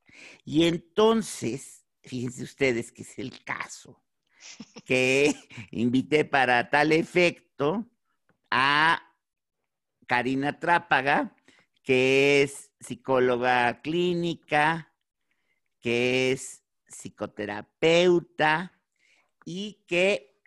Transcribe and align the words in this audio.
Y 0.44 0.66
entonces, 0.66 1.84
fíjense 2.02 2.42
ustedes 2.42 2.90
que 2.90 3.02
es 3.02 3.18
el 3.18 3.44
caso, 3.44 4.02
que 4.84 5.34
invité 5.70 6.24
para 6.24 6.68
tal 6.70 6.92
efecto 6.92 7.88
a 8.50 9.02
Karina 10.06 10.58
Trápaga, 10.58 11.36
que 11.82 12.42
es 12.42 12.70
psicóloga 12.80 13.80
clínica, 13.82 14.92
que 15.80 16.32
es 16.32 16.64
psicoterapeuta 16.88 18.72
y 19.44 19.84
que 19.86 20.42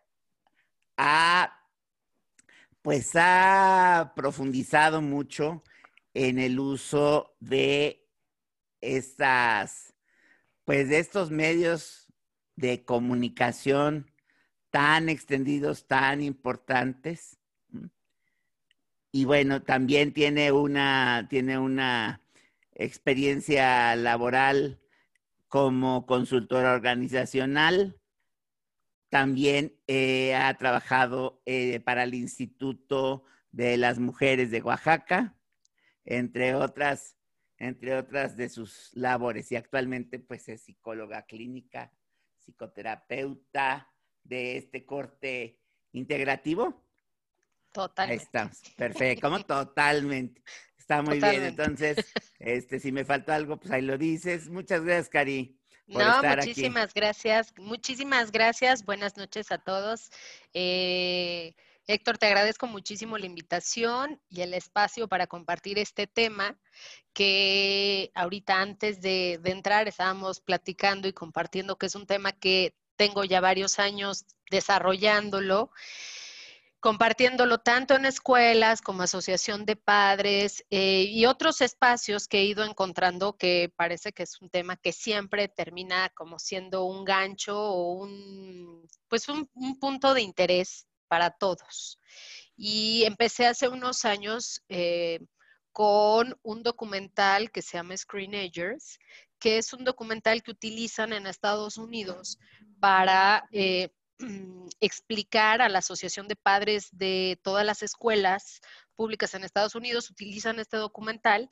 ha, 0.98 1.61
pues 2.82 3.12
ha 3.16 4.14
profundizado 4.16 5.02
mucho 5.02 5.64
en 6.14 6.40
el 6.40 6.60
uso 6.60 7.36
de 7.40 8.08
estas, 8.82 9.94
pues 10.66 10.90
de 10.90 11.00
estos 11.00 11.32
medios 11.32 12.08
de 12.56 12.84
comunicación 12.84 14.12
tan 14.72 15.10
extendidos, 15.10 15.88
tan 15.88 16.22
importantes. 16.22 17.38
Y 19.12 19.26
bueno, 19.26 19.62
también 19.62 20.14
tiene 20.14 20.52
una, 20.52 21.28
tiene 21.30 21.60
una 21.60 22.22
experiencia 22.74 23.96
laboral 23.96 24.80
como 25.50 26.06
consultora 26.06 26.74
organizacional. 26.74 28.01
También 29.12 29.78
eh, 29.88 30.34
ha 30.36 30.58
trabajado 30.58 31.42
eh, 31.46 31.82
para 31.82 32.04
el 32.04 32.14
Instituto 32.14 33.26
de 33.52 33.76
las 33.76 34.00
Mujeres 34.00 34.52
de 34.52 34.62
Oaxaca, 34.62 35.36
entre 36.06 36.56
otras, 36.56 37.18
entre 37.58 37.98
otras 37.98 38.38
de 38.38 38.48
sus 38.48 38.90
labores. 38.94 39.52
Y 39.52 39.58
actualmente 39.58 40.18
pues 40.18 40.48
es 40.48 40.62
psicóloga 40.62 41.24
clínica, 41.24 41.92
psicoterapeuta 42.38 43.92
de 44.24 44.56
este 44.56 44.86
corte 44.86 45.60
integrativo. 45.92 46.88
Totalmente. 47.74 48.22
Ahí 48.22 48.26
estamos. 48.26 48.62
Perfecto. 48.78 49.28
¿Cómo? 49.28 49.44
Totalmente. 49.44 50.42
Está 50.78 51.02
muy 51.02 51.20
bien. 51.20 51.44
Entonces, 51.44 51.98
este, 52.40 52.80
si 52.80 52.94
me 52.94 53.04
faltó 53.04 53.34
algo, 53.34 53.60
pues 53.60 53.72
ahí 53.72 53.82
lo 53.82 53.98
dices. 53.98 54.50
Muchas 54.50 54.86
gracias, 54.86 55.10
Cari. 55.10 55.61
No, 55.92 56.24
muchísimas 56.24 56.94
gracias. 56.94 57.54
Muchísimas 57.58 58.32
gracias. 58.32 58.86
Buenas 58.86 59.18
noches 59.18 59.52
a 59.52 59.58
todos. 59.58 60.10
Eh, 60.54 61.56
Héctor, 61.88 62.18
te 62.18 62.28
agradezco 62.28 62.68
muchísimo 62.68 63.18
la 63.18 63.26
invitación 63.26 64.22
y 64.30 64.42
el 64.42 64.54
espacio 64.54 65.08
para 65.08 65.28
compartir 65.28 65.80
este 65.80 66.08
tema 66.08 66.58
que 67.14 68.12
ahorita 68.16 68.62
antes 68.62 69.02
de, 69.02 69.40
de 69.42 69.52
entrar 69.52 69.88
estábamos 69.88 70.40
platicando 70.40 71.08
y 71.08 71.14
compartiendo 71.14 71.78
que 71.78 71.88
es 71.88 71.96
un 71.96 72.08
tema 72.08 72.32
que 72.32 72.76
tengo 72.96 73.24
ya 73.24 73.42
varios 73.42 73.80
años 73.80 74.26
desarrollándolo 74.50 75.72
compartiéndolo 76.82 77.60
tanto 77.60 77.96
en 77.96 78.06
escuelas 78.06 78.82
como 78.82 79.04
asociación 79.04 79.66
de 79.66 79.76
padres 79.76 80.66
eh, 80.72 81.04
y 81.04 81.28
otros 81.28 81.62
espacios 81.62 82.28
que 82.28 82.40
he 82.40 82.46
ido 82.46 82.66
encontrando 82.66 83.38
que 83.38 83.72
parece 83.76 84.12
que 84.12 84.24
es 84.24 84.42
un 84.42 84.50
tema 84.50 84.76
que 84.78 84.92
siempre 84.92 85.48
termina 85.48 86.10
como 86.10 86.40
siendo 86.40 86.86
un 86.86 87.06
gancho 87.06 87.56
o 87.56 87.94
un, 87.94 88.88
pues 89.08 89.30
un, 89.30 89.48
punto 89.80 90.16
de 90.16 90.24
interés 90.24 90.88
para 91.08 91.30
todos. 91.30 92.00
Y 92.58 93.04
empecé 93.06 93.46
hace 93.46 93.68
unos 93.68 94.04
años 94.04 94.64
eh, 94.68 95.20
con 95.72 96.36
un 96.42 96.64
documental 96.64 97.52
que 97.52 97.62
se 97.62 97.78
llama 97.78 97.96
Screenagers, 97.96 98.98
que 99.40 99.60
es 99.60 99.72
un 99.72 99.84
documental 99.84 100.42
que 100.42 100.52
utilizan 100.52 101.14
en 101.14 101.28
Estados 101.28 101.78
Unidos 101.78 102.40
para 102.80 103.48
eh, 103.52 103.90
explicar 104.80 105.62
a 105.62 105.70
la 105.70 105.80
Asociación 105.80 106.28
de 106.28 106.36
Padres 106.36 106.90
de 106.92 107.40
todas 107.44 107.66
las 107.66 107.84
escuelas 107.84 108.62
públicas 108.96 109.34
en 109.34 109.44
Estados 109.44 109.76
Unidos, 109.76 110.10
utilizan 110.10 110.60
este 110.60 110.78
documental 110.78 111.50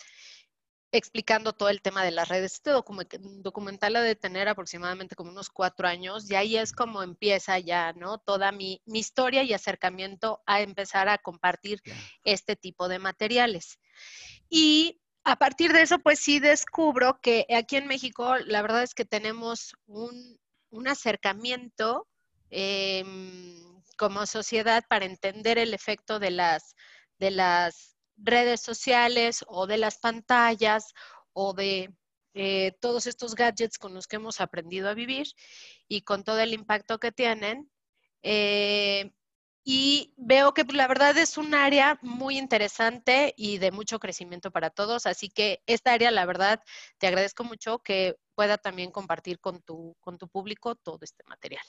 explicando 0.91 1.53
todo 1.53 1.69
el 1.69 1.81
tema 1.81 2.03
de 2.03 2.11
las 2.11 2.29
redes. 2.29 2.53
Este 2.53 2.71
documental 2.71 3.95
ha 3.95 4.01
de 4.01 4.15
tener 4.15 4.47
aproximadamente 4.47 5.15
como 5.15 5.31
unos 5.31 5.49
cuatro 5.49 5.87
años 5.87 6.29
y 6.29 6.35
ahí 6.35 6.57
es 6.57 6.73
como 6.73 7.03
empieza 7.03 7.59
ya, 7.59 7.93
¿no? 7.93 8.17
Toda 8.17 8.51
mi, 8.51 8.81
historia 8.85 9.43
y 9.43 9.53
acercamiento 9.53 10.41
a 10.45 10.61
empezar 10.61 11.09
a 11.09 11.17
compartir 11.17 11.81
este 12.23 12.55
tipo 12.55 12.87
de 12.87 12.99
materiales. 12.99 13.79
Y 14.49 14.99
a 15.23 15.35
partir 15.35 15.73
de 15.73 15.83
eso, 15.83 15.99
pues 15.99 16.19
sí 16.19 16.39
descubro 16.39 17.19
que 17.21 17.45
aquí 17.55 17.75
en 17.75 17.87
México, 17.87 18.37
la 18.37 18.61
verdad 18.61 18.83
es 18.83 18.95
que 18.95 19.05
tenemos 19.05 19.75
un, 19.85 20.39
un 20.71 20.87
acercamiento 20.87 22.07
Em, 22.51 23.81
como 23.97 24.25
sociedad 24.25 24.83
para 24.89 25.05
entender 25.05 25.57
el 25.57 25.73
efecto 25.73 26.19
de 26.19 26.31
las, 26.31 26.75
de 27.19 27.31
las 27.31 27.97
redes 28.17 28.61
sociales 28.61 29.43
o 29.47 29.67
de 29.67 29.77
las 29.77 29.97
pantallas 29.99 30.93
o 31.33 31.53
de 31.53 31.93
eh, 32.33 32.73
todos 32.81 33.07
estos 33.07 33.35
gadgets 33.35 33.77
con 33.77 33.93
los 33.93 34.07
que 34.07 34.15
hemos 34.17 34.39
aprendido 34.41 34.89
a 34.89 34.93
vivir 34.93 35.27
y 35.87 36.01
con 36.01 36.23
todo 36.23 36.39
el 36.39 36.53
impacto 36.53 36.99
que 36.99 37.11
tienen. 37.11 37.69
Eh, 38.23 39.11
y 39.63 40.13
veo 40.17 40.53
que 40.53 40.63
la 40.63 40.87
verdad 40.87 41.17
es 41.17 41.37
un 41.37 41.53
área 41.53 41.99
muy 42.01 42.37
interesante 42.37 43.33
y 43.37 43.57
de 43.59 43.71
mucho 43.71 43.99
crecimiento 43.99 44.51
para 44.51 44.69
todos, 44.69 45.05
así 45.05 45.29
que 45.29 45.61
esta 45.67 45.93
área, 45.93 46.11
la 46.11 46.25
verdad, 46.25 46.63
te 46.97 47.07
agradezco 47.07 47.43
mucho 47.43 47.79
que 47.79 48.15
pueda 48.35 48.57
también 48.57 48.91
compartir 48.91 49.39
con 49.39 49.61
tu, 49.61 49.95
con 49.99 50.17
tu 50.17 50.27
público 50.29 50.75
todo 50.75 50.99
este 51.01 51.23
material. 51.27 51.63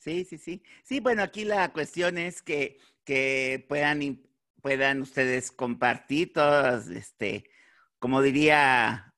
Sí, 0.00 0.24
sí, 0.24 0.38
sí. 0.38 0.62
Sí, 0.82 0.98
bueno, 1.00 1.22
aquí 1.22 1.44
la 1.44 1.72
cuestión 1.74 2.16
es 2.16 2.40
que, 2.40 2.78
que 3.04 3.64
puedan, 3.68 4.22
puedan 4.62 5.02
ustedes 5.02 5.52
compartir 5.52 6.32
todas, 6.32 6.88
este, 6.88 7.44
como 7.98 8.22
diría 8.22 9.14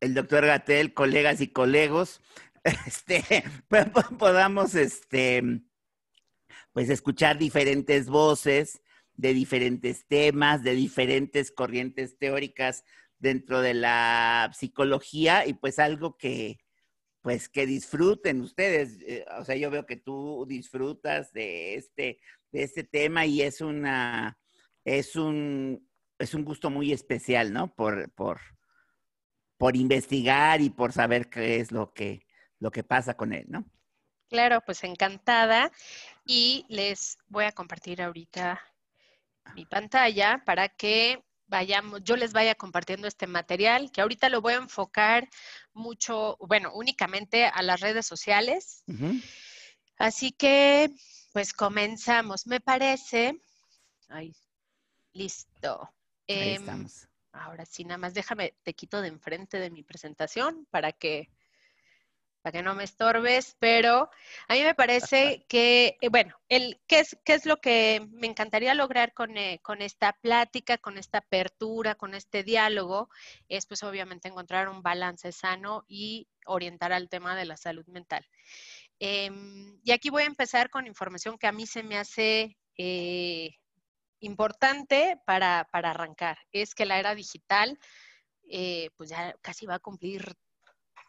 el 0.00 0.12
doctor 0.12 0.44
Gatel, 0.44 0.92
colegas 0.92 1.40
y 1.40 1.52
colegos, 1.52 2.20
este, 2.86 3.22
podamos, 4.18 4.74
este, 4.74 5.62
pues 6.72 6.90
escuchar 6.90 7.38
diferentes 7.38 8.08
voces 8.08 8.82
de 9.12 9.34
diferentes 9.34 10.04
temas, 10.08 10.64
de 10.64 10.74
diferentes 10.74 11.52
corrientes 11.52 12.18
teóricas 12.18 12.82
dentro 13.20 13.60
de 13.60 13.74
la 13.74 14.50
psicología 14.52 15.46
y 15.46 15.54
pues 15.54 15.78
algo 15.78 16.16
que, 16.18 16.58
pues 17.24 17.48
que 17.48 17.64
disfruten 17.64 18.42
ustedes. 18.42 18.98
Eh, 19.00 19.24
o 19.38 19.46
sea, 19.46 19.56
yo 19.56 19.70
veo 19.70 19.86
que 19.86 19.96
tú 19.96 20.44
disfrutas 20.46 21.32
de 21.32 21.74
este, 21.74 22.20
de 22.52 22.62
este 22.62 22.84
tema 22.84 23.24
y 23.24 23.40
es 23.40 23.62
una, 23.62 24.38
es 24.84 25.16
un, 25.16 25.88
es 26.18 26.34
un 26.34 26.44
gusto 26.44 26.68
muy 26.68 26.92
especial, 26.92 27.50
¿no? 27.50 27.74
Por, 27.74 28.12
por, 28.12 28.42
por 29.56 29.74
investigar 29.74 30.60
y 30.60 30.68
por 30.68 30.92
saber 30.92 31.30
qué 31.30 31.60
es 31.60 31.72
lo 31.72 31.94
que, 31.94 32.26
lo 32.58 32.70
que 32.70 32.84
pasa 32.84 33.14
con 33.14 33.32
él, 33.32 33.46
¿no? 33.48 33.64
Claro, 34.28 34.60
pues 34.60 34.84
encantada. 34.84 35.72
Y 36.26 36.66
les 36.68 37.16
voy 37.28 37.46
a 37.46 37.52
compartir 37.52 38.02
ahorita 38.02 38.60
mi 39.54 39.64
pantalla 39.64 40.42
para 40.44 40.68
que 40.68 41.24
vayamos, 41.46 42.02
yo 42.02 42.16
les 42.16 42.32
vaya 42.32 42.54
compartiendo 42.54 43.06
este 43.06 43.26
material, 43.26 43.90
que 43.92 44.00
ahorita 44.00 44.28
lo 44.28 44.40
voy 44.40 44.54
a 44.54 44.58
enfocar 44.58 45.28
mucho, 45.72 46.36
bueno, 46.40 46.72
únicamente 46.74 47.46
a 47.46 47.62
las 47.62 47.80
redes 47.80 48.06
sociales. 48.06 48.84
Así 49.98 50.32
que, 50.32 50.90
pues 51.32 51.52
comenzamos. 51.52 52.46
Me 52.46 52.60
parece. 52.60 53.38
Ay, 54.08 54.34
listo. 55.12 55.90
Ahí 56.28 56.54
em, 56.54 56.62
estamos. 56.62 57.08
Ahora 57.32 57.66
sí, 57.66 57.84
nada 57.84 57.98
más 57.98 58.14
déjame, 58.14 58.54
te 58.62 58.74
quito 58.74 59.00
de 59.00 59.08
enfrente 59.08 59.58
de 59.58 59.70
mi 59.70 59.82
presentación 59.82 60.66
para 60.70 60.92
que 60.92 61.30
para 62.44 62.58
que 62.58 62.62
no 62.62 62.74
me 62.74 62.84
estorbes, 62.84 63.56
pero 63.58 64.10
a 64.48 64.52
mí 64.52 64.62
me 64.62 64.74
parece 64.74 65.46
que, 65.48 65.96
eh, 66.02 66.10
bueno, 66.10 66.36
el, 66.50 66.78
¿qué, 66.86 67.00
es, 67.00 67.16
¿qué 67.24 67.32
es 67.32 67.46
lo 67.46 67.56
que 67.56 68.06
me 68.10 68.26
encantaría 68.26 68.74
lograr 68.74 69.14
con, 69.14 69.38
eh, 69.38 69.60
con, 69.62 69.80
esta 69.80 70.12
plática, 70.12 70.76
con 70.76 70.98
esta 70.98 71.18
apertura, 71.18 71.94
con 71.94 72.12
este 72.12 72.42
diálogo? 72.42 73.08
Es 73.48 73.64
pues 73.64 73.82
obviamente 73.82 74.28
encontrar 74.28 74.68
un 74.68 74.82
balance 74.82 75.32
sano 75.32 75.86
y 75.88 76.28
orientar 76.44 76.92
al 76.92 77.08
tema 77.08 77.34
de 77.34 77.46
la 77.46 77.56
salud 77.56 77.86
mental. 77.86 78.26
Em, 78.98 79.80
y 79.82 79.92
aquí 79.92 80.10
voy 80.10 80.24
a 80.24 80.26
empezar 80.26 80.68
con 80.68 80.86
información 80.86 81.38
que 81.38 81.46
a 81.46 81.52
mí 81.52 81.66
se 81.66 81.82
me 81.82 81.96
hace 81.96 82.58
eh, 82.76 83.52
importante 84.20 85.18
para, 85.24 85.66
para, 85.72 85.92
arrancar. 85.92 86.36
Es 86.52 86.74
que 86.74 86.84
la 86.84 86.98
era 86.98 87.14
digital, 87.14 87.78
pues 88.98 89.08
ya 89.08 89.34
casi 89.40 89.64
va 89.64 89.76
a 89.76 89.78
cumplir 89.78 90.36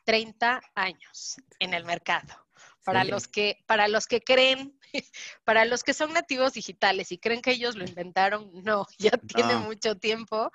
30 0.05 0.61
años 0.75 1.37
en 1.59 1.73
el 1.73 1.83
mercado. 1.83 2.33
Para, 2.83 3.03
los 3.03 3.27
que, 3.27 3.57
para 3.65 3.87
los 3.87 4.05
que 4.05 4.21
creen, 4.21 4.79
para 5.43 5.65
los 5.65 5.83
que 5.83 5.95
son 5.95 6.13
nativos 6.13 6.53
digitales 6.53 7.11
y 7.11 7.17
creen 7.17 7.41
que 7.41 7.51
ellos 7.51 7.75
lo 7.75 7.83
inventaron, 7.83 8.51
no, 8.63 8.85
ya 8.99 9.11
tiene 9.11 9.55
mucho 9.55 9.97
tiempo. 9.97 10.51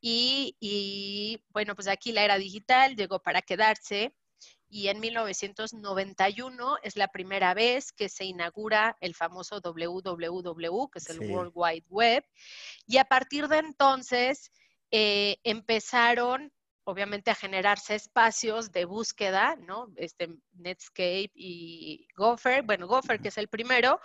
Y, 0.00 0.56
y, 0.60 1.42
bueno, 1.48 1.74
pues 1.74 1.88
aquí 1.88 2.12
la 2.12 2.22
era 2.22 2.36
digital 2.36 2.96
llegó 2.96 3.20
para 3.20 3.40
quedarse 3.40 4.14
y 4.70 4.86
en 4.86 5.00
1991 5.00 6.76
es 6.82 6.96
la 6.96 7.08
primera 7.08 7.54
vez 7.54 7.90
que 7.90 8.08
se 8.08 8.24
inaugura 8.24 8.96
el 9.00 9.16
famoso 9.16 9.60
WWW, 9.60 10.88
que 10.90 10.98
es 11.00 11.10
el 11.10 11.28
World 11.28 11.52
Wide 11.54 11.86
Web. 11.88 12.24
Y 12.86 12.98
a 12.98 13.04
partir 13.04 13.48
de 13.48 13.58
entonces 13.58 14.52
eh, 14.92 15.38
empezaron 15.42 16.52
obviamente 16.84 17.30
a 17.30 17.34
generarse 17.34 17.94
espacios 17.94 18.72
de 18.72 18.84
búsqueda, 18.84 19.56
¿no? 19.56 19.92
Este 19.96 20.28
Netscape 20.52 21.30
y 21.34 22.06
Gopher, 22.16 22.62
bueno, 22.62 22.86
Gopher 22.86 23.20
que 23.20 23.28
es 23.28 23.38
el 23.38 23.48
primero, 23.48 24.00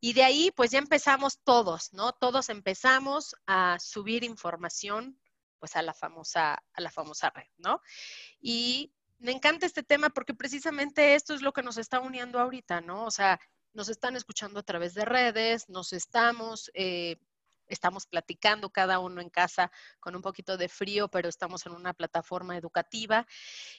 y 0.00 0.12
de 0.12 0.24
ahí 0.24 0.50
pues 0.54 0.70
ya 0.70 0.78
empezamos 0.78 1.40
todos, 1.42 1.92
¿no? 1.92 2.12
Todos 2.12 2.48
empezamos 2.48 3.34
a 3.46 3.78
subir 3.80 4.24
información 4.24 5.18
pues 5.58 5.74
a 5.74 5.82
la 5.82 5.94
famosa 5.94 6.62
a 6.72 6.80
la 6.80 6.90
famosa 6.90 7.30
red, 7.30 7.48
¿no? 7.56 7.80
Y 8.40 8.92
me 9.18 9.32
encanta 9.32 9.66
este 9.66 9.82
tema 9.82 10.10
porque 10.10 10.34
precisamente 10.34 11.14
esto 11.14 11.34
es 11.34 11.42
lo 11.42 11.52
que 11.52 11.62
nos 11.62 11.76
está 11.76 12.00
uniendo 12.00 12.38
ahorita, 12.38 12.80
¿no? 12.80 13.04
O 13.04 13.10
sea, 13.10 13.40
nos 13.74 13.88
están 13.88 14.16
escuchando 14.16 14.60
a 14.60 14.64
través 14.64 14.94
de 14.94 15.04
redes, 15.04 15.68
nos 15.68 15.92
estamos 15.92 16.70
eh, 16.74 17.16
estamos 17.68 18.06
platicando 18.06 18.70
cada 18.70 18.98
uno 18.98 19.20
en 19.20 19.30
casa 19.30 19.70
con 20.00 20.16
un 20.16 20.22
poquito 20.22 20.56
de 20.56 20.68
frío, 20.68 21.08
pero 21.08 21.28
estamos 21.28 21.66
en 21.66 21.72
una 21.72 21.94
plataforma 21.94 22.56
educativa. 22.56 23.26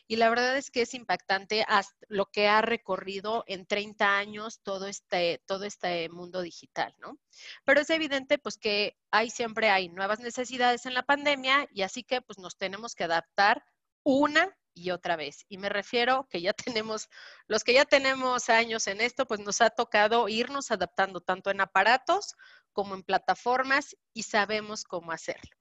Y 0.07 0.17
la 0.17 0.29
verdad 0.29 0.57
es 0.57 0.71
que 0.71 0.81
es 0.81 0.93
impactante 0.93 1.65
lo 2.07 2.25
que 2.27 2.47
ha 2.47 2.61
recorrido 2.61 3.43
en 3.47 3.65
30 3.65 4.17
años 4.17 4.61
todo 4.61 4.87
este, 4.87 5.41
todo 5.45 5.65
este 5.65 6.09
mundo 6.09 6.41
digital, 6.41 6.93
¿no? 6.99 7.17
Pero 7.65 7.81
es 7.81 7.89
evidente 7.89 8.37
pues 8.37 8.57
que 8.57 8.97
hay 9.11 9.29
siempre 9.29 9.69
hay 9.69 9.89
nuevas 9.89 10.19
necesidades 10.19 10.85
en 10.85 10.93
la 10.93 11.03
pandemia 11.03 11.67
y 11.71 11.83
así 11.83 12.03
que 12.03 12.21
pues 12.21 12.39
nos 12.39 12.57
tenemos 12.57 12.95
que 12.95 13.05
adaptar 13.05 13.63
una 14.03 14.55
y 14.73 14.91
otra 14.91 15.15
vez. 15.15 15.45
Y 15.49 15.57
me 15.57 15.69
refiero 15.69 16.27
que 16.29 16.41
ya 16.41 16.53
tenemos, 16.83 17.09
los 17.47 17.63
que 17.63 17.73
ya 17.73 17.85
tenemos 17.85 18.49
años 18.49 18.87
en 18.87 19.01
esto, 19.01 19.25
pues 19.25 19.39
nos 19.39 19.61
ha 19.61 19.69
tocado 19.69 20.27
irnos 20.29 20.71
adaptando 20.71 21.21
tanto 21.21 21.51
en 21.51 21.61
aparatos 21.61 22.35
como 22.73 22.95
en 22.95 23.03
plataformas 23.03 23.95
y 24.13 24.23
sabemos 24.23 24.83
cómo 24.83 25.11
hacerlo. 25.11 25.55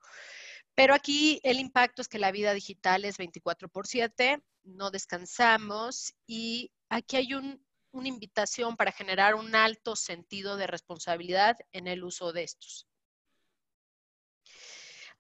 Pero 0.74 0.94
aquí 0.94 1.40
el 1.42 1.58
impacto 1.58 2.02
es 2.02 2.08
que 2.08 2.20
la 2.20 2.30
vida 2.30 2.54
digital 2.54 3.04
es 3.04 3.16
24 3.18 3.68
por 3.68 3.86
7, 3.86 4.40
no 4.62 4.90
descansamos 4.90 6.14
y 6.26 6.70
aquí 6.88 7.16
hay 7.16 7.34
una 7.34 8.08
invitación 8.08 8.76
para 8.76 8.92
generar 8.92 9.34
un 9.34 9.56
alto 9.56 9.96
sentido 9.96 10.56
de 10.56 10.68
responsabilidad 10.68 11.56
en 11.72 11.88
el 11.88 12.04
uso 12.04 12.32
de 12.32 12.44
estos. 12.44 12.86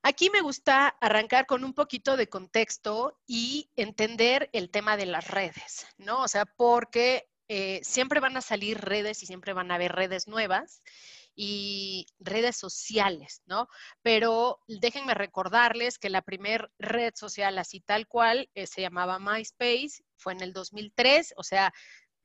Aquí 0.02 0.30
me 0.30 0.40
gusta 0.40 0.88
arrancar 1.00 1.46
con 1.46 1.64
un 1.64 1.74
poquito 1.74 2.16
de 2.16 2.28
contexto 2.28 3.18
y 3.26 3.70
entender 3.76 4.48
el 4.52 4.70
tema 4.70 4.96
de 4.96 5.06
las 5.06 5.28
redes, 5.28 5.86
¿no? 5.98 6.22
O 6.22 6.28
sea, 6.28 6.44
porque 6.44 7.28
eh, 7.48 7.80
siempre 7.82 8.20
van 8.20 8.36
a 8.36 8.42
salir 8.42 8.78
redes 8.78 9.22
y 9.22 9.26
siempre 9.26 9.52
van 9.54 9.70
a 9.70 9.74
haber 9.74 9.92
redes 9.92 10.28
nuevas 10.28 10.82
y 11.34 12.06
redes 12.18 12.56
sociales, 12.56 13.42
¿no? 13.46 13.68
Pero 14.02 14.60
déjenme 14.66 15.14
recordarles 15.14 15.98
que 15.98 16.10
la 16.10 16.22
primera 16.22 16.70
red 16.78 17.14
social 17.14 17.58
así 17.58 17.80
tal 17.80 18.06
cual 18.06 18.50
eh, 18.54 18.66
se 18.66 18.82
llamaba 18.82 19.18
MySpace, 19.18 20.04
fue 20.16 20.32
en 20.32 20.42
el 20.42 20.52
2003, 20.52 21.34
o 21.36 21.42
sea, 21.42 21.72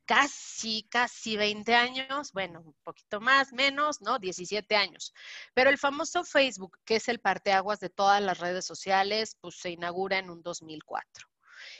casi, 0.05 0.87
casi 0.89 1.37
20 1.37 1.75
años, 1.75 2.31
bueno, 2.33 2.61
un 2.61 2.75
poquito 2.83 3.21
más, 3.21 3.53
menos, 3.53 4.01
¿no? 4.01 4.19
17 4.19 4.75
años. 4.75 5.13
Pero 5.53 5.69
el 5.69 5.77
famoso 5.77 6.23
Facebook, 6.23 6.79
que 6.85 6.97
es 6.97 7.07
el 7.07 7.19
parteaguas 7.19 7.79
de 7.79 7.89
todas 7.89 8.21
las 8.21 8.39
redes 8.39 8.65
sociales, 8.65 9.37
pues 9.41 9.55
se 9.55 9.71
inaugura 9.71 10.17
en 10.17 10.29
un 10.29 10.41
2004. 10.41 11.27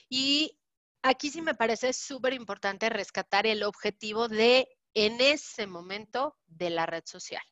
Y 0.10 0.58
aquí 1.02 1.30
sí 1.30 1.42
me 1.42 1.56
parece 1.56 1.94
súper 1.94 2.34
importante 2.34 2.90
rescatar 2.90 3.46
el 3.46 3.64
objetivo 3.64 4.28
de, 4.28 4.68
en 4.94 5.20
ese 5.22 5.68
momento, 5.68 6.38
de 6.48 6.70
la 6.70 6.86
red 6.86 7.04
social, 7.06 7.44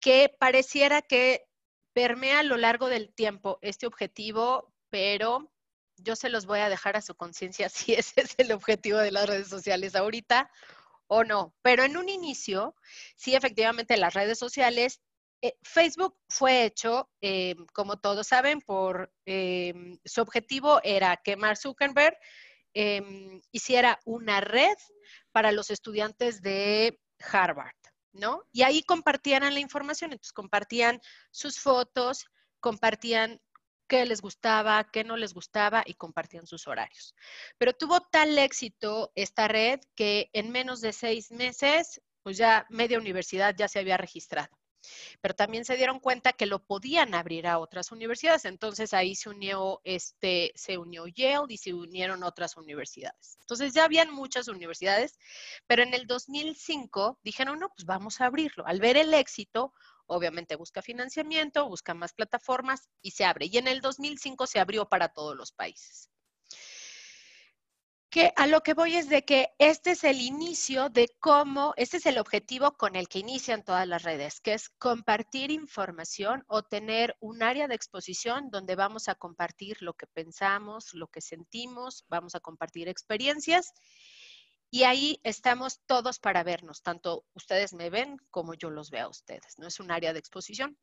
que 0.00 0.34
pareciera 0.38 1.02
que 1.02 1.48
permea 1.92 2.40
a 2.40 2.44
lo 2.44 2.56
largo 2.56 2.88
del 2.88 3.12
tiempo 3.14 3.58
este 3.62 3.86
objetivo, 3.86 4.74
pero 4.90 5.50
yo 5.98 6.16
se 6.16 6.28
los 6.28 6.46
voy 6.46 6.60
a 6.60 6.68
dejar 6.68 6.96
a 6.96 7.02
su 7.02 7.14
conciencia 7.14 7.68
si 7.68 7.94
ese 7.94 8.20
es 8.22 8.34
el 8.38 8.52
objetivo 8.52 8.98
de 8.98 9.12
las 9.12 9.28
redes 9.28 9.48
sociales 9.48 9.94
ahorita 9.94 10.50
o 11.08 11.24
no. 11.24 11.54
Pero 11.62 11.84
en 11.84 11.96
un 11.96 12.08
inicio, 12.08 12.74
sí, 13.16 13.34
efectivamente, 13.34 13.96
las 13.96 14.14
redes 14.14 14.38
sociales, 14.38 15.00
eh, 15.42 15.56
Facebook 15.62 16.18
fue 16.28 16.64
hecho, 16.64 17.10
eh, 17.20 17.54
como 17.72 17.98
todos 17.98 18.26
saben, 18.26 18.60
por 18.60 19.12
eh, 19.26 19.74
su 20.04 20.22
objetivo 20.22 20.80
era 20.82 21.16
que 21.16 21.36
Mark 21.36 21.58
Zuckerberg 21.58 22.16
hiciera 23.52 23.98
una 24.04 24.42
red 24.42 24.76
para 25.32 25.50
los 25.50 25.70
estudiantes 25.70 26.42
de 26.42 27.00
Harvard, 27.32 27.74
¿no? 28.12 28.42
Y 28.52 28.64
ahí 28.64 28.82
compartían 28.82 29.42
la 29.54 29.60
información, 29.60 30.12
entonces 30.12 30.34
compartían 30.34 31.00
sus 31.30 31.58
fotos, 31.58 32.26
compartían 32.60 33.40
qué 33.86 34.04
les 34.04 34.20
gustaba, 34.20 34.88
qué 34.92 35.04
no 35.04 35.16
les 35.16 35.34
gustaba 35.34 35.82
y 35.86 35.94
compartían 35.94 36.46
sus 36.46 36.66
horarios. 36.66 37.14
Pero 37.58 37.72
tuvo 37.72 38.00
tal 38.00 38.38
éxito 38.38 39.12
esta 39.14 39.48
red 39.48 39.80
que 39.94 40.30
en 40.32 40.50
menos 40.50 40.80
de 40.80 40.92
seis 40.92 41.30
meses 41.30 42.00
pues 42.26 42.36
ya 42.36 42.66
media 42.70 42.98
universidad 42.98 43.54
ya 43.56 43.68
se 43.68 43.78
había 43.78 43.96
registrado. 43.96 44.50
Pero 45.20 45.34
también 45.34 45.64
se 45.64 45.76
dieron 45.76 46.00
cuenta 46.00 46.32
que 46.32 46.46
lo 46.46 46.58
podían 46.58 47.14
abrir 47.14 47.46
a 47.46 47.58
otras 47.58 47.92
universidades. 47.92 48.44
Entonces 48.44 48.92
ahí 48.94 49.14
se 49.14 49.28
unió, 49.30 49.80
este, 49.84 50.52
se 50.56 50.76
unió 50.76 51.06
Yale 51.06 51.46
y 51.48 51.56
se 51.56 51.72
unieron 51.72 52.24
otras 52.24 52.56
universidades. 52.56 53.38
Entonces 53.42 53.74
ya 53.74 53.84
habían 53.84 54.12
muchas 54.12 54.48
universidades, 54.48 55.18
pero 55.68 55.84
en 55.84 55.94
el 55.94 56.08
2005 56.08 57.20
dijeron, 57.22 57.60
no, 57.60 57.68
pues 57.68 57.86
vamos 57.86 58.20
a 58.20 58.26
abrirlo. 58.26 58.66
Al 58.66 58.80
ver 58.80 58.96
el 58.96 59.14
éxito, 59.14 59.72
obviamente 60.06 60.56
busca 60.56 60.82
financiamiento, 60.82 61.68
busca 61.68 61.94
más 61.94 62.12
plataformas 62.12 62.88
y 63.02 63.12
se 63.12 63.24
abre. 63.24 63.46
Y 63.46 63.58
en 63.58 63.68
el 63.68 63.80
2005 63.80 64.46
se 64.46 64.60
abrió 64.60 64.88
para 64.88 65.08
todos 65.08 65.36
los 65.36 65.52
países 65.52 66.10
que 68.16 68.32
a 68.36 68.46
lo 68.46 68.62
que 68.62 68.72
voy 68.72 68.96
es 68.96 69.10
de 69.10 69.26
que 69.26 69.50
este 69.58 69.90
es 69.90 70.02
el 70.02 70.22
inicio 70.22 70.88
de 70.88 71.14
cómo, 71.20 71.74
este 71.76 71.98
es 71.98 72.06
el 72.06 72.16
objetivo 72.16 72.72
con 72.72 72.96
el 72.96 73.08
que 73.08 73.18
inician 73.18 73.62
todas 73.62 73.86
las 73.86 74.04
redes, 74.04 74.40
que 74.40 74.54
es 74.54 74.70
compartir 74.70 75.50
información 75.50 76.42
o 76.46 76.62
tener 76.62 77.14
un 77.20 77.42
área 77.42 77.68
de 77.68 77.74
exposición 77.74 78.48
donde 78.50 78.74
vamos 78.74 79.08
a 79.08 79.16
compartir 79.16 79.82
lo 79.82 79.92
que 79.92 80.06
pensamos, 80.06 80.94
lo 80.94 81.08
que 81.08 81.20
sentimos, 81.20 82.06
vamos 82.08 82.34
a 82.34 82.40
compartir 82.40 82.88
experiencias 82.88 83.74
y 84.70 84.84
ahí 84.84 85.20
estamos 85.22 85.80
todos 85.86 86.18
para 86.18 86.42
vernos, 86.42 86.82
tanto 86.82 87.24
ustedes 87.34 87.72
me 87.72 87.90
ven 87.90 88.18
como 88.30 88.54
yo 88.54 88.70
los 88.70 88.90
veo 88.90 89.06
a 89.06 89.10
ustedes, 89.10 89.58
no 89.58 89.66
es 89.66 89.80
un 89.80 89.90
área 89.90 90.12
de 90.12 90.18
exposición. 90.18 90.76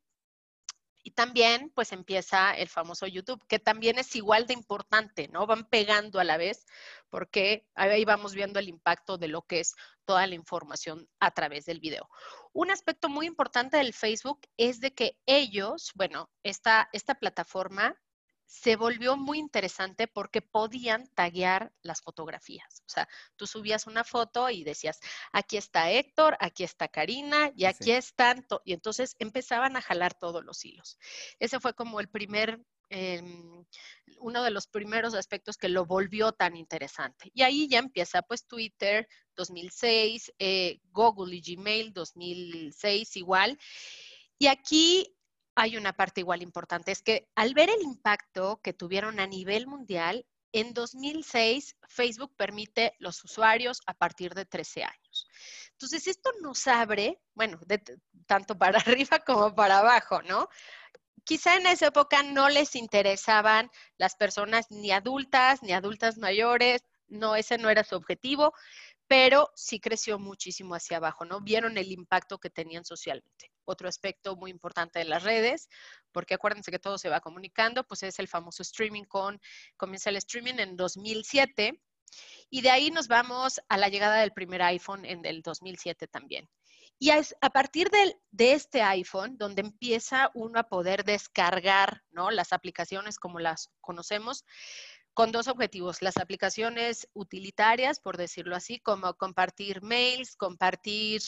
Y 1.06 1.12
también 1.12 1.70
pues 1.76 1.92
empieza 1.92 2.54
el 2.54 2.70
famoso 2.70 3.06
YouTube, 3.08 3.46
que 3.48 3.60
también 3.60 4.00
es 4.00 4.16
igual 4.16 4.48
de 4.48 4.54
importante, 4.54 5.28
¿no? 5.28 5.46
Van 5.46 5.68
pegando 5.68 6.18
a 6.18 6.24
la 6.24 6.38
vez 6.38 6.66
porque 7.10 7.68
ahí 7.76 8.06
vamos 8.06 8.34
viendo 8.34 8.58
el 8.58 8.70
impacto 8.70 9.18
de 9.18 9.28
lo 9.28 9.42
que 9.42 9.60
es 9.60 9.76
toda 10.06 10.26
la 10.28 10.36
información 10.36 11.10
a 11.20 11.32
través 11.32 11.66
del 11.66 11.82
video. 11.82 12.10
Un 12.54 12.72
aspecto 12.72 13.10
muy 13.10 13.26
importante 13.26 13.76
del 13.76 13.94
Facebook 13.94 14.48
es 14.56 14.80
de 14.80 14.94
que 14.94 15.18
ellos, 15.26 15.92
bueno, 15.96 16.30
esta, 16.42 16.88
esta 16.94 17.16
plataforma 17.16 17.98
se 18.46 18.76
volvió 18.76 19.18
muy 19.18 19.40
interesante 19.40 20.08
porque 20.08 20.42
podían 20.42 21.08
taguear 21.16 21.74
las 21.82 22.02
fotografías. 22.02 22.82
O 22.86 22.90
sea, 22.90 23.08
tú 23.36 23.48
subías 23.48 23.88
una 23.88 24.04
foto 24.04 24.50
y 24.50 24.64
decías, 24.64 25.00
aquí 25.32 25.58
está 25.58 25.92
Héctor, 25.92 26.38
aquí 26.40 26.64
está 26.64 26.88
Karina 26.88 27.52
y 27.56 27.66
aquí 27.66 27.92
están, 27.92 28.46
y 28.64 28.74
entonces 28.74 29.16
empezaban 29.20 29.76
a 29.76 29.82
jalar 29.82 30.14
todos 30.14 30.44
los 30.44 30.64
hilos. 30.66 30.98
Ese 31.40 31.60
fue 31.60 31.74
como 31.74 32.00
el 32.00 32.10
primer, 32.10 32.60
em, 32.90 33.66
uno 34.20 34.44
de 34.44 34.52
los 34.52 34.68
primeros 34.68 35.14
aspectos 35.14 35.58
que 35.58 35.70
lo 35.70 35.86
volvió 35.86 36.32
tan 36.32 36.56
interesante. 36.56 37.32
Y 37.34 37.42
ahí 37.42 37.68
ya 37.68 37.80
empieza 37.80 38.22
pues 38.22 38.46
Twitter 38.46 39.08
2006, 39.36 40.32
eh, 40.38 40.80
Google 40.92 41.36
y 41.36 41.42
Gmail 41.42 41.92
2006 41.92 43.18
igual. 43.18 43.58
Y 44.38 44.48
aquí 44.48 45.16
hay 45.56 45.78
una 45.78 45.94
parte 45.94 46.22
igual 46.22 46.42
importante, 46.42 46.92
es 46.92 47.02
que 47.02 47.30
al 47.36 47.54
ver 47.54 47.70
el 47.70 47.82
impacto 47.82 48.60
que 48.64 48.74
tuvieron 48.74 49.20
a 49.20 49.28
nivel 49.28 49.68
mundial, 49.68 50.26
en 50.54 50.74
2006 50.74 51.76
Facebook 51.88 52.36
permite 52.38 52.96
los 53.00 53.24
usuarios 53.24 53.82
a 53.88 53.94
partir 53.94 54.34
de 54.34 54.46
13 54.46 54.84
años. 54.84 55.28
Entonces, 55.72 56.08
esto 56.08 56.30
nos 56.42 56.68
abre, 56.68 57.20
bueno, 57.34 57.60
tanto 58.28 58.58
para 58.58 58.80
arriba 59.10 59.20
como 59.20 59.54
para 59.54 59.80
abajo, 59.80 60.22
¿no? 60.22 60.48
Quizá 61.26 61.56
en 61.56 61.68
esa 61.68 61.88
época 61.88 62.22
no 62.22 62.50
les 62.50 62.76
interesaban 62.76 63.72
las 63.98 64.16
personas 64.16 64.70
ni 64.70 64.92
adultas, 64.92 65.64
ni 65.64 65.72
adultas 65.72 66.18
mayores, 66.18 66.84
no, 67.08 67.36
ese 67.36 67.58
no 67.58 67.70
era 67.70 67.84
su 67.84 67.96
objetivo, 67.96 68.54
pero 69.08 69.52
sí 69.56 69.80
creció 69.80 70.20
muchísimo 70.20 70.76
hacia 70.76 70.98
abajo, 70.98 71.26
¿no? 71.26 71.42
Vieron 71.42 71.78
el 71.78 71.92
impacto 71.92 72.40
que 72.40 72.50
tenían 72.50 72.86
socialmente. 72.86 73.52
Otro 73.66 73.88
aspecto 73.88 74.36
muy 74.36 74.52
importante 74.52 75.00
de 75.00 75.06
las 75.06 75.24
redes, 75.24 75.70
porque 76.12 76.34
acuérdense 76.34 76.72
que 76.72 76.80
todo 76.80 76.98
se 76.98 77.10
va 77.10 77.22
comunicando, 77.22 77.84
pues 77.86 78.04
es 78.04 78.20
el 78.20 78.28
famoso 78.28 78.64
streaming 78.64 79.04
con, 79.04 79.40
comienza 79.78 80.10
el 80.10 80.18
streaming 80.18 80.56
en 80.56 80.76
2007 80.76 81.80
y 82.50 82.62
de 82.62 82.70
ahí 82.70 82.92
nos 82.92 83.08
vamos 83.08 83.62
a 83.70 83.78
la 83.78 83.90
llegada 83.90 84.18
del 84.18 84.34
primer 84.34 84.62
iPhone 84.62 85.06
en 85.06 85.26
el 85.26 85.42
2007 85.42 86.08
también. 86.08 86.50
Y 87.00 87.10
a 87.10 87.50
partir 87.50 87.90
de, 87.90 88.16
de, 88.32 88.54
este 88.54 88.82
iPhone, 88.82 89.38
donde 89.38 89.62
empieza 89.62 90.32
uno 90.36 90.60
a 90.60 90.70
poder 90.70 91.04
descargar 91.04 92.04
¿no? 92.12 92.32
las 92.32 92.54
aplicaciones 92.54 93.20
como 93.20 93.40
las 93.40 93.72
conocemos, 93.82 94.46
con 95.14 95.32
dos 95.32 95.48
objetivos, 95.48 96.02
las 96.02 96.18
aplicaciones 96.18 97.08
utilitarias, 97.14 98.00
por 98.00 98.18
decirlo 98.18 98.56
así, 98.56 98.80
como 98.80 99.14
compartir 99.16 99.82
mails, 99.82 100.36
compartir, 100.36 101.22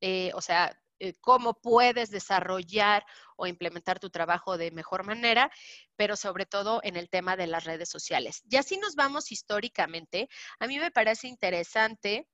eh, 0.00 0.30
o 0.34 0.42
sea, 0.42 0.78
eh, 0.98 1.14
cómo 1.22 1.54
puedes 1.54 2.10
desarrollar 2.10 3.04
o 3.36 3.46
implementar 3.46 3.98
tu 3.98 4.10
trabajo 4.10 4.58
de 4.58 4.70
mejor 4.70 5.04
manera, 5.04 5.50
pero 5.96 6.14
sobre 6.14 6.44
todo 6.44 6.80
en 6.82 6.96
el 6.96 7.08
tema 7.08 7.36
de 7.36 7.46
las 7.46 7.64
redes 7.64 7.88
sociales. 7.88 8.42
Y 8.50 8.56
así 8.56 8.76
nos 8.76 8.96
vamos 8.96 9.32
históricamente. 9.32 10.28
A 10.58 10.66
mí 10.66 10.78
me 10.78 10.90
parece 10.90 11.26
interesante 11.26 12.28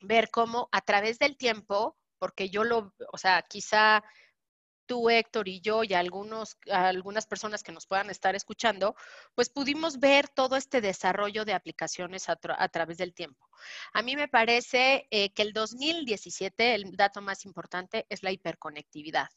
ver 0.00 0.30
cómo 0.30 0.70
a 0.72 0.80
través 0.80 1.18
del 1.18 1.36
tiempo, 1.36 1.98
porque 2.18 2.48
yo 2.48 2.64
lo, 2.64 2.94
o 3.12 3.18
sea, 3.18 3.42
quizá 3.42 4.02
tú, 4.86 5.10
Héctor 5.10 5.48
y 5.48 5.60
yo 5.60 5.84
y 5.84 5.94
algunos, 5.94 6.56
algunas 6.70 7.26
personas 7.26 7.62
que 7.62 7.72
nos 7.72 7.86
puedan 7.86 8.10
estar 8.10 8.34
escuchando, 8.34 8.94
pues 9.34 9.50
pudimos 9.50 9.98
ver 9.98 10.28
todo 10.28 10.56
este 10.56 10.80
desarrollo 10.80 11.44
de 11.44 11.52
aplicaciones 11.52 12.28
a, 12.28 12.36
través 12.36 12.98
del 12.98 13.14
tiempo. 13.14 13.48
A 13.92 14.02
mí 14.02 14.16
me 14.16 14.28
parece 14.28 15.06
eh, 15.10 15.32
que 15.32 15.42
el 15.42 15.52
2017, 15.52 16.74
el 16.74 16.96
dato 16.96 17.20
más 17.20 17.44
importante 17.44 18.06
es 18.08 18.22
la 18.22 18.32
hiperconectividad, 18.32 19.28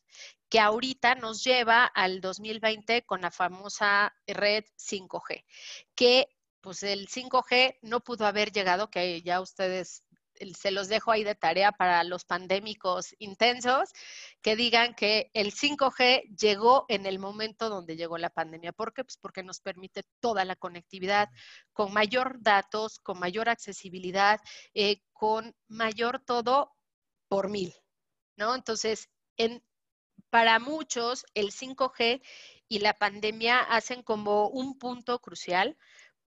que 0.49 0.59
ahorita 0.59 1.15
nos 1.15 1.43
lleva 1.43 1.85
al 1.85 2.21
2020 2.21 3.05
con 3.05 3.21
la 3.21 3.31
famosa 3.31 4.15
red 4.27 4.63
5G, 4.77 5.43
que 5.95 6.27
pues 6.61 6.83
el 6.83 7.07
5G 7.07 7.77
no 7.81 8.01
pudo 8.01 8.25
haber 8.25 8.51
llegado, 8.51 8.89
que 8.89 9.21
ya 9.21 9.41
ustedes 9.41 10.03
se 10.55 10.71
los 10.71 10.87
dejo 10.87 11.11
ahí 11.11 11.23
de 11.23 11.35
tarea 11.35 11.71
para 11.71 12.03
los 12.03 12.25
pandémicos 12.25 13.15
intensos, 13.19 13.89
que 14.41 14.55
digan 14.55 14.95
que 14.95 15.29
el 15.33 15.51
5G 15.53 16.35
llegó 16.37 16.85
en 16.87 17.05
el 17.05 17.19
momento 17.19 17.69
donde 17.69 17.95
llegó 17.95 18.17
la 18.17 18.29
pandemia. 18.29 18.71
¿Por 18.71 18.93
qué? 18.93 19.03
Pues 19.03 19.17
porque 19.17 19.43
nos 19.43 19.59
permite 19.59 20.03
toda 20.19 20.45
la 20.45 20.55
conectividad 20.55 21.29
con 21.73 21.93
mayor 21.93 22.37
datos, 22.41 22.99
con 22.99 23.19
mayor 23.19 23.49
accesibilidad, 23.49 24.39
eh, 24.73 25.01
con 25.13 25.55
mayor 25.67 26.19
todo 26.19 26.71
por 27.27 27.49
mil, 27.49 27.73
¿no? 28.37 28.55
Entonces, 28.55 29.09
en, 29.37 29.63
para 30.29 30.59
muchos, 30.59 31.25
el 31.33 31.51
5G 31.51 32.21
y 32.67 32.79
la 32.79 32.93
pandemia 32.93 33.59
hacen 33.59 34.03
como 34.03 34.47
un 34.47 34.77
punto 34.77 35.19
crucial 35.19 35.77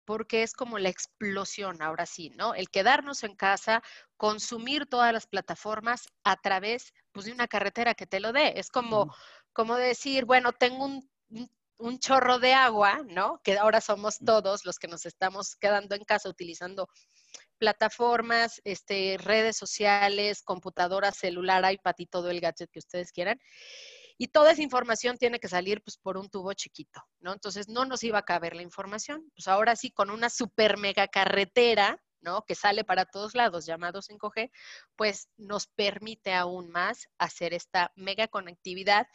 porque 0.06 0.44
es 0.44 0.54
como 0.54 0.80
la 0.80 0.90
explosión, 0.90 1.82
ahora 1.82 2.06
sí, 2.06 2.30
¿no? 2.32 2.54
El 2.54 2.70
quedarnos 2.70 3.24
en 3.24 3.36
casa, 3.36 3.82
consumir 4.18 4.86
todas 4.86 5.14
las 5.14 5.28
plataformas 5.28 6.08
a 6.24 6.36
través 6.38 6.94
pues, 7.12 7.26
de 7.26 7.32
una 7.32 7.48
carretera 7.48 7.96
que 7.96 8.08
te 8.08 8.20
lo 8.20 8.34
dé. 8.34 8.60
Es 8.60 8.70
como, 8.70 9.14
como 9.54 9.76
decir, 9.76 10.26
bueno, 10.26 10.54
tengo 10.54 10.86
un, 10.86 11.10
un, 11.78 12.00
chorro 12.00 12.40
de 12.40 12.54
agua, 12.54 13.02
¿no? 13.08 13.42
Que 13.44 13.58
ahora 13.58 13.82
somos 13.82 14.20
todos 14.20 14.66
los 14.66 14.80
que 14.80 14.88
nos 14.88 15.06
estamos 15.06 15.56
quedando 15.56 15.96
en 15.96 16.04
casa 16.04 16.30
utilizando 16.30 16.88
plataformas, 17.58 18.62
este, 18.66 19.18
redes 19.20 19.58
sociales, 19.58 20.44
computadora, 20.44 21.12
celular, 21.12 21.72
iPad 21.72 21.96
y 21.98 22.06
todo 22.08 22.30
el 22.30 22.42
gadget 22.42 22.70
que 22.72 22.80
ustedes 22.80 23.12
quieran 23.12 23.40
y 24.18 24.28
toda 24.28 24.52
esa 24.52 24.62
información 24.62 25.18
tiene 25.18 25.40
que 25.40 25.48
salir 25.48 25.82
pues 25.84 25.98
por 25.98 26.18
un 26.18 26.30
tubo 26.30 26.54
chiquito, 26.54 27.02
¿no? 27.20 27.34
Entonces 27.34 27.68
no 27.68 27.86
nos 27.86 28.04
iba 28.04 28.20
a 28.20 28.26
caber 28.26 28.56
la 28.56 28.62
información. 28.62 29.30
Pues 29.36 29.48
ahora 29.48 29.76
sí, 29.76 29.92
con 29.92 30.10
una 30.10 30.30
super 30.30 30.78
mega 30.78 31.08
carretera, 31.08 32.02
¿no? 32.22 32.46
Que 32.46 32.56
sale 32.56 32.84
para 32.84 33.06
todos 33.06 33.36
lados, 33.36 33.66
llamado 33.66 34.02
5G, 34.02 34.52
pues 34.96 35.30
nos 35.38 35.68
permite 35.68 36.34
aún 36.34 36.70
más 36.70 37.10
hacer 37.18 37.54
esta 37.54 37.92
mega 37.96 38.28
conectividad 38.28 39.08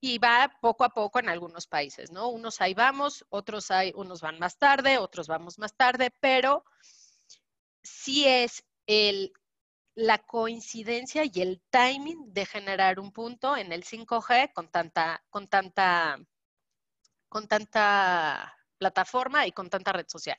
y 0.00 0.18
va 0.18 0.52
poco 0.60 0.84
a 0.84 0.90
poco 0.90 1.18
en 1.18 1.28
algunos 1.28 1.66
países, 1.66 2.12
¿no? 2.12 2.28
Unos 2.28 2.60
ahí 2.60 2.74
vamos, 2.74 3.26
otros 3.30 3.70
hay, 3.70 3.92
unos 3.96 4.20
van 4.20 4.38
más 4.38 4.56
tarde, 4.58 4.98
otros 4.98 5.26
vamos 5.26 5.58
más 5.58 5.74
tarde, 5.74 6.12
pero 6.20 6.64
sí 7.82 8.26
es 8.26 8.64
el 8.86 9.32
la 9.98 10.18
coincidencia 10.18 11.24
y 11.24 11.42
el 11.42 11.60
timing 11.70 12.32
de 12.32 12.46
generar 12.46 13.00
un 13.00 13.10
punto 13.10 13.56
en 13.56 13.72
el 13.72 13.82
5G 13.82 14.52
con 14.52 14.70
tanta, 14.70 15.24
con 15.28 15.48
tanta, 15.48 16.20
con 17.28 17.48
tanta 17.48 18.56
plataforma 18.78 19.44
y 19.48 19.50
con 19.50 19.68
tanta 19.68 19.92
red 19.92 20.06
social. 20.06 20.38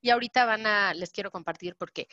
Y 0.00 0.10
ahorita 0.10 0.44
van 0.44 0.66
a, 0.66 0.92
les 0.92 1.12
quiero 1.12 1.30
compartir 1.30 1.76
porque 1.76 2.08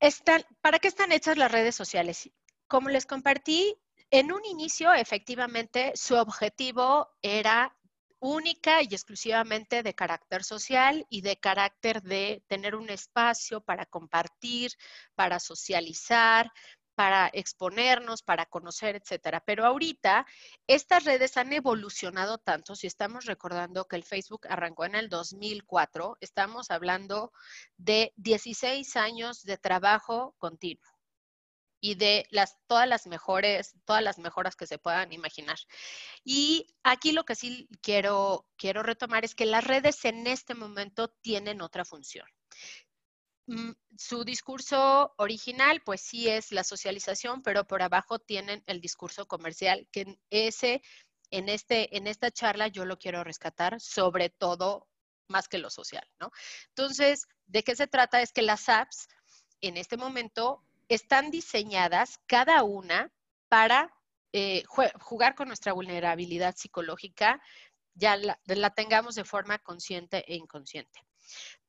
están, 0.00 0.44
¿para 0.60 0.78
qué 0.78 0.88
están 0.88 1.12
hechas 1.12 1.38
las 1.38 1.50
redes 1.50 1.74
sociales? 1.74 2.30
Como 2.66 2.90
les 2.90 3.06
compartí, 3.06 3.80
en 4.10 4.32
un 4.32 4.44
inicio, 4.44 4.92
efectivamente, 4.92 5.92
su 5.94 6.14
objetivo 6.14 7.08
era 7.22 7.74
única 8.20 8.82
y 8.82 8.88
exclusivamente 8.92 9.82
de 9.82 9.94
carácter 9.94 10.44
social 10.44 11.06
y 11.08 11.22
de 11.22 11.36
carácter 11.36 12.02
de 12.02 12.44
tener 12.46 12.74
un 12.74 12.90
espacio 12.90 13.60
para 13.62 13.86
compartir, 13.86 14.72
para 15.14 15.40
socializar, 15.40 16.52
para 16.94 17.30
exponernos, 17.32 18.22
para 18.22 18.44
conocer, 18.44 18.94
etcétera. 18.96 19.42
Pero 19.46 19.64
ahorita 19.64 20.26
estas 20.66 21.04
redes 21.04 21.38
han 21.38 21.52
evolucionado 21.52 22.36
tanto, 22.36 22.74
si 22.74 22.86
estamos 22.86 23.24
recordando 23.24 23.86
que 23.86 23.96
el 23.96 24.04
Facebook 24.04 24.46
arrancó 24.48 24.84
en 24.84 24.94
el 24.94 25.08
2004, 25.08 26.18
estamos 26.20 26.70
hablando 26.70 27.32
de 27.78 28.12
16 28.16 28.96
años 28.96 29.42
de 29.44 29.56
trabajo 29.56 30.34
continuo 30.36 30.99
y 31.80 31.94
de 31.94 32.26
las, 32.30 32.56
todas 32.66 32.86
las 32.88 33.06
mejores, 33.06 33.74
todas 33.84 34.02
las 34.02 34.18
mejoras 34.18 34.56
que 34.56 34.66
se 34.66 34.78
puedan 34.78 35.12
imaginar. 35.12 35.58
Y 36.24 36.66
aquí 36.82 37.12
lo 37.12 37.24
que 37.24 37.34
sí 37.34 37.68
quiero, 37.82 38.46
quiero 38.56 38.82
retomar 38.82 39.24
es 39.24 39.34
que 39.34 39.46
las 39.46 39.64
redes 39.64 40.04
en 40.04 40.26
este 40.26 40.54
momento 40.54 41.08
tienen 41.08 41.62
otra 41.62 41.84
función. 41.84 42.26
Mm, 43.46 43.72
su 43.96 44.22
discurso 44.24 45.12
original, 45.16 45.82
pues 45.84 46.02
sí 46.02 46.28
es 46.28 46.52
la 46.52 46.62
socialización, 46.62 47.42
pero 47.42 47.66
por 47.66 47.82
abajo 47.82 48.18
tienen 48.18 48.62
el 48.66 48.80
discurso 48.80 49.26
comercial, 49.26 49.88
que 49.90 50.18
ese, 50.30 50.82
en, 51.30 51.48
este, 51.48 51.96
en 51.96 52.06
esta 52.06 52.30
charla 52.30 52.68
yo 52.68 52.84
lo 52.84 52.98
quiero 52.98 53.24
rescatar, 53.24 53.80
sobre 53.80 54.30
todo 54.30 54.86
más 55.26 55.48
que 55.48 55.58
lo 55.58 55.70
social, 55.70 56.06
¿no? 56.20 56.30
Entonces, 56.68 57.26
¿de 57.46 57.64
qué 57.64 57.74
se 57.74 57.86
trata? 57.86 58.20
Es 58.22 58.32
que 58.32 58.42
las 58.42 58.68
apps 58.68 59.08
en 59.60 59.76
este 59.76 59.96
momento 59.96 60.64
están 60.90 61.30
diseñadas 61.30 62.18
cada 62.26 62.64
una 62.64 63.12
para 63.48 63.94
eh, 64.32 64.64
jugar 65.00 65.34
con 65.34 65.48
nuestra 65.48 65.72
vulnerabilidad 65.72 66.54
psicológica, 66.56 67.40
ya 67.94 68.16
la, 68.16 68.70
tengamos 68.70 69.14
de 69.14 69.24
forma 69.24 69.58
consciente 69.58 70.24
e 70.26 70.36
inconsciente. 70.36 71.00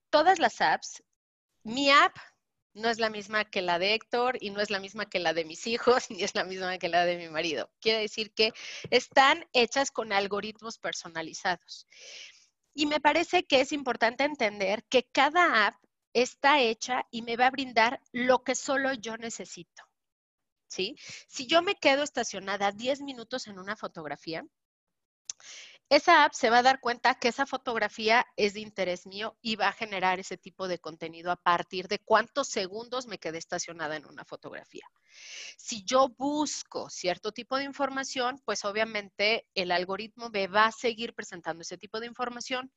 Todas 0.10 0.40
las 0.40 0.60
apps, 0.60 1.04
mi 1.64 1.92
app 1.92 2.16
no 2.74 2.90
es 2.90 3.00
la 3.00 3.10
misma 3.10 3.46
que 3.46 3.62
la 3.62 3.80
de 3.80 3.94
Héctor 3.94 4.38
y 4.40 4.50
no 4.50 4.60
es 4.60 4.70
la 4.70 4.80
misma 4.80 5.08
que 5.08 5.20
la 5.20 5.34
de 5.34 5.46
mis 5.46 5.68
hijos 5.68 6.06
ni 6.10 6.24
es 6.24 6.36
la 6.36 6.44
misma 6.44 6.78
que 6.80 6.90
la 6.90 7.06
de 7.06 7.18
mi 7.18 7.30
marido. 7.30 7.72
Quiere 7.80 8.00
decir 8.00 8.34
que 8.34 8.54
están 8.90 9.46
hechas 9.54 9.92
con 9.92 10.14
algoritmos 10.14 10.80
personalizados. 10.80 11.88
Y 12.74 12.86
me 12.88 13.00
parece 13.00 13.44
que 13.44 13.62
es 13.62 13.72
importante 13.72 14.24
entender 14.24 14.84
que 14.90 15.04
cada 15.12 15.68
app 15.68 15.76
está 16.14 16.60
hecha 16.60 17.08
y 17.12 17.22
me 17.22 17.38
va 17.38 17.48
a 17.48 17.52
brindar 17.52 18.02
lo 18.12 18.44
que 18.44 18.56
solo 18.56 18.94
yo 18.94 19.18
necesito. 19.18 19.84
¿Sí? 20.68 20.96
Si 21.28 21.48
yo 21.48 21.62
me 21.62 21.76
quedo 21.76 22.04
estacionada 22.04 22.72
10 22.72 23.02
minutos 23.02 23.48
en 23.48 23.60
una 23.60 23.76
fotografía, 23.76 24.46
esa 25.92 26.24
app 26.24 26.32
se 26.32 26.50
va 26.50 26.60
a 26.60 26.64
dar 26.64 26.80
cuenta 26.80 27.16
que 27.16 27.28
esa 27.28 27.46
fotografía 27.46 28.26
es 28.38 28.54
de 28.54 28.62
interés 28.62 29.06
mío 29.06 29.38
y 29.42 29.58
va 29.58 29.68
a 29.68 29.74
generar 29.74 30.22
ese 30.22 30.38
tipo 30.38 30.70
de 30.70 30.80
contenido 30.80 31.32
a 31.32 31.36
partir 31.36 31.90
de 31.90 32.00
cuántos 32.00 32.48
segundos 32.48 33.08
me 33.08 33.18
quedé 33.18 33.38
estacionada 33.38 33.98
en 33.98 34.06
una 34.06 34.24
fotografía. 34.24 34.86
Si 35.58 35.84
yo 35.84 36.08
busco 36.08 36.90
cierto 36.90 37.34
tipo 37.34 37.58
de 37.58 37.66
información, 37.66 38.42
pues 38.46 38.64
obviamente 38.64 39.50
el 39.54 39.70
algoritmo 39.70 40.30
me 40.30 40.48
va 40.48 40.68
a 40.68 40.72
seguir 40.72 41.14
presentando 41.14 41.62
ese 41.64 41.78
tipo 41.78 42.00
de 42.00 42.08
información. 42.08 42.72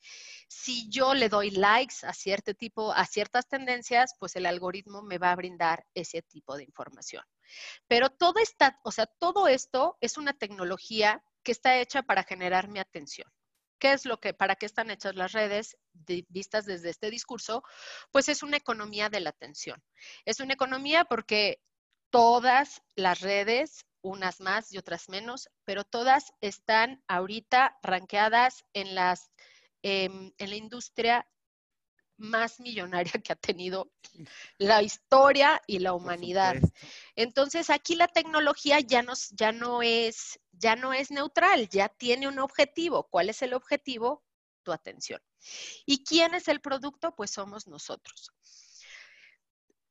Si 0.49 0.89
yo 0.91 1.15
le 1.15 1.29
doy 1.29 1.53
likes 1.53 1.95
a 2.03 2.13
cierto 2.15 2.53
tipo, 2.55 2.93
a 2.93 3.07
ciertas 3.07 3.47
tendencias, 3.47 4.17
pues 4.19 4.35
el 4.35 4.45
algoritmo 4.45 5.03
me 5.03 5.19
va 5.19 5.31
a 5.31 5.37
brindar 5.37 5.87
ese 5.95 6.23
tipo 6.23 6.57
de 6.57 6.65
información. 6.65 7.23
Pero 7.87 8.11
todo 8.11 8.41
está, 8.41 8.81
o 8.83 8.91
sea, 8.91 9.07
todo 9.07 9.47
esto 9.47 9.97
es 10.01 10.19
una 10.19 10.33
tecnología 10.33 11.23
que 11.45 11.53
está 11.53 11.79
hecha 11.79 12.03
para 12.03 12.25
generar 12.25 12.69
mi 12.69 12.81
atención. 12.81 13.31
¿Qué 13.79 13.93
es 13.93 14.07
lo 14.07 14.19
que, 14.19 14.35
para 14.35 14.57
qué 14.57 14.67
están 14.67 14.91
hechas 14.91 15.15
las 15.15 15.33
redes 15.33 15.77
vistas 15.93 16.65
desde 16.65 16.91
este 16.91 17.11
discurso? 17.11 17.63
Pues 18.11 18.29
es 18.29 18.43
una 18.43 18.57
economía 18.57 19.11
de 19.11 19.21
la 19.21 19.31
atención. 19.31 19.83
Es 20.25 20.41
una 20.41 20.55
economía 20.55 21.05
porque 21.05 21.61
todas 22.11 22.83
las 22.97 23.21
redes, 23.21 23.85
unas 24.03 24.41
más 24.41 24.73
y 24.73 24.79
otras 24.79 25.09
menos, 25.09 25.51
pero 25.65 25.85
todas 25.85 26.33
están 26.41 27.03
ahorita 27.09 27.79
ranqueadas 27.83 28.65
en 28.73 28.95
las 28.95 29.31
em, 29.83 30.33
en 30.39 30.51
la 30.51 30.57
industria 30.57 31.29
más 32.17 32.61
millonaria 32.61 33.13
que 33.23 33.33
ha 33.33 33.37
tenido 33.37 33.91
la 34.59 34.83
historia 34.83 35.61
y 35.67 35.79
la 35.79 35.93
humanidad. 35.95 36.57
Entonces, 37.17 37.71
aquí 37.71 37.95
la 37.95 38.09
tecnología 38.09 38.81
ya, 38.81 39.03
nos, 39.03 39.31
ya, 39.31 39.53
no 39.53 39.83
es, 39.83 40.41
ya 40.53 40.77
no 40.77 40.93
es 40.93 41.11
neutral, 41.11 41.69
ya 41.69 41.89
tiene 41.89 42.29
un 42.29 42.39
objetivo. 42.39 43.09
¿Cuál 43.11 43.31
es 43.31 43.43
el 43.43 43.55
objetivo? 43.55 44.25
Tu 44.63 44.73
atención. 44.73 45.21
¿Y 45.85 46.05
quién 46.05 46.35
es 46.35 46.49
el 46.49 46.61
producto? 46.61 47.15
Pues 47.15 47.31
somos 47.31 47.67
nosotros. 47.67 48.33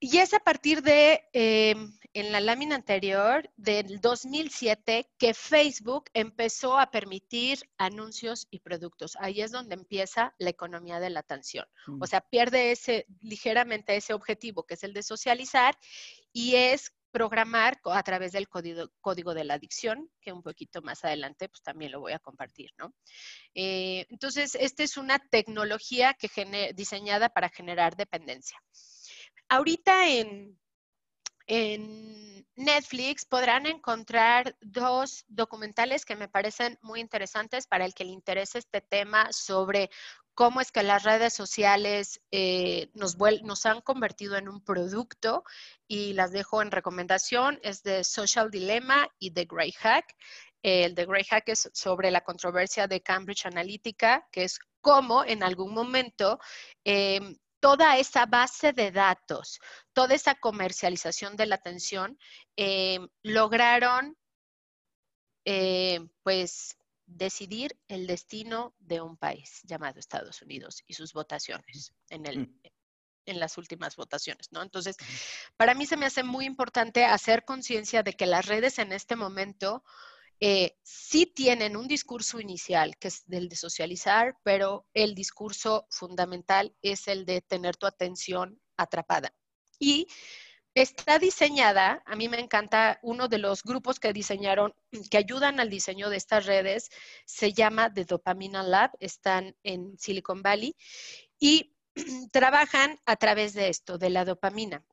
Y 0.05 0.17
es 0.17 0.33
a 0.33 0.39
partir 0.39 0.81
de, 0.81 1.23
em, 1.31 1.97
en 2.11 2.33
la 2.33 2.41
lámina 2.41 2.75
anterior, 2.75 3.49
del 3.55 4.01
2007, 4.01 5.09
que 5.17 5.33
Facebook 5.33 6.09
empezó 6.13 6.77
a 6.77 6.91
permitir 6.91 7.59
anuncios 7.77 8.45
y 8.51 8.59
productos. 8.59 9.15
Ahí 9.21 9.39
es 9.39 9.51
donde 9.51 9.75
empieza 9.75 10.35
la 10.39 10.49
economía 10.49 10.99
de 10.99 11.09
la 11.09 11.21
atención. 11.21 11.65
O 11.87 11.91
mm. 11.91 12.03
sea, 12.03 12.19
pierde 12.19 12.71
ese, 12.73 13.05
ligeramente 13.21 13.95
ese 13.95 14.13
objetivo, 14.13 14.63
que 14.63 14.73
es 14.73 14.83
el 14.83 14.91
de 14.91 15.03
socializar, 15.03 15.77
y 16.33 16.55
es 16.55 16.91
programar 17.11 17.79
a 17.85 18.03
través 18.03 18.33
del 18.33 18.49
código, 18.49 18.89
código 18.99 19.33
de 19.33 19.45
la 19.45 19.53
adicción, 19.53 20.11
que 20.19 20.33
un 20.33 20.43
poquito 20.43 20.81
más 20.81 21.05
adelante 21.05 21.47
pues 21.47 21.61
también 21.61 21.93
lo 21.93 22.01
voy 22.01 22.11
a 22.11 22.19
compartir, 22.19 22.71
¿no? 22.77 22.93
Eh, 23.53 24.05
entonces, 24.09 24.55
esta 24.55 24.83
es 24.83 24.97
una 24.97 25.19
tecnología 25.29 26.13
que 26.13 26.73
diseñada 26.75 27.29
para 27.29 27.47
generar 27.47 27.95
dependencia. 27.95 28.57
Ahorita 29.49 30.07
en, 30.07 30.57
Netflix 32.55 33.25
podrán 33.25 33.65
encontrar 33.65 34.55
dos 34.61 35.25
documentales 35.27 36.05
que 36.05 36.15
me 36.15 36.27
parecen 36.27 36.77
muy 36.81 36.99
interesantes 36.99 37.67
para 37.67 37.83
el 37.85 37.93
que 37.93 38.05
le 38.05 38.11
interese 38.11 38.59
este 38.59 38.79
tema 38.79 39.27
sobre 39.31 39.89
cómo 40.33 40.61
es 40.61 40.71
que 40.71 40.83
las 40.83 41.03
redes 41.03 41.33
sociales 41.33 42.21
eh, 42.31 42.89
nos, 42.93 43.65
han 43.65 43.81
convertido 43.81 44.37
en 44.37 44.49
un 44.49 44.63
producto 44.63 45.43
y 45.87 46.13
las 46.13 46.31
dejo 46.31 46.61
en 46.61 46.71
recomendación. 46.71 47.59
Es 47.63 47.83
de 47.83 48.03
Social 48.03 48.49
Dilemma 48.49 49.09
y 49.19 49.31
The 49.31 49.45
Grey 49.45 49.71
Hack. 49.73 50.15
El 50.61 50.95
The 50.95 51.05
Grey 51.05 51.25
Hack 51.25 51.49
es 51.49 51.69
sobre 51.73 52.09
la 52.11 52.21
controversia 52.21 52.87
de 52.87 53.01
Cambridge 53.01 53.45
Analytica, 53.45 54.27
que 54.31 54.43
es 54.45 54.59
cómo 54.81 55.23
en 55.23 55.43
algún 55.43 55.73
momento 55.73 56.39
em, 56.83 57.37
toda 57.63 57.97
esa 57.97 58.25
base 58.25 58.73
de 58.73 58.91
datos, 58.91 59.61
toda 59.93 60.15
esa 60.15 60.35
comercialización 60.35 61.37
de 61.37 61.45
la 61.45 61.55
atención, 61.55 62.19
eh, 62.57 62.99
lograron 63.21 64.17
eh, 65.45 66.01
pues 66.23 66.75
decidir 67.05 67.79
el 67.87 68.05
destino 68.05 68.75
de 68.79 68.99
un 68.99 69.15
país 69.15 69.61
llamado 69.63 69.97
Estados 69.97 70.41
Unidos 70.41 70.83
y 70.87 70.93
sus 70.93 71.13
votaciones 71.13 71.93
en, 72.09 72.25
el, 72.25 72.39
mm. 72.39 72.59
en 73.27 73.39
las 73.39 73.57
últimas 73.57 73.95
votaciones, 73.95 74.51
¿no? 74.51 74.61
Entonces, 74.61 74.97
para 75.55 75.73
mí 75.73 75.85
se 75.85 75.95
me 75.95 76.05
hace 76.05 76.23
muy 76.23 76.43
importante 76.43 77.05
hacer 77.05 77.45
conciencia 77.45 78.03
de 78.03 78.11
que 78.11 78.25
las 78.25 78.45
redes 78.45 78.77
en 78.77 78.91
este 78.91 79.15
momento 79.15 79.85
eh, 80.39 80.75
sí 80.83 81.25
tienen 81.25 81.77
un 81.77 81.87
discurso 81.87 82.39
inicial, 82.39 82.97
que 82.97 83.07
es 83.07 83.23
el 83.29 83.49
de 83.49 83.55
socializar, 83.55 84.35
pero 84.43 84.85
el 84.93 85.15
discurso 85.15 85.87
fundamental 85.89 86.75
es 86.81 87.07
el 87.07 87.25
de 87.25 87.41
tener 87.41 87.77
tu 87.77 87.85
atención 87.85 88.59
atrapada. 88.77 89.33
Y 89.79 90.07
está 90.75 91.19
diseñada, 91.19 92.01
a 92.05 92.15
mí 92.15 92.29
me 92.29 92.39
encanta, 92.39 92.99
uno 93.03 93.27
de 93.27 93.37
los 93.37 93.63
grupos 93.63 93.99
que 93.99 94.11
diseñaron, 94.11 94.73
que 95.11 95.17
ayudan 95.17 95.59
al 95.59 95.69
diseño 95.69 96.09
de 96.09 96.17
estas 96.17 96.45
redes, 96.45 96.89
se 97.25 97.53
llama 97.53 97.93
The 97.93 98.05
Dopamina 98.05 98.63
Lab, 98.63 98.91
están 98.99 99.55
en 99.63 99.97
Silicon 99.97 100.41
Valley 100.41 100.75
y 101.39 101.75
trabajan 102.31 102.99
a 103.05 103.15
través 103.15 103.53
de 103.53 103.69
esto, 103.69 103.97
de 103.97 104.09
la 104.09 104.25
dopamina. 104.25 104.83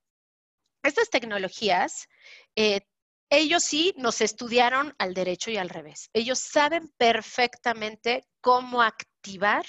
Estas 0.82 1.10
tecnologías 1.10 2.08
eh, 2.56 2.80
ellos 3.30 3.62
sí 3.62 3.94
nos 3.96 4.20
estudiaron 4.20 4.94
al 4.98 5.14
derecho 5.14 5.50
y 5.50 5.56
al 5.56 5.68
revés. 5.68 6.10
Ellos 6.12 6.40
saben 6.40 6.92
perfectamente 6.98 8.26
cómo 8.40 8.82
activar 8.82 9.64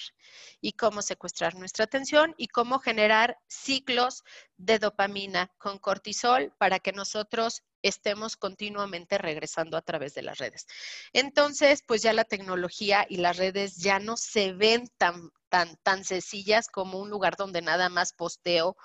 y 0.61 0.73
cómo 0.73 1.01
secuestrar 1.01 1.55
nuestra 1.55 1.85
atención 1.85 2.33
y 2.37 2.47
cómo 2.47 2.79
generar 2.79 3.37
ciclos 3.47 4.23
de 4.57 4.79
dopamina 4.79 5.51
con 5.57 5.77
cortisol 5.77 6.53
para 6.57 6.79
que 6.79 6.91
nosotros 6.91 7.63
estemos 7.83 8.35
continuamente 8.35 9.17
regresando 9.17 9.77
a 9.77 9.81
través 9.81 10.13
de 10.13 10.23
las 10.23 10.37
redes. 10.37 10.65
Entonces, 11.13 11.83
pues 11.85 12.01
ya 12.01 12.13
la 12.13 12.23
tecnología 12.23 13.05
y 13.09 13.17
las 13.17 13.37
redes 13.37 13.77
ya 13.77 13.99
no 13.99 14.17
se 14.17 14.53
ven 14.53 14.87
tan, 14.97 15.31
tan, 15.49 15.77
tan 15.83 16.03
sencillas 16.03 16.67
como 16.67 16.99
un 16.99 17.09
lugar 17.09 17.35
donde 17.37 17.61
nada 17.61 17.89
más 17.89 18.13
posteo 18.13 18.77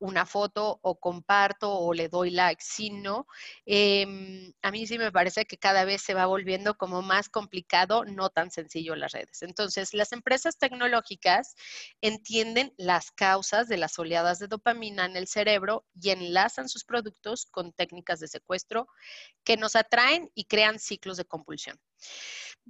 una 0.00 0.26
foto 0.26 0.80
o 0.82 0.98
comparto 0.98 1.72
o 1.72 1.92
le 1.92 2.08
doy 2.08 2.30
like, 2.30 2.62
sino 2.64 3.26
em, 3.66 4.52
a 4.62 4.70
mí 4.70 4.86
sí 4.86 4.98
me 4.98 5.12
parece 5.12 5.44
que 5.44 5.58
cada 5.58 5.84
vez 5.84 6.02
se 6.02 6.14
va 6.14 6.26
volviendo 6.26 6.76
como 6.76 7.02
más 7.02 7.28
complicado, 7.28 8.04
no 8.04 8.30
tan 8.30 8.50
sencillo 8.50 8.96
las 8.96 9.12
redes. 9.12 9.42
Entonces, 9.42 9.94
las 9.94 10.12
empresas 10.12 10.58
tecnológicas 10.58 11.54
entienden 12.00 12.72
las 12.76 13.10
causas 13.12 13.68
de 13.68 13.76
las 13.76 13.98
oleadas 13.98 14.38
de 14.38 14.48
dopamina 14.48 15.04
en 15.04 15.16
el 15.16 15.28
cerebro 15.28 15.86
y 16.00 16.10
enlazan 16.10 16.68
sus 16.68 16.84
productos 16.84 17.46
con 17.46 17.72
técnicas 17.72 18.20
de 18.20 18.28
secuestro 18.28 18.88
que 19.44 19.56
nos 19.56 19.76
atraen 19.76 20.30
y 20.34 20.44
crean 20.44 20.78
ciclos 20.78 21.16
de 21.16 21.24
compulsión. 21.26 21.78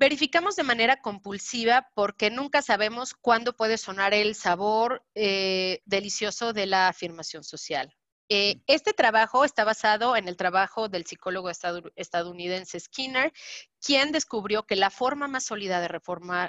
Verificamos 0.01 0.57
de 0.57 0.63
manera 0.63 1.03
compulsiva 1.03 1.91
porque 1.95 2.31
nunca 2.31 2.63
sabemos 2.63 3.13
cuándo 3.13 3.55
puede 3.55 3.77
sonar 3.77 4.15
el 4.15 4.35
sabor 4.35 5.05
eh, 5.15 5.83
delicioso 5.85 6.55
de 6.55 6.65
la 6.65 6.89
afirmación 6.89 7.45
social. 7.45 7.95
Eh, 8.31 8.63
este 8.67 8.95
trabajo 8.95 9.45
está 9.45 9.63
basado 9.63 10.17
en 10.17 10.27
el 10.27 10.39
trabajo 10.39 10.89
del 10.89 11.05
psicólogo 11.05 11.51
estadounidense 11.51 12.81
Skinner, 12.81 13.31
quien 13.79 14.11
descubrió 14.11 14.65
que 14.65 14.75
la 14.75 14.89
forma 14.89 15.29
más 15.29 15.45
sólida 15.45 15.83
de, 15.83 16.01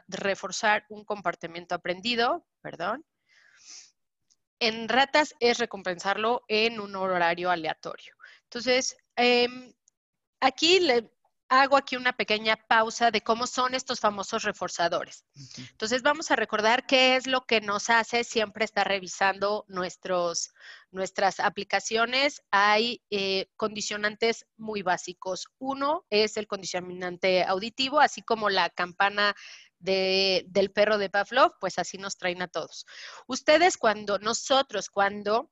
reforzar 0.08 0.86
un 0.88 1.04
comportamiento 1.04 1.76
aprendido, 1.76 2.48
perdón, 2.62 3.04
en 4.60 4.88
ratas 4.88 5.36
es 5.42 5.58
recompensarlo 5.58 6.46
en 6.48 6.80
un 6.80 6.96
horario 6.96 7.52
aleatorio. 7.52 8.14
Entonces, 8.44 8.96
em, 9.18 9.74
aquí 10.40 10.80
le, 10.80 11.12
hago 11.52 11.76
aquí 11.76 11.98
una 11.98 12.14
pequeña 12.14 12.56
pausa 12.56 13.12
de 13.12 13.22
cómo 13.22 13.46
son 13.46 13.76
estos 13.76 14.00
famosos 14.00 14.44
reforzadores. 14.44 15.26
Entonces 15.58 16.02
vamos 16.02 16.32
a 16.32 16.38
recordar 16.38 16.86
qué 16.86 17.18
es 17.18 17.28
lo 17.28 17.42
que 17.42 17.60
nos 17.60 17.90
hace 17.90 18.24
siempre 18.24 18.64
estar 18.64 18.88
revisando 18.88 19.66
nuestros, 19.68 20.54
nuestras 20.92 21.42
aplicaciones. 21.42 22.42
Hay 22.52 23.04
eh, 23.10 23.48
condicionantes 23.58 24.46
muy 24.56 24.82
básicos. 24.82 25.50
Uno 25.60 26.06
es 26.10 26.38
el 26.38 26.48
condicionante 26.48 27.44
auditivo, 27.44 28.00
así 28.00 28.22
como 28.22 28.50
la 28.50 28.70
campana 28.70 29.36
del 29.78 30.72
perro 30.74 30.98
de 30.98 31.10
Pavlov, 31.10 31.56
pues 31.60 31.80
así 31.80 31.98
nos 31.98 32.16
traen 32.16 32.42
a 32.42 32.48
todos. 32.48 32.86
Ustedes 33.28 33.76
cuando, 33.78 34.20
nosotros 34.20 34.90
cuando 34.90 35.52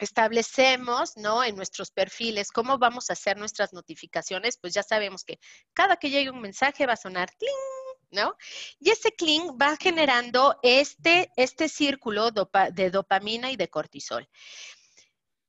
establecemos, 0.00 1.16
¿no? 1.16 1.44
En 1.44 1.56
nuestros 1.56 1.90
perfiles, 1.90 2.50
cómo 2.50 2.78
vamos 2.78 3.10
a 3.10 3.12
hacer 3.12 3.36
nuestras 3.36 3.72
notificaciones, 3.72 4.58
pues 4.58 4.74
ya 4.74 4.82
sabemos 4.82 5.24
que 5.24 5.38
cada 5.72 5.96
que 5.96 6.10
llegue 6.10 6.30
un 6.30 6.40
mensaje 6.40 6.86
va 6.86 6.94
a 6.94 6.96
sonar 6.96 7.30
cling, 7.36 8.20
¿no? 8.22 8.34
Y 8.78 8.90
ese 8.90 9.12
cling 9.12 9.56
va 9.60 9.76
generando 9.76 10.58
este, 10.62 11.30
este 11.36 11.68
círculo 11.68 12.30
de 12.30 12.90
dopamina 12.90 13.50
y 13.50 13.56
de 13.56 13.68
cortisol. 13.68 14.28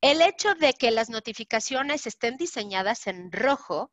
El 0.02 0.22
hecho 0.22 0.56
de 0.56 0.74
que 0.74 0.92
las 0.92 1.10
notificaciones 1.10 2.08
estén 2.08 2.38
diseñadas 2.38 3.08
en 3.08 3.32
rojo, 3.32 3.92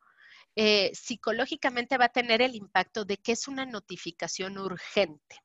eh, 0.56 0.90
psicológicamente 0.94 1.98
va 1.98 2.06
a 2.06 2.12
tener 2.12 2.42
el 2.42 2.56
impacto 2.56 3.04
de 3.04 3.18
que 3.18 3.32
es 3.32 3.46
una 3.46 3.66
notificación 3.66 4.58
urgente. 4.58 5.36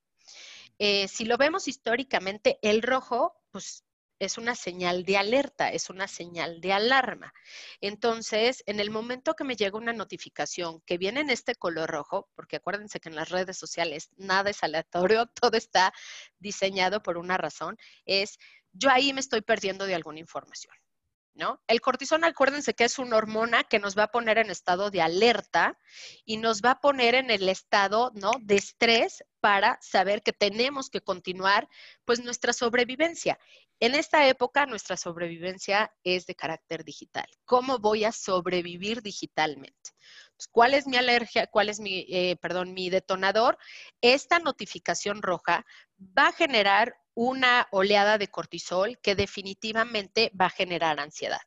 Eh, 0.80 1.08
si 1.08 1.26
lo 1.26 1.38
vemos 1.38 1.68
históricamente, 1.68 2.58
el 2.62 2.82
rojo, 2.82 3.36
pues 3.52 3.84
es 4.20 4.38
una 4.38 4.56
señal 4.56 5.04
de 5.04 5.18
alerta, 5.18 5.70
es 5.70 5.90
una 5.90 6.08
señal 6.08 6.62
de 6.62 6.74
alarma. 6.74 7.34
Entonces, 7.82 8.64
en 8.66 8.80
el 8.80 8.90
momento 8.90 9.34
que 9.34 9.44
me 9.44 9.56
llega 9.56 9.78
una 9.78 9.94
notificación 9.94 10.82
que 10.86 10.98
viene 10.98 11.22
en 11.22 11.30
este 11.30 11.56
color 11.56 11.90
rojo, 11.90 12.30
porque 12.36 12.58
acuérdense 12.58 13.00
que 13.00 13.10
en 13.10 13.16
las 13.16 13.30
redes 13.30 13.58
sociales 13.58 14.10
nada 14.18 14.50
es 14.50 14.64
aleatorio, 14.64 15.26
todo 15.42 15.58
está 15.58 15.94
diseñado 16.40 17.02
por 17.02 17.18
una 17.18 17.38
razón, 17.38 17.78
es 18.06 18.38
yo 18.72 18.90
ahí 18.90 19.14
me 19.14 19.20
estoy 19.20 19.42
perdiendo 19.42 19.86
de 19.86 19.96
alguna 19.96 20.20
información. 20.20 20.74
¿No? 21.36 21.60
El 21.66 21.82
cortisol, 21.82 22.24
acuérdense 22.24 22.76
que 22.76 22.84
es 22.84 23.00
una 23.00 23.18
hormona 23.18 23.64
que 23.64 23.80
nos 23.80 23.98
va 23.98 24.04
a 24.04 24.12
poner 24.12 24.38
en 24.38 24.52
estado 24.52 24.92
de 24.92 25.02
alerta 25.02 25.80
y 26.26 26.38
nos 26.38 26.62
va 26.62 26.72
a 26.72 26.80
poner 26.80 27.16
en 27.16 27.32
el 27.32 27.50
estado, 27.50 28.12
¿no? 28.14 28.34
De 28.40 28.54
estrés 28.54 29.24
para 29.44 29.78
saber 29.82 30.24
que 30.24 30.32
tenemos 30.32 30.90
que 30.90 31.02
continuar, 31.02 31.68
pues, 32.06 32.24
nuestra 32.24 32.54
sobrevivencia. 32.54 33.38
En 33.82 33.94
esta 33.94 34.26
época 34.30 34.66
nuestra 34.66 34.96
sobrevivencia 34.96 35.94
es 36.06 36.26
de 36.26 36.34
carácter 36.34 36.86
digital. 36.86 37.26
¿Cómo 37.44 37.78
voy 37.80 38.06
a 38.06 38.14
sobrevivir 38.14 39.02
digitalmente? 39.02 39.92
Pues, 40.38 40.48
¿Cuál 40.50 40.74
es 40.74 40.88
mi 40.88 40.96
alergia? 40.96 41.48
¿Cuál 41.48 41.68
es 41.68 41.82
mi, 41.82 42.06
eh, 42.08 42.38
perdón, 42.42 42.74
mi 42.74 42.90
detonador? 42.90 43.58
Esta 44.00 44.40
notificación 44.40 45.22
roja 45.22 45.66
va 46.18 46.28
a 46.28 46.32
generar 46.32 46.96
una 47.14 47.68
oleada 47.72 48.18
de 48.18 48.30
cortisol 48.30 48.98
que 49.00 49.14
definitivamente 49.14 50.32
va 50.40 50.46
a 50.46 50.52
generar 50.52 51.02
ansiedad. 51.02 51.42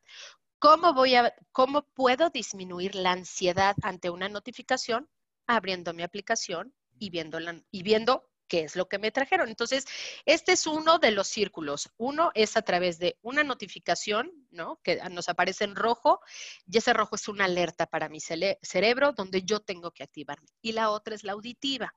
¿Cómo, 0.58 0.92
voy 0.92 1.14
a, 1.14 1.34
¿Cómo 1.50 1.86
puedo 1.94 2.28
disminuir 2.28 2.94
la 2.94 3.12
ansiedad 3.12 3.74
ante 3.80 4.10
una 4.10 4.28
notificación? 4.28 5.08
Abriendo 5.46 5.94
mi 5.94 6.02
aplicación 6.02 6.74
y, 6.98 7.10
viéndola, 7.10 7.62
y 7.70 7.82
viendo 7.82 8.28
qué 8.48 8.60
es 8.60 8.76
lo 8.76 8.88
que 8.88 8.98
me 8.98 9.10
trajeron. 9.10 9.48
Entonces, 9.48 9.86
este 10.24 10.52
es 10.52 10.66
uno 10.66 10.98
de 10.98 11.10
los 11.10 11.28
círculos. 11.28 11.90
Uno 11.96 12.30
es 12.34 12.56
a 12.56 12.62
través 12.62 12.98
de 12.98 13.18
una 13.22 13.44
notificación, 13.44 14.30
¿no? 14.50 14.80
Que 14.82 15.00
nos 15.10 15.28
aparece 15.28 15.64
en 15.64 15.76
rojo 15.76 16.20
y 16.66 16.78
ese 16.78 16.92
rojo 16.92 17.16
es 17.16 17.28
una 17.28 17.46
alerta 17.46 17.86
para 17.86 18.08
mi 18.08 18.20
cerebro 18.20 19.12
donde 19.12 19.42
yo 19.42 19.60
tengo 19.60 19.90
que 19.90 20.04
activarme. 20.04 20.48
Y 20.62 20.72
la 20.72 20.90
otra 20.90 21.14
es 21.14 21.24
la 21.24 21.32
auditiva. 21.32 21.94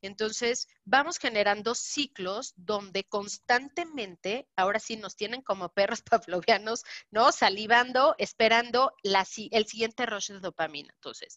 Entonces, 0.00 0.68
vamos 0.84 1.18
generando 1.18 1.74
ciclos 1.74 2.52
donde 2.56 3.04
constantemente, 3.04 4.48
ahora 4.54 4.78
sí 4.78 4.96
nos 4.96 5.16
tienen 5.16 5.42
como 5.42 5.70
perros 5.70 6.02
pavlovianos, 6.10 6.84
¿no? 7.10 7.32
Salivando, 7.32 8.14
esperando 8.18 8.92
el 9.02 9.66
siguiente 9.66 10.06
rush 10.06 10.30
de 10.30 10.40
dopamina. 10.40 10.92
Entonces, 10.94 11.36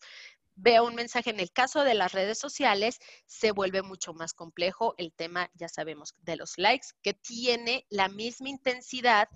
veo 0.56 0.86
un 0.86 0.96
mensaje. 0.96 1.30
En 1.30 1.40
el 1.40 1.52
caso 1.52 1.84
de 1.84 1.94
las 1.94 2.12
redes 2.12 2.38
sociales, 2.38 3.00
se 3.26 3.52
vuelve 3.52 3.82
mucho 3.82 4.14
más 4.14 4.34
complejo 4.34 4.94
el 4.98 5.14
tema, 5.14 5.50
ya 5.54 5.68
sabemos, 5.68 6.16
de 6.20 6.36
los 6.36 6.58
likes, 6.58 6.88
que 7.02 7.14
tiene 7.14 7.86
la 7.90 8.10
misma 8.10 8.50
intensidad 8.50 9.28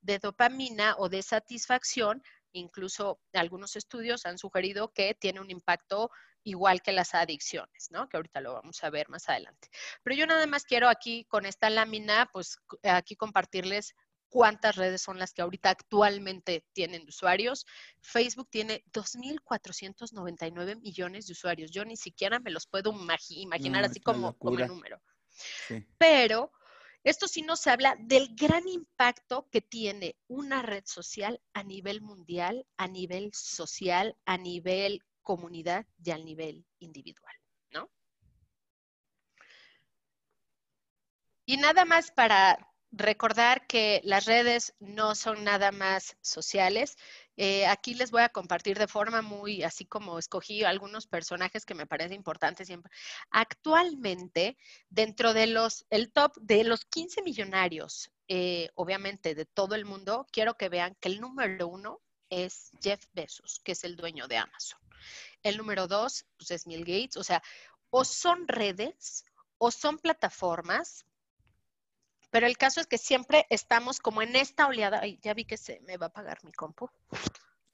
de 0.00 0.18
dopamina 0.18 0.94
o 0.98 1.08
de 1.08 1.22
satisfacción. 1.22 2.22
Incluso 2.52 3.20
algunos 3.32 3.76
estudios 3.76 4.26
han 4.26 4.38
sugerido 4.38 4.92
que 4.92 5.14
tiene 5.14 5.40
un 5.40 5.50
impacto 5.50 6.10
igual 6.42 6.82
que 6.82 6.92
las 6.92 7.14
adicciones, 7.14 7.88
¿no? 7.90 8.08
Que 8.08 8.16
ahorita 8.16 8.40
lo 8.40 8.54
vamos 8.54 8.82
a 8.82 8.90
ver 8.90 9.08
más 9.08 9.28
adelante. 9.28 9.68
Pero 10.02 10.16
yo 10.16 10.26
nada 10.26 10.46
más 10.46 10.64
quiero 10.64 10.88
aquí 10.88 11.26
con 11.26 11.46
esta 11.46 11.70
lámina, 11.70 12.28
pues 12.32 12.58
aquí 12.82 13.14
compartirles 13.14 13.94
cuántas 14.30 14.76
redes 14.76 15.02
son 15.02 15.18
las 15.18 15.34
que 15.34 15.42
ahorita 15.42 15.68
actualmente 15.70 16.64
tienen 16.72 17.06
usuarios. 17.06 17.66
Facebook 18.00 18.48
tiene 18.48 18.82
2.499 18.92 20.80
millones 20.80 21.26
de 21.26 21.32
usuarios. 21.32 21.70
Yo 21.70 21.84
ni 21.84 21.96
siquiera 21.96 22.38
me 22.38 22.50
los 22.50 22.66
puedo 22.66 22.94
imaginar 23.28 23.84
así 23.84 24.00
como, 24.00 24.32
como 24.38 24.56
número. 24.66 25.02
Pero 25.98 26.52
esto 27.02 27.28
sí 27.28 27.42
nos 27.42 27.66
habla 27.66 27.96
del 27.98 28.34
gran 28.34 28.68
impacto 28.68 29.48
que 29.50 29.60
tiene 29.60 30.16
una 30.28 30.62
red 30.62 30.84
social 30.86 31.40
a 31.52 31.62
nivel 31.62 32.00
mundial, 32.00 32.66
a 32.76 32.88
nivel 32.88 33.30
social, 33.32 34.16
a 34.24 34.38
nivel 34.38 35.02
comunidad 35.22 35.86
y 36.02 36.10
a 36.10 36.18
nivel 36.18 36.66
individual, 36.78 37.34
¿no? 37.72 37.90
Y 41.46 41.56
nada 41.56 41.84
más 41.84 42.10
para 42.12 42.69
recordar 42.92 43.66
que 43.66 44.00
las 44.04 44.24
redes 44.24 44.74
no 44.80 45.14
son 45.14 45.44
nada 45.44 45.72
más 45.72 46.16
sociales. 46.20 46.96
Eh, 47.36 47.66
aquí 47.66 47.94
les 47.94 48.10
voy 48.10 48.22
a 48.22 48.28
compartir 48.28 48.78
de 48.78 48.88
forma 48.88 49.22
muy, 49.22 49.62
así 49.62 49.86
como 49.86 50.18
escogí 50.18 50.64
algunos 50.64 51.06
personajes 51.06 51.64
que 51.64 51.74
me 51.74 51.86
parecen 51.86 52.14
importantes 52.14 52.66
siempre. 52.66 52.92
Actualmente, 53.30 54.56
dentro 54.88 55.32
de 55.32 55.46
los, 55.46 55.86
el 55.90 56.12
top 56.12 56.36
de 56.40 56.64
los 56.64 56.84
15 56.84 57.22
millonarios, 57.22 58.10
eh, 58.28 58.70
obviamente 58.74 59.34
de 59.34 59.46
todo 59.46 59.74
el 59.74 59.84
mundo, 59.84 60.26
quiero 60.30 60.56
que 60.56 60.68
vean 60.68 60.96
que 61.00 61.08
el 61.08 61.20
número 61.20 61.68
uno 61.68 62.00
es 62.28 62.70
Jeff 62.82 63.04
Bezos, 63.12 63.60
que 63.64 63.72
es 63.72 63.84
el 63.84 63.96
dueño 63.96 64.28
de 64.28 64.36
Amazon. 64.36 64.78
El 65.42 65.56
número 65.56 65.86
dos 65.86 66.26
pues, 66.36 66.50
es 66.50 66.66
Bill 66.66 66.84
Gates. 66.84 67.16
O 67.16 67.24
sea, 67.24 67.42
o 67.90 68.04
son 68.04 68.46
redes 68.46 69.24
o 69.58 69.70
son 69.70 69.98
plataformas 69.98 71.04
pero 72.30 72.46
el 72.46 72.56
caso 72.56 72.80
es 72.80 72.86
que 72.86 72.98
siempre 72.98 73.46
estamos 73.50 73.98
como 73.98 74.22
en 74.22 74.36
esta 74.36 74.66
oleada. 74.66 75.00
Ay, 75.02 75.18
ya 75.22 75.34
vi 75.34 75.44
que 75.44 75.56
se 75.56 75.80
me 75.80 75.96
va 75.96 76.06
a 76.06 76.08
apagar 76.08 76.42
mi 76.44 76.52
compu. 76.52 76.88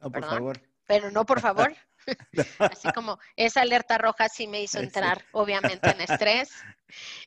No, 0.00 0.10
por 0.10 0.24
favor. 0.24 0.60
Pero 0.86 1.10
no, 1.10 1.26
por 1.26 1.40
favor. 1.40 1.74
Así 2.58 2.92
como 2.92 3.18
esa 3.34 3.62
alerta 3.62 3.98
roja 3.98 4.28
sí 4.28 4.46
me 4.46 4.62
hizo 4.62 4.78
entrar, 4.78 5.24
obviamente, 5.32 5.90
en 5.90 6.00
estrés. 6.00 6.50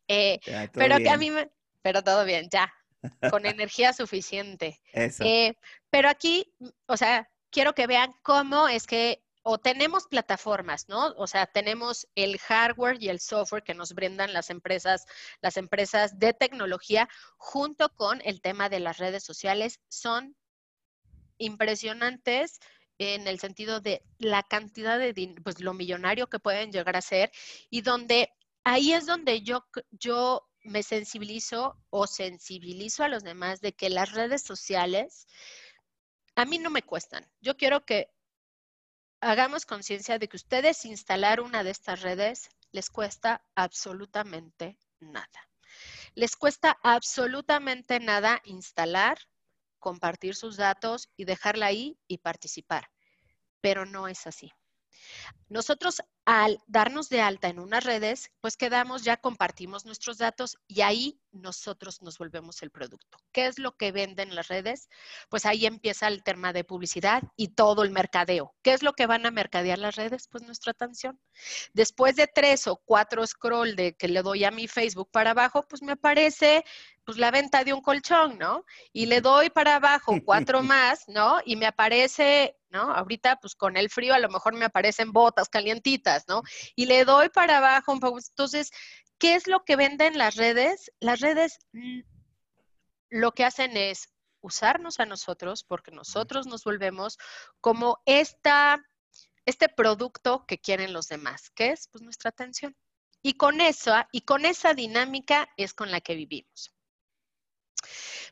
Eh, 0.07 0.39
pero 0.71 0.97
que 0.99 1.09
a 1.09 1.17
mí 1.17 1.29
me, 1.31 1.51
pero 1.81 2.01
todo 2.01 2.23
bien, 2.23 2.47
ya, 2.49 2.73
con 3.29 3.45
energía 3.45 3.91
suficiente. 3.91 4.81
Eso. 4.93 5.23
Eh, 5.25 5.57
pero 5.89 6.07
aquí, 6.07 6.55
o 6.85 6.95
sea, 6.95 7.29
quiero 7.51 7.75
que 7.75 7.85
vean 7.85 8.13
cómo 8.21 8.69
es 8.69 8.87
que 8.87 9.21
o 9.43 9.57
tenemos 9.57 10.07
plataformas, 10.07 10.89
¿no? 10.89 11.13
O 11.17 11.27
sea, 11.27 11.45
tenemos 11.45 12.07
el 12.15 12.37
hardware 12.39 13.01
y 13.01 13.09
el 13.09 13.19
software 13.19 13.63
que 13.63 13.73
nos 13.73 13.93
brindan 13.93 14.33
las 14.33 14.49
empresas, 14.49 15.05
las 15.41 15.57
empresas 15.57 16.19
de 16.19 16.33
tecnología, 16.33 17.07
junto 17.37 17.89
con 17.95 18.21
el 18.25 18.41
tema 18.41 18.69
de 18.69 18.79
las 18.79 18.97
redes 18.97 19.23
sociales, 19.23 19.79
son 19.87 20.35
impresionantes 21.37 22.59
en 22.97 23.27
el 23.27 23.39
sentido 23.39 23.79
de 23.79 24.03
la 24.17 24.43
cantidad 24.43 24.99
de, 24.99 25.35
pues 25.43 25.61
lo 25.61 25.73
millonario 25.73 26.27
que 26.27 26.39
pueden 26.39 26.71
llegar 26.71 26.97
a 26.97 27.01
ser 27.01 27.31
y 27.69 27.81
donde 27.81 28.33
ahí 28.65 28.91
es 28.91 29.05
donde 29.05 29.41
yo, 29.41 29.65
yo 29.91 30.45
me 30.63 30.83
sensibilizo 30.83 31.81
o 31.89 32.07
sensibilizo 32.07 33.03
a 33.03 33.07
los 33.07 33.23
demás 33.23 33.61
de 33.61 33.71
que 33.73 33.89
las 33.89 34.11
redes 34.11 34.43
sociales 34.43 35.27
a 36.35 36.43
mí 36.43 36.59
no 36.59 36.69
me 36.69 36.83
cuestan. 36.83 37.25
Yo 37.39 37.55
quiero 37.55 37.85
que 37.85 38.11
hagamos 39.21 39.65
conciencia 39.65 40.19
de 40.19 40.27
que 40.27 40.37
ustedes 40.37 40.85
instalar 40.85 41.41
una 41.41 41.63
de 41.63 41.71
estas 41.71 42.01
redes 42.01 42.49
les 42.71 42.89
cuesta 42.89 43.43
absolutamente 43.55 44.77
nada. 44.99 45.49
Les 46.15 46.35
cuesta 46.35 46.77
absolutamente 46.83 47.99
nada 47.99 48.41
instalar, 48.43 49.17
compartir 49.79 50.35
sus 50.35 50.57
datos 50.57 51.09
y 51.15 51.25
dejarla 51.25 51.67
ahí 51.67 51.97
y 52.07 52.19
participar. 52.19 52.89
Pero 53.61 53.85
no 53.85 54.07
es 54.07 54.27
así. 54.27 54.51
Nosotros 55.47 56.01
al 56.25 56.59
darnos 56.67 57.09
de 57.09 57.21
alta 57.21 57.47
en 57.47 57.57
unas 57.57 57.83
redes, 57.83 58.31
pues 58.39 58.55
quedamos, 58.55 59.03
ya 59.03 59.17
compartimos 59.17 59.83
nuestros 59.83 60.19
datos 60.19 60.59
y 60.67 60.81
ahí 60.81 61.19
nosotros 61.31 62.03
nos 62.03 62.19
volvemos 62.19 62.61
el 62.61 62.69
producto. 62.69 63.17
¿Qué 63.31 63.47
es 63.47 63.57
lo 63.57 63.75
que 63.75 63.91
venden 63.91 64.35
las 64.35 64.47
redes? 64.47 64.89
Pues 65.29 65.47
ahí 65.47 65.65
empieza 65.65 66.07
el 66.07 66.23
tema 66.23 66.53
de 66.53 66.63
publicidad 66.63 67.23
y 67.35 67.49
todo 67.49 67.81
el 67.81 67.89
mercadeo. 67.89 68.53
¿Qué 68.61 68.73
es 68.73 68.83
lo 68.83 68.93
que 68.93 69.07
van 69.07 69.25
a 69.25 69.31
mercadear 69.31 69.79
las 69.79 69.95
redes? 69.95 70.27
Pues 70.27 70.43
nuestra 70.43 70.71
atención. 70.71 71.19
Después 71.73 72.15
de 72.15 72.27
tres 72.27 72.67
o 72.67 72.75
cuatro 72.77 73.25
scroll 73.25 73.75
de 73.75 73.95
que 73.95 74.07
le 74.07 74.21
doy 74.21 74.43
a 74.43 74.51
mi 74.51 74.67
Facebook 74.67 75.09
para 75.11 75.31
abajo, 75.31 75.65
pues 75.67 75.81
me 75.81 75.93
aparece 75.93 76.63
pues 77.09 77.17
la 77.17 77.31
venta 77.31 77.63
de 77.63 77.73
un 77.73 77.81
colchón, 77.81 78.37
¿no? 78.37 78.65
Y 78.93 79.07
le 79.07 79.19
doy 79.19 79.49
para 79.49 79.77
abajo 79.77 80.13
cuatro 80.23 80.61
más, 80.93 81.05
¿no? 81.07 81.39
Y 81.43 81.55
me 81.55 81.65
aparece, 81.65 82.55
¿no? 82.69 82.81
Ahorita, 82.81 83.37
pues 83.37 83.55
con 83.55 83.77
el 83.77 83.89
frío 83.89 84.13
a 84.13 84.19
lo 84.19 84.29
mejor 84.29 84.53
me 84.53 84.65
aparecen 84.65 85.11
botas 85.11 85.49
calientitas, 85.49 86.25
¿no? 86.27 86.43
Y 86.75 86.85
le 86.85 87.05
doy 87.05 87.29
para 87.29 87.57
abajo 87.57 87.93
un 87.93 87.99
poco. 87.99 88.19
Entonces, 88.19 88.69
¿qué 89.17 89.33
es 89.33 89.47
lo 89.47 89.63
que 89.65 89.75
venden 89.75 90.19
las 90.19 90.35
redes? 90.35 90.91
Las 90.99 91.19
redes 91.19 91.57
lo 93.09 93.31
que 93.31 93.43
hacen 93.43 93.75
es 93.75 94.13
usarnos 94.41 94.99
a 94.99 95.07
nosotros, 95.07 95.63
porque 95.63 95.89
nosotros 95.89 96.45
nos 96.45 96.63
volvemos 96.63 97.17
como 97.59 98.03
esta, 98.05 98.85
este 99.45 99.67
producto 99.67 100.45
que 100.45 100.59
quieren 100.59 100.93
los 100.93 101.07
demás, 101.07 101.49
que 101.55 101.71
es 101.71 101.87
pues 101.91 102.03
nuestra 102.03 102.29
atención. 102.29 102.75
Y 103.23 103.33
con 103.33 103.61
eso, 103.61 103.95
y 104.11 104.21
con 104.21 104.45
esa 104.45 104.75
dinámica 104.75 105.49
es 105.57 105.73
con 105.73 105.89
la 105.89 106.01
que 106.01 106.13
vivimos. 106.13 106.71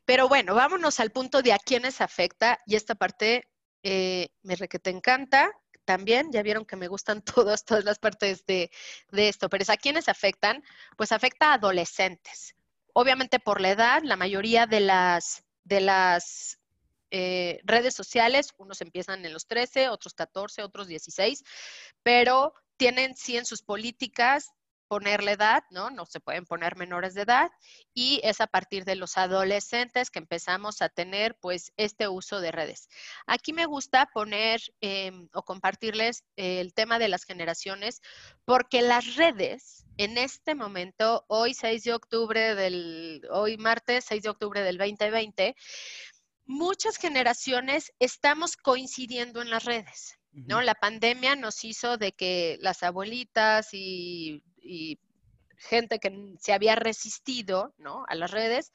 Pero 0.06 0.28
bueno, 0.28 0.56
vámonos 0.56 1.00
al 1.00 1.12
punto 1.12 1.42
de 1.42 1.54
a 1.54 1.60
quiénes 1.60 2.02
afecta 2.02 2.60
y 2.66 2.76
esta 2.76 2.96
parte 2.96 3.48
eh, 3.84 4.30
me 4.44 4.56
re 4.56 4.68
que 4.68 4.80
te 4.80 4.90
encanta 4.90 5.52
también, 5.88 6.32
ya 6.32 6.44
vieron 6.44 6.66
que 6.66 6.76
me 6.76 6.90
gustan 6.90 7.22
todas, 7.46 7.64
todas 7.66 7.86
las 7.86 7.98
partes 7.98 8.46
de, 8.46 8.70
esto, 9.12 9.50
pero 9.50 9.64
es 9.64 9.70
a 9.70 9.78
quiénes 9.78 10.10
afectan, 10.10 10.64
pues 10.98 11.12
afecta 11.12 11.52
a 11.52 11.54
adolescentes. 11.56 12.56
Obviamente 12.94 13.40
por 13.40 13.62
la 13.62 13.72
edad, 13.72 14.02
la 14.04 14.18
mayoría 14.18 14.68
de 14.68 14.82
las, 14.82 15.44
de 15.64 15.82
las 15.82 16.60
eh, 17.12 17.62
redes 17.64 17.94
sociales, 17.94 18.54
unos 18.58 18.82
empiezan 18.82 19.26
en 19.26 19.32
los 19.32 19.48
13, 19.48 19.90
otros 19.90 20.14
14, 20.14 20.64
otros 20.64 20.88
16, 20.88 21.44
pero 22.04 22.54
tienen 22.76 23.16
sí 23.16 23.38
en 23.38 23.46
sus 23.46 23.62
políticas 23.62 24.52
ponerle 24.88 25.34
edad, 25.34 25.64
¿no? 25.70 25.90
No 25.90 26.06
se 26.06 26.20
pueden 26.20 26.46
poner 26.46 26.76
menores 26.76 27.14
de 27.14 27.22
edad 27.22 27.52
y 27.94 28.22
es 28.24 28.42
a 28.42 28.48
partir 28.48 28.86
de 28.86 28.96
los 28.96 29.18
adolescentes 29.18 30.10
que 30.10 30.20
empezamos 30.20 30.82
a 30.82 30.90
tener 30.90 31.36
pues 31.40 31.74
este 31.78 32.08
uso 32.08 32.42
de 32.42 32.52
redes. 32.52 32.90
Aquí 33.26 33.54
me 33.54 33.66
gusta 33.66 34.10
poner 34.14 34.62
em, 34.82 35.30
o 35.34 35.44
compartirles 35.44 36.24
el 36.36 36.74
tema 36.74 37.00
de 37.00 37.10
las 37.10 37.24
generaciones 37.24 38.02
porque 38.46 38.82
las 38.82 39.16
redes 39.16 39.86
en 39.98 40.18
este 40.18 40.54
momento, 40.54 41.26
hoy 41.28 41.54
6 41.54 41.84
de 41.84 41.94
octubre 41.94 42.56
del, 42.56 43.28
hoy 43.32 43.58
martes 43.58 44.06
6 44.06 44.24
de 44.24 44.30
octubre 44.30 44.62
del 44.62 44.78
2020, 44.78 45.56
muchas 46.46 46.98
generaciones 46.98 47.94
estamos 48.00 48.58
coincidiendo 48.58 49.42
en 49.42 49.50
las 49.50 49.66
redes. 49.66 50.17
¿No? 50.46 50.62
La 50.62 50.76
pandemia 50.76 51.36
nos 51.36 51.64
hizo 51.64 51.98
de 51.98 52.12
que 52.12 52.58
las 52.62 52.84
abuelitas 52.84 53.70
y 53.74 54.44
y 54.68 55.00
gente 55.58 56.00
que 56.00 56.36
se 56.40 56.54
había 56.54 56.76
resistido 56.76 57.74
¿no? 57.78 58.06
a 58.08 58.16
las 58.16 58.32
redes, 58.32 58.72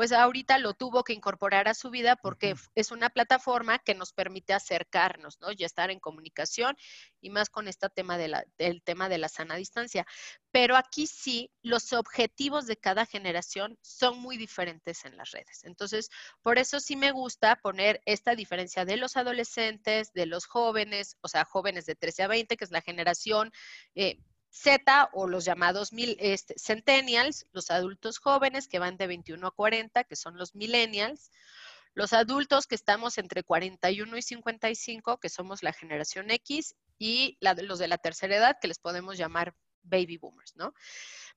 pues 0.00 0.12
ahorita 0.12 0.56
lo 0.56 0.72
tuvo 0.72 1.04
que 1.04 1.12
incorporar 1.12 1.68
a 1.68 1.74
su 1.74 1.90
vida 1.90 2.16
porque 2.16 2.54
es 2.74 2.90
una 2.90 3.10
plataforma 3.10 3.78
que 3.80 3.94
nos 3.94 4.14
permite 4.14 4.54
acercarnos, 4.54 5.38
¿no? 5.42 5.48
Y 5.52 5.62
estar 5.62 5.90
en 5.90 6.00
comunicación 6.00 6.74
y 7.20 7.28
más 7.28 7.50
con 7.50 7.68
este 7.68 7.86
tema 7.90 8.16
de 8.16 8.28
la, 8.28 8.46
el 8.56 8.82
tema 8.82 9.10
de 9.10 9.18
la 9.18 9.28
sana 9.28 9.56
distancia. 9.56 10.06
Pero 10.52 10.78
aquí 10.78 11.06
sí, 11.06 11.50
los 11.60 11.92
objetivos 11.92 12.66
de 12.66 12.78
cada 12.78 13.04
generación 13.04 13.76
son 13.82 14.18
muy 14.18 14.38
diferentes 14.38 15.04
en 15.04 15.18
las 15.18 15.32
redes. 15.32 15.64
Entonces, 15.64 16.08
por 16.40 16.56
eso 16.56 16.80
sí 16.80 16.96
me 16.96 17.12
gusta 17.12 17.56
poner 17.56 18.00
esta 18.06 18.34
diferencia 18.34 18.86
de 18.86 18.96
los 18.96 19.18
adolescentes, 19.18 20.14
de 20.14 20.24
los 20.24 20.46
jóvenes, 20.46 21.18
o 21.20 21.28
sea, 21.28 21.44
jóvenes 21.44 21.84
de 21.84 21.94
13 21.94 22.22
a 22.22 22.28
20, 22.28 22.56
que 22.56 22.64
es 22.64 22.70
la 22.70 22.80
generación 22.80 23.52
eh, 23.94 24.16
Z 24.50 25.10
o 25.12 25.26
los 25.26 25.44
llamados 25.44 25.92
mil, 25.92 26.16
este, 26.20 26.54
centennials, 26.58 27.46
los 27.52 27.70
adultos 27.70 28.18
jóvenes 28.18 28.68
que 28.68 28.78
van 28.78 28.96
de 28.96 29.06
21 29.06 29.46
a 29.46 29.50
40, 29.50 30.04
que 30.04 30.16
son 30.16 30.36
los 30.36 30.54
millennials, 30.54 31.30
los 31.94 32.12
adultos 32.12 32.66
que 32.66 32.74
estamos 32.74 33.18
entre 33.18 33.42
41 33.42 34.16
y 34.16 34.22
55, 34.22 35.18
que 35.18 35.28
somos 35.28 35.62
la 35.62 35.72
generación 35.72 36.30
X, 36.30 36.74
y 36.98 37.38
los 37.40 37.78
de 37.78 37.88
la 37.88 37.98
tercera 37.98 38.36
edad, 38.36 38.58
que 38.60 38.68
les 38.68 38.78
podemos 38.78 39.16
llamar 39.16 39.54
baby 39.82 40.18
boomers, 40.18 40.54
¿no? 40.56 40.74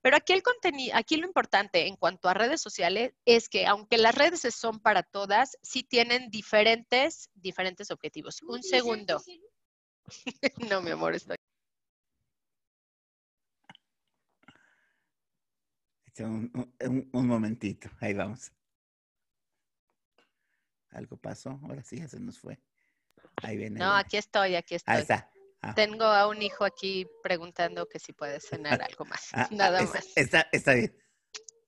Pero 0.02 0.18
aquí 0.18 0.34
el 0.34 0.44
contenido, 0.44 0.96
aquí 0.98 1.16
lo 1.16 1.26
importante 1.26 1.88
en 1.88 1.96
cuanto 1.96 2.28
a 2.28 2.34
redes 2.34 2.62
sociales 2.62 3.14
es 3.26 3.48
que 3.48 3.66
aunque 3.66 3.98
las 3.98 4.14
redes 4.14 4.42
son 4.54 4.80
para 4.80 5.02
todas, 5.04 5.58
sí 5.62 5.84
tienen 5.84 6.30
diferentes, 6.30 7.30
diferentes 7.34 7.90
objetivos. 7.90 8.42
Un 8.42 8.62
segundo. 8.62 9.24
no, 10.70 10.82
mi 10.82 10.92
amor, 10.92 11.16
estoy. 11.16 11.38
Un, 16.20 17.10
momentito, 17.14 17.90
ahí 18.00 18.14
vamos. 18.14 18.52
Algo 20.92 21.18
pasó, 21.18 21.60
ahora 21.64 21.84
sí 21.84 21.98
ya 21.98 22.08
se 22.08 22.20
nos 22.20 22.38
fue. 22.38 22.60
Ahí 23.38 23.58
viene. 23.58 23.80
No, 23.80 23.96
aquí 23.96 24.18
estoy, 24.18 24.56
aquí 24.56 24.76
estoy. 24.76 24.96
Ahí 24.96 25.02
está. 25.02 25.32
Ah. 25.62 25.74
Tengo 25.74 26.04
a 26.04 26.28
un 26.28 26.42
hijo 26.42 26.66
aquí 26.66 27.08
preguntando 27.24 27.88
que 27.88 27.98
si 27.98 28.14
puede 28.14 28.40
cenar 28.40 28.82
algo 28.84 29.06
más. 29.06 29.30
Ah, 29.34 29.48
Nada 29.50 29.82
más. 29.82 30.12
Está, 30.16 30.48
está 30.52 30.74
bien. 30.74 30.96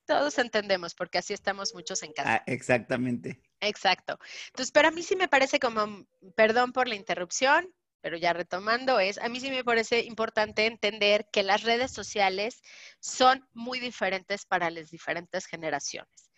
Todos 0.06 0.38
entendemos, 0.38 0.94
porque 0.94 1.18
así 1.18 1.34
estamos 1.34 1.74
muchos 1.74 2.04
en 2.04 2.14
casa. 2.14 2.36
Ah, 2.36 2.44
exactamente. 2.46 3.42
Exacto. 3.62 4.20
Entonces, 4.48 4.72
pero 4.72 4.90
a 4.90 4.92
mí 4.92 5.02
sí 5.02 5.16
me 5.16 5.28
parece 5.28 5.60
como, 5.60 6.06
perdón 6.36 6.72
por 6.74 6.88
la 6.88 6.96
interrupción, 6.96 7.74
pero 8.06 8.18
ya 8.18 8.34
retomando 8.34 9.00
es, 9.00 9.18
a 9.18 9.30
mí 9.30 9.40
sí 9.40 9.50
me 9.50 9.64
parece 9.64 10.02
importante 10.02 10.68
entender 10.68 11.28
que 11.34 11.42
las 11.42 11.64
redes 11.64 11.92
sociales 11.92 12.62
son 13.00 13.50
muy 13.56 13.80
diferentes 13.80 14.46
para 14.46 14.70
las 14.70 14.92
diferentes 14.92 15.48
generaciones. 15.48 16.30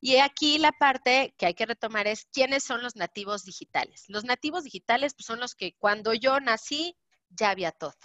Y 0.00 0.18
aquí 0.18 0.58
la 0.58 0.70
parte 0.70 1.34
que 1.36 1.46
hay 1.46 1.54
que 1.54 1.66
retomar 1.66 2.06
es 2.06 2.26
quiénes 2.32 2.62
son 2.62 2.80
los 2.80 2.94
nativos 2.94 3.44
digitales. 3.44 4.04
Los 4.06 4.22
nativos 4.22 4.62
digitales 4.62 5.14
pues, 5.14 5.26
son 5.26 5.40
los 5.40 5.56
que 5.56 5.74
cuando 5.78 6.14
yo 6.14 6.38
nací 6.38 6.96
ya 7.30 7.50
había 7.50 7.72
todo, 7.72 7.98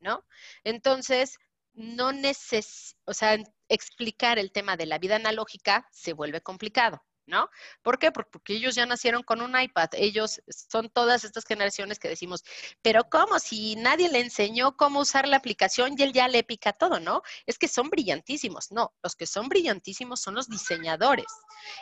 ¿no? 0.00 0.24
Entonces, 0.64 1.38
no 1.74 2.10
neces 2.10 2.96
o 3.04 3.14
sea, 3.14 3.38
explicar 3.68 4.40
el 4.40 4.50
tema 4.50 4.76
de 4.76 4.86
la 4.86 4.98
vida 4.98 5.14
analógica 5.14 5.86
se 5.92 6.12
vuelve 6.12 6.40
complicado. 6.40 7.04
¿No? 7.28 7.48
¿Por 7.82 7.98
qué? 7.98 8.10
Porque 8.10 8.54
ellos 8.54 8.74
ya 8.74 8.86
nacieron 8.86 9.22
con 9.22 9.40
un 9.40 9.58
iPad. 9.58 9.90
Ellos 9.92 10.40
son 10.48 10.90
todas 10.90 11.24
estas 11.24 11.44
generaciones 11.44 11.98
que 11.98 12.08
decimos, 12.08 12.42
pero 12.82 13.04
¿cómo? 13.08 13.38
Si 13.38 13.76
nadie 13.76 14.08
le 14.08 14.20
enseñó 14.20 14.76
cómo 14.76 15.00
usar 15.00 15.28
la 15.28 15.36
aplicación 15.36 15.94
y 15.96 16.02
él 16.02 16.12
ya 16.12 16.28
le 16.28 16.42
pica 16.42 16.72
todo, 16.72 16.98
¿no? 16.98 17.22
Es 17.46 17.58
que 17.58 17.68
son 17.68 17.90
brillantísimos. 17.90 18.72
No, 18.72 18.94
los 19.02 19.14
que 19.14 19.26
son 19.26 19.48
brillantísimos 19.48 20.20
son 20.20 20.34
los 20.34 20.48
diseñadores. 20.48 21.32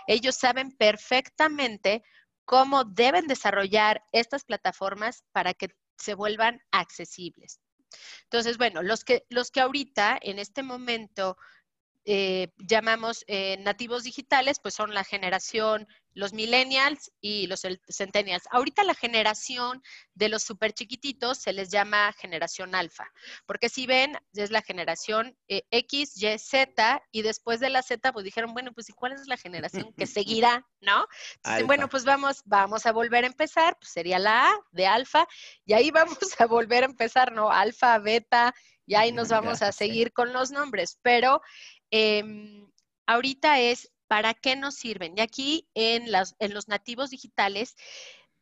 Ellos 0.06 0.36
saben 0.36 0.72
perfectamente 0.72 2.02
cómo 2.44 2.84
deben 2.84 3.26
desarrollar 3.26 4.02
estas 4.12 4.44
plataformas 4.44 5.24
para 5.32 5.54
que 5.54 5.68
se 5.98 6.14
vuelvan 6.14 6.60
accesibles. 6.70 7.60
Entonces, 8.24 8.58
bueno, 8.58 8.82
los 8.82 9.04
que, 9.04 9.24
los 9.28 9.50
que 9.50 9.60
ahorita, 9.60 10.18
en 10.20 10.38
este 10.38 10.62
momento, 10.62 11.36
eh, 12.08 12.52
llamamos 12.58 13.24
eh, 13.26 13.56
nativos 13.58 14.04
digitales, 14.04 14.60
pues 14.60 14.74
son 14.74 14.94
la 14.94 15.02
generación, 15.02 15.88
los 16.14 16.32
millennials 16.32 17.10
y 17.20 17.48
los 17.48 17.62
centennials. 17.90 18.44
Ahorita 18.52 18.84
la 18.84 18.94
generación 18.94 19.82
de 20.14 20.28
los 20.28 20.44
super 20.44 20.72
chiquititos 20.72 21.38
se 21.38 21.52
les 21.52 21.68
llama 21.68 22.12
generación 22.12 22.76
alfa, 22.76 23.10
porque 23.44 23.68
si 23.68 23.88
ven, 23.88 24.16
es 24.34 24.52
la 24.52 24.62
generación 24.62 25.36
eh, 25.48 25.64
X, 25.72 26.12
Y, 26.22 26.38
Z, 26.38 27.02
y 27.10 27.22
después 27.22 27.58
de 27.58 27.70
la 27.70 27.82
Z, 27.82 28.12
pues 28.12 28.24
dijeron, 28.24 28.52
bueno, 28.52 28.72
pues 28.72 28.88
¿y 28.88 28.92
cuál 28.92 29.10
es 29.12 29.26
la 29.26 29.36
generación 29.36 29.92
que 29.92 30.06
seguirá, 30.06 30.64
no? 30.80 31.08
Entonces, 31.38 31.66
bueno, 31.66 31.88
pues 31.88 32.04
vamos, 32.04 32.40
vamos 32.44 32.86
a 32.86 32.92
volver 32.92 33.24
a 33.24 33.26
empezar, 33.26 33.76
pues 33.80 33.90
sería 33.90 34.20
la 34.20 34.50
A 34.50 34.60
de 34.70 34.86
alfa, 34.86 35.26
y 35.64 35.72
ahí 35.72 35.90
vamos 35.90 36.18
a 36.38 36.46
volver 36.46 36.84
a 36.84 36.86
empezar, 36.86 37.32
¿no? 37.32 37.50
Alfa, 37.50 37.98
beta, 37.98 38.54
y 38.86 38.94
ahí 38.94 39.10
nos 39.10 39.28
vamos 39.28 39.62
a 39.62 39.72
seguir 39.72 40.12
con 40.12 40.32
los 40.32 40.52
nombres, 40.52 40.98
pero 41.02 41.42
Em, 41.90 42.70
ahorita 43.06 43.60
es 43.60 43.90
para 44.06 44.34
qué 44.34 44.56
nos 44.56 44.74
sirven. 44.74 45.14
Y 45.16 45.20
aquí 45.20 45.68
en, 45.74 46.10
los 46.12 46.68
nativos 46.68 47.10
digitales, 47.10 47.76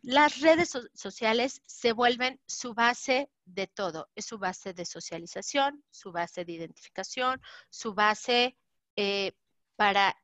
las 0.03 0.41
redes 0.41 0.73
sociales 0.95 1.63
se 1.67 1.93
vuelven 1.93 2.41
su 2.47 2.75
base 2.75 3.31
de 3.45 3.67
todo. 3.67 4.11
Es 4.15 4.27
su 4.27 4.39
base 4.39 4.75
de 4.75 4.85
socialización, 4.85 5.83
su 5.91 6.13
base 6.13 6.45
de 6.45 6.53
identificación, 6.53 7.41
su 7.71 7.95
base 7.95 8.57
eh, 8.97 9.33
para 9.77 10.17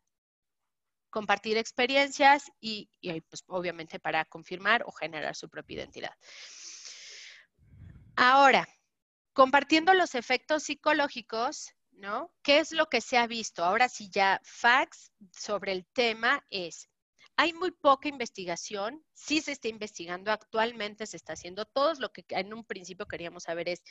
compartir 1.09 1.57
experiencias 1.57 2.51
y, 2.61 2.89
pues, 3.29 3.43
obviamente 3.49 3.99
para 3.99 4.25
confirmar 4.25 4.85
o 4.87 4.93
generar 4.93 5.35
su 5.35 5.49
propia 5.49 5.77
identidad. 5.77 6.15
Ahora, 8.17 8.69
compartiendo 9.33 9.95
los 9.95 10.15
efectos 10.15 10.65
psicológicos, 10.65 11.73
¿no? 12.01 12.33
¿Qué 12.43 12.59
es 12.59 12.73
lo 12.73 12.87
que 12.87 13.01
se 13.01 13.19
ha 13.19 13.27
visto? 13.27 13.65
Ahora 13.65 13.89
sí 13.89 14.09
ya 14.11 14.41
facts 14.43 15.13
sobre 15.33 15.73
el 15.73 15.87
tema 15.87 16.45
es, 16.51 16.89
hay 17.37 17.53
muy 17.53 17.71
poca 17.71 18.09
investigación, 18.09 19.05
sí 19.15 19.41
se 19.41 19.53
está 19.53 19.69
investigando 19.69 20.33
actualmente, 20.33 21.07
se 21.07 21.17
está 21.17 21.35
haciendo 21.35 21.65
todo 21.67 21.95
lo 21.95 22.13
que 22.13 22.25
en 22.31 22.53
un 22.53 22.65
principio 22.65 23.07
queríamos 23.07 23.45
saber 23.45 23.69
es, 23.69 23.83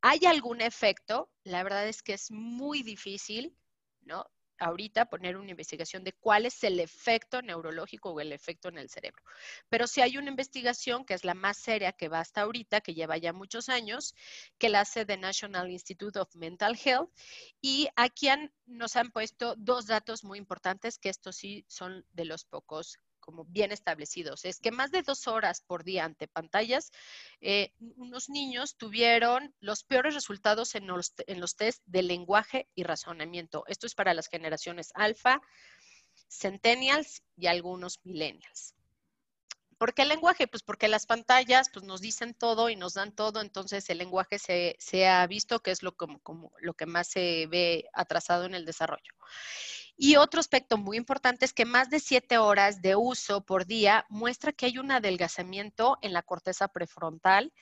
¿hay 0.00 0.26
algún 0.26 0.60
efecto? 0.60 1.30
La 1.44 1.62
verdad 1.62 1.88
es 1.88 2.02
que 2.02 2.14
es 2.14 2.30
muy 2.30 2.82
difícil, 2.82 3.56
¿no? 4.02 4.26
Ahorita 4.62 5.06
poner 5.06 5.36
una 5.36 5.50
investigación 5.50 6.04
de 6.04 6.12
cuál 6.12 6.46
es 6.46 6.62
el 6.64 6.78
efecto 6.80 7.42
neurológico 7.42 8.10
o 8.10 8.20
el 8.20 8.32
efecto 8.32 8.68
en 8.68 8.78
el 8.78 8.88
cerebro. 8.88 9.22
Pero 9.68 9.86
si 9.86 10.00
hay 10.00 10.16
una 10.16 10.30
investigación 10.30 11.04
que 11.04 11.14
es 11.14 11.24
la 11.24 11.34
más 11.34 11.58
seria 11.58 11.92
que 11.92 12.08
va 12.08 12.20
hasta 12.20 12.42
ahorita, 12.42 12.80
que 12.80 12.94
lleva 12.94 13.16
ya 13.18 13.32
muchos 13.32 13.68
años, 13.68 14.14
que 14.58 14.68
la 14.68 14.80
hace 14.80 15.04
The 15.04 15.16
National 15.16 15.70
Institute 15.70 16.18
of 16.18 16.34
Mental 16.36 16.78
Health. 16.82 17.10
Y 17.60 17.88
aquí 17.96 18.28
nos 18.66 18.96
han 18.96 19.10
puesto 19.10 19.54
dos 19.56 19.86
datos 19.86 20.24
muy 20.24 20.38
importantes, 20.38 20.98
que 20.98 21.08
estos 21.08 21.36
sí 21.36 21.64
son 21.68 22.06
de 22.12 22.24
los 22.24 22.44
pocos 22.44 22.98
como 23.22 23.44
bien 23.46 23.72
establecidos, 23.72 24.44
es 24.44 24.58
que 24.58 24.72
más 24.72 24.90
de 24.90 25.02
dos 25.02 25.28
horas 25.28 25.62
por 25.62 25.84
día 25.84 26.04
ante 26.04 26.28
pantallas, 26.28 26.90
eh, 27.40 27.72
unos 27.96 28.28
niños 28.28 28.76
tuvieron 28.76 29.54
los 29.60 29.84
peores 29.84 30.14
resultados 30.14 30.74
en 30.74 30.86
los, 30.86 31.14
en 31.26 31.40
los 31.40 31.56
test 31.56 31.82
de 31.86 32.02
lenguaje 32.02 32.68
y 32.74 32.82
razonamiento. 32.82 33.64
Esto 33.68 33.86
es 33.86 33.94
para 33.94 34.12
las 34.12 34.28
generaciones 34.28 34.90
alfa, 34.94 35.40
centennials 36.28 37.22
y 37.36 37.46
algunos 37.46 38.00
millennials. 38.04 38.74
¿Por 39.78 39.94
qué 39.94 40.02
el 40.02 40.10
lenguaje? 40.10 40.46
Pues 40.46 40.62
porque 40.62 40.86
las 40.86 41.06
pantallas 41.06 41.68
pues, 41.72 41.84
nos 41.84 42.00
dicen 42.00 42.34
todo 42.34 42.70
y 42.70 42.76
nos 42.76 42.94
dan 42.94 43.12
todo, 43.12 43.40
entonces 43.40 43.88
el 43.90 43.98
lenguaje 43.98 44.38
se, 44.38 44.76
se 44.78 45.08
ha 45.08 45.26
visto 45.26 45.60
que 45.60 45.72
es 45.72 45.82
lo, 45.82 45.96
como, 45.96 46.20
como, 46.20 46.52
lo 46.60 46.74
que 46.74 46.86
más 46.86 47.08
se 47.08 47.48
ve 47.48 47.86
atrasado 47.92 48.44
en 48.44 48.54
el 48.54 48.64
desarrollo. 48.64 49.12
Y 49.96 50.16
otro 50.16 50.40
aspecto 50.40 50.78
muy 50.78 50.96
importante 50.96 51.44
es 51.44 51.52
que 51.52 51.64
más 51.64 51.90
de 51.90 52.00
siete 52.00 52.38
horas 52.38 52.82
de 52.82 52.96
uso 52.96 53.44
por 53.44 53.66
día 53.66 54.06
muestra 54.08 54.52
que 54.52 54.66
hay 54.66 54.78
un 54.78 54.90
adelgazamiento 54.90 55.98
en 56.02 56.12
la 56.12 56.22
corteza 56.22 56.68
prefrontal 56.68 57.52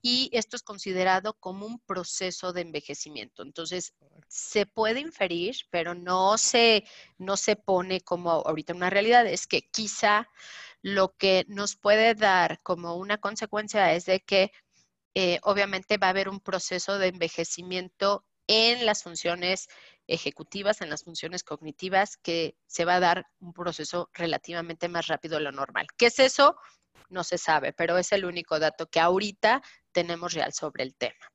y 0.00 0.28
esto 0.32 0.56
es 0.56 0.62
considerado 0.62 1.34
como 1.34 1.66
un 1.66 1.78
proceso 1.80 2.52
de 2.52 2.62
envejecimiento. 2.62 3.42
Entonces, 3.42 3.94
se 4.28 4.66
puede 4.66 5.00
inferir, 5.00 5.56
pero 5.70 5.94
no 5.94 6.36
se, 6.36 6.84
no 7.18 7.36
se 7.36 7.56
pone 7.56 8.00
como 8.00 8.30
ahorita 8.30 8.74
una 8.74 8.90
realidad, 8.90 9.26
es 9.26 9.46
que 9.46 9.62
quizá 9.62 10.28
lo 10.82 11.16
que 11.16 11.46
nos 11.48 11.76
puede 11.76 12.14
dar 12.14 12.60
como 12.62 12.96
una 12.96 13.18
consecuencia 13.18 13.94
es 13.94 14.04
de 14.04 14.20
que 14.20 14.52
eh, 15.14 15.38
obviamente 15.42 15.96
va 15.96 16.08
a 16.08 16.10
haber 16.10 16.28
un 16.28 16.40
proceso 16.40 16.98
de 16.98 17.08
envejecimiento 17.08 18.26
en 18.46 18.84
las 18.84 19.02
funciones 19.02 19.68
ejecutivas, 20.06 20.80
en 20.80 20.90
las 20.90 21.04
funciones 21.04 21.42
cognitivas, 21.44 22.16
que 22.16 22.56
se 22.66 22.84
va 22.84 22.96
a 22.96 23.00
dar 23.00 23.26
un 23.40 23.52
proceso 23.52 24.10
relativamente 24.12 24.88
más 24.88 25.06
rápido 25.06 25.36
de 25.36 25.44
lo 25.44 25.52
normal. 25.52 25.86
¿Qué 25.96 26.06
es 26.06 26.18
eso? 26.18 26.56
No 27.08 27.24
se 27.24 27.38
sabe, 27.38 27.72
pero 27.72 27.98
es 27.98 28.12
el 28.12 28.24
único 28.24 28.58
dato 28.58 28.86
que 28.86 29.00
ahorita 29.00 29.62
tenemos 29.92 30.34
real 30.34 30.52
sobre 30.52 30.84
el 30.84 30.94
tema. 30.94 31.30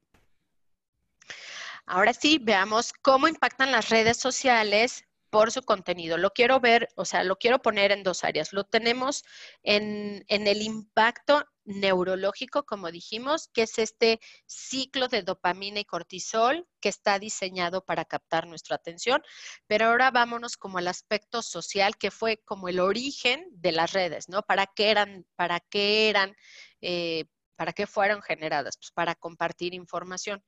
Ahora 1.85 2.13
sí, 2.13 2.39
veamos 2.41 2.93
cómo 3.01 3.27
impactan 3.27 3.71
las 3.71 3.89
redes 3.89 4.17
sociales 4.17 5.05
por 5.29 5.51
su 5.51 5.61
contenido. 5.61 6.17
Lo 6.17 6.31
quiero 6.31 6.59
ver, 6.59 6.89
o 6.95 7.05
sea, 7.05 7.23
lo 7.23 7.37
quiero 7.37 7.61
poner 7.61 7.91
en 7.91 8.03
dos 8.03 8.23
áreas. 8.23 8.53
Lo 8.53 8.63
tenemos 8.63 9.23
en, 9.63 10.23
en, 10.27 10.47
el 10.47 10.61
impacto 10.61 11.45
neurológico, 11.69 12.63
como 12.63 12.91
dijimos, 12.91 13.47
que 13.53 13.63
es 13.63 13.77
este 13.77 14.19
ciclo 14.47 15.07
de 15.07 15.21
dopamina 15.21 15.79
y 15.79 15.85
cortisol 15.85 16.67
que 16.81 16.89
está 16.89 17.19
diseñado 17.19 17.85
para 17.85 18.05
captar 18.05 18.47
nuestra 18.47 18.75
atención. 18.75 19.21
Pero 19.67 19.85
ahora 19.85 20.11
vámonos 20.11 20.57
como 20.57 20.79
al 20.79 20.87
aspecto 20.87 21.41
social, 21.41 21.95
que 21.97 22.11
fue 22.11 22.37
como 22.43 22.69
el 22.69 22.79
origen 22.79 23.45
de 23.51 23.71
las 23.71 23.93
redes, 23.93 24.29
¿no? 24.29 24.41
¿Para 24.41 24.65
qué 24.65 24.89
eran, 24.89 25.25
para 25.35 25.59
qué 25.59 26.09
eran, 26.09 26.35
eh, 26.81 27.25
para 27.55 27.71
qué 27.73 27.85
fueron 27.85 28.21
generadas? 28.23 28.77
Pues 28.77 28.91
para 28.91 29.13
compartir 29.13 29.75
información. 29.75 30.43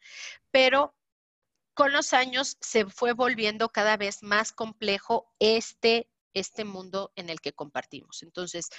Pero 0.50 0.96
con 1.76 1.94
los 1.94 2.14
años 2.14 2.58
se 2.62 2.86
fue 2.88 3.14
volviendo 3.14 3.70
cada 3.70 3.96
vez 3.96 4.24
más 4.24 4.52
complejo 4.52 5.32
este, 5.40 6.10
este 6.34 6.66
mundo 6.66 7.12
en 7.16 7.30
el 7.30 7.42
que 7.42 7.54
compartimos. 7.54 8.24
Entonces, 8.24 8.70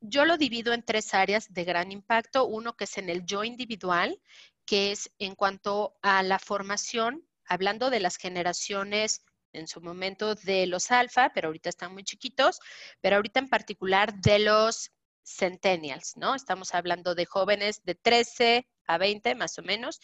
yo 0.00 0.24
lo 0.24 0.36
divido 0.36 0.72
en 0.72 0.84
tres 0.84 1.14
áreas 1.14 1.52
de 1.52 1.64
gran 1.64 1.92
impacto. 1.92 2.46
Uno 2.46 2.76
que 2.76 2.84
es 2.84 2.98
en 2.98 3.08
el 3.08 3.24
yo 3.24 3.44
individual, 3.44 4.20
que 4.64 4.92
es 4.92 5.10
en 5.18 5.34
cuanto 5.34 5.96
a 6.02 6.22
la 6.22 6.38
formación, 6.38 7.26
hablando 7.46 7.90
de 7.90 8.00
las 8.00 8.16
generaciones 8.16 9.24
en 9.52 9.68
su 9.68 9.80
momento 9.80 10.34
de 10.34 10.66
los 10.66 10.90
alfa, 10.90 11.30
pero 11.34 11.48
ahorita 11.48 11.68
están 11.68 11.92
muy 11.92 12.04
chiquitos, 12.04 12.58
pero 13.00 13.16
ahorita 13.16 13.40
en 13.40 13.48
particular 13.48 14.14
de 14.14 14.38
los 14.38 14.92
centennials, 15.24 16.16
¿no? 16.16 16.34
Estamos 16.34 16.74
hablando 16.74 17.14
de 17.14 17.26
jóvenes 17.26 17.84
de 17.84 17.94
13 17.94 18.66
a 18.86 18.98
20 18.98 19.34
más 19.34 19.58
o 19.58 19.62
menos. 19.62 20.00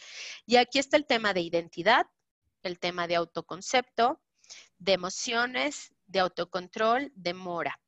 Y 0.46 0.56
aquí 0.56 0.78
está 0.78 0.96
el 0.96 1.06
tema 1.06 1.34
de 1.34 1.40
identidad, 1.40 2.06
el 2.62 2.78
tema 2.78 3.06
de 3.06 3.16
autoconcepto, 3.16 4.20
de 4.78 4.92
emociones, 4.92 5.92
de 6.08 6.20
autocontrol, 6.20 7.12
de 7.14 7.34
mora. 7.34 7.80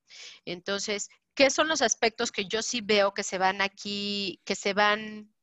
Entonces, 0.45 1.09
¿qué 1.35 1.51
son 1.51 1.69
los 1.69 1.83
aspectos 1.83 2.31
que 2.31 2.47
yo 2.47 2.63
sí 2.63 2.81
veo 2.81 3.13
que 3.15 3.23
se 3.25 3.39
van 3.39 3.61
aquí, 3.61 4.41
que 4.45 4.55
se 4.55 4.75
van, 4.75 5.35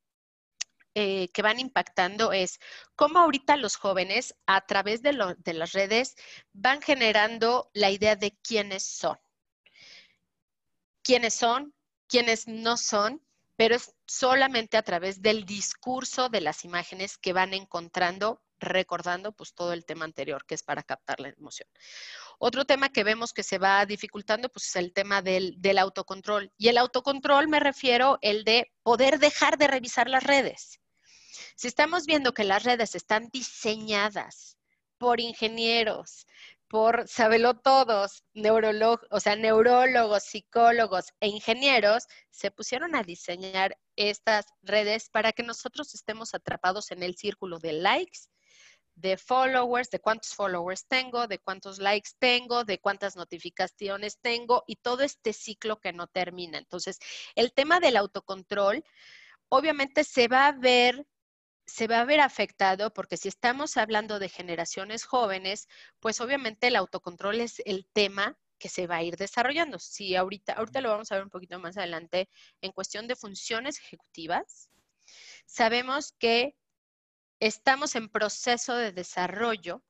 eh, 0.96 1.30
que 1.30 1.42
van 1.42 1.60
impactando? 1.60 2.32
Es 2.32 2.60
cómo 2.96 3.20
ahorita 3.20 3.58
los 3.58 3.76
jóvenes 3.76 4.36
a 4.46 4.66
través 4.66 5.02
de, 5.02 5.36
de 5.38 5.54
las 5.54 5.74
redes 5.74 6.16
van 6.54 6.82
generando 6.82 7.70
la 7.74 7.92
idea 7.92 8.16
de 8.16 8.38
quiénes 8.42 8.84
son. 8.84 9.18
¿Quiénes 11.04 11.34
son? 11.34 11.74
¿Quiénes 12.08 12.48
no 12.48 12.78
son? 12.78 13.27
Pero 13.58 13.76
es 13.76 13.94
solamente 14.06 14.78
a 14.78 14.84
través 14.84 15.22
del 15.22 15.46
discurso 15.46 16.30
de 16.30 16.42
las 16.42 16.64
imágenes 16.64 17.18
que 17.18 17.34
van 17.34 17.54
encontrando 17.54 18.42
recordando 18.60 19.34
pues 19.34 19.54
todo 19.54 19.74
el 19.74 19.86
tema 19.86 20.06
anterior 20.06 20.46
que 20.46 20.56
es 20.56 20.64
para 20.64 20.84
captar 20.84 21.20
la 21.20 21.30
emoción. 21.30 21.68
Otro 22.40 22.66
tema 22.66 22.90
que 22.90 23.04
vemos 23.04 23.34
que 23.34 23.44
se 23.44 23.58
va 23.58 23.86
dificultando 23.86 24.50
pues 24.50 24.68
es 24.68 24.76
el 24.76 24.94
tema 24.94 25.22
del, 25.22 25.56
del 25.58 25.78
autocontrol. 25.78 26.52
Y 26.58 26.70
el 26.70 26.78
autocontrol 26.78 27.48
me 27.48 27.60
refiero 27.60 28.18
el 28.22 28.44
de 28.44 28.72
poder 28.84 29.20
dejar 29.20 29.58
de 29.58 29.68
revisar 29.68 30.10
las 30.10 30.24
redes. 30.24 30.80
Si 31.56 31.68
estamos 31.68 32.06
viendo 32.06 32.34
que 32.34 32.44
las 32.44 32.64
redes 32.64 32.96
están 32.96 33.30
diseñadas 33.30 34.58
por 34.98 35.20
ingenieros, 35.20 36.26
por 36.68 37.08
sabelo 37.08 37.56
todos, 37.56 38.24
o 39.10 39.20
sea, 39.20 39.36
neurólogos, 39.36 40.24
psicólogos 40.24 41.06
e 41.20 41.28
ingenieros, 41.28 42.06
se 42.30 42.52
pusieron 42.52 42.96
a 42.96 43.04
diseñar 43.04 43.78
estas 43.96 44.46
redes 44.62 45.10
para 45.10 45.32
que 45.32 45.44
nosotros 45.44 45.96
estemos 45.96 46.34
atrapados 46.34 46.92
en 46.92 47.04
el 47.04 47.16
círculo 47.16 47.60
de 47.60 47.74
likes 47.74 48.28
de 48.98 49.16
followers, 49.16 49.90
de 49.92 50.00
cuántos 50.00 50.34
followers 50.34 50.88
tengo, 50.88 51.28
de 51.28 51.38
cuántos 51.38 51.78
likes 51.78 52.12
tengo, 52.20 52.64
de 52.64 52.80
cuántas 52.80 53.16
notificaciones 53.16 54.18
tengo 54.20 54.64
y 54.66 54.78
todo 54.78 55.04
este 55.04 55.34
ciclo 55.34 55.80
que 55.80 55.94
no 55.94 56.08
termina. 56.08 56.58
Entonces, 56.58 56.98
el 57.36 57.54
tema 57.54 57.80
del 57.80 57.96
autocontrol, 57.96 58.84
obviamente 59.50 60.04
se 60.04 60.28
va 60.28 60.48
a 60.48 60.52
ver 60.52 61.06
se 61.68 61.88
va 61.88 62.00
a 62.00 62.06
ver 62.06 62.22
afectado 62.22 62.94
porque 62.94 63.18
si 63.18 63.28
estamos 63.28 63.78
hablando 63.78 64.20
de 64.20 64.30
generaciones 64.30 65.04
jóvenes, 65.04 65.68
pues 66.00 66.22
obviamente 66.22 66.68
el 66.68 66.78
autocontrol 66.78 67.42
es 67.42 67.62
el 67.66 67.86
tema 67.94 68.40
que 68.58 68.70
se 68.70 68.88
va 68.88 68.98
a 68.98 69.04
ir 69.04 69.18
desarrollando. 69.18 69.78
Si 69.78 70.16
ahorita, 70.16 70.54
ahorita 70.54 70.82
lo 70.82 70.90
vamos 70.90 71.12
a 71.12 71.16
ver 71.16 71.26
un 71.26 71.30
poquito 71.30 71.60
más 71.60 71.78
adelante 71.78 72.30
en 72.62 72.72
cuestión 72.72 73.08
de 73.08 73.16
funciones 73.16 73.80
ejecutivas, 73.80 74.70
sabemos 75.46 76.14
que 76.18 76.56
estamos 77.40 77.96
en 77.96 78.10
proceso 78.10 78.76
de 78.76 78.94
desarrollo 78.94 79.84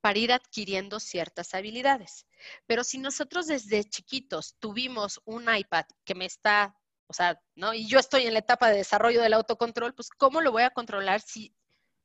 para 0.00 0.18
ir 0.18 0.32
adquiriendo 0.32 1.00
ciertas 1.00 1.54
habilidades. 1.54 2.26
Pero 2.66 2.84
si 2.84 2.98
nosotros 2.98 3.46
desde 3.46 3.84
chiquitos 3.84 4.56
tuvimos 4.60 5.20
un 5.24 5.54
iPad 5.54 5.86
que 6.04 6.14
me 6.14 6.26
está, 6.26 6.76
o 7.06 7.12
sea, 7.12 7.40
¿no? 7.54 7.74
Y 7.74 7.86
yo 7.86 7.98
estoy 7.98 8.26
en 8.26 8.32
la 8.32 8.40
etapa 8.40 8.70
de 8.70 8.78
desarrollo 8.78 9.22
del 9.22 9.34
autocontrol, 9.34 9.94
pues 9.94 10.10
¿cómo 10.10 10.40
lo 10.40 10.52
voy 10.52 10.62
a 10.62 10.70
controlar 10.70 11.20
si 11.20 11.54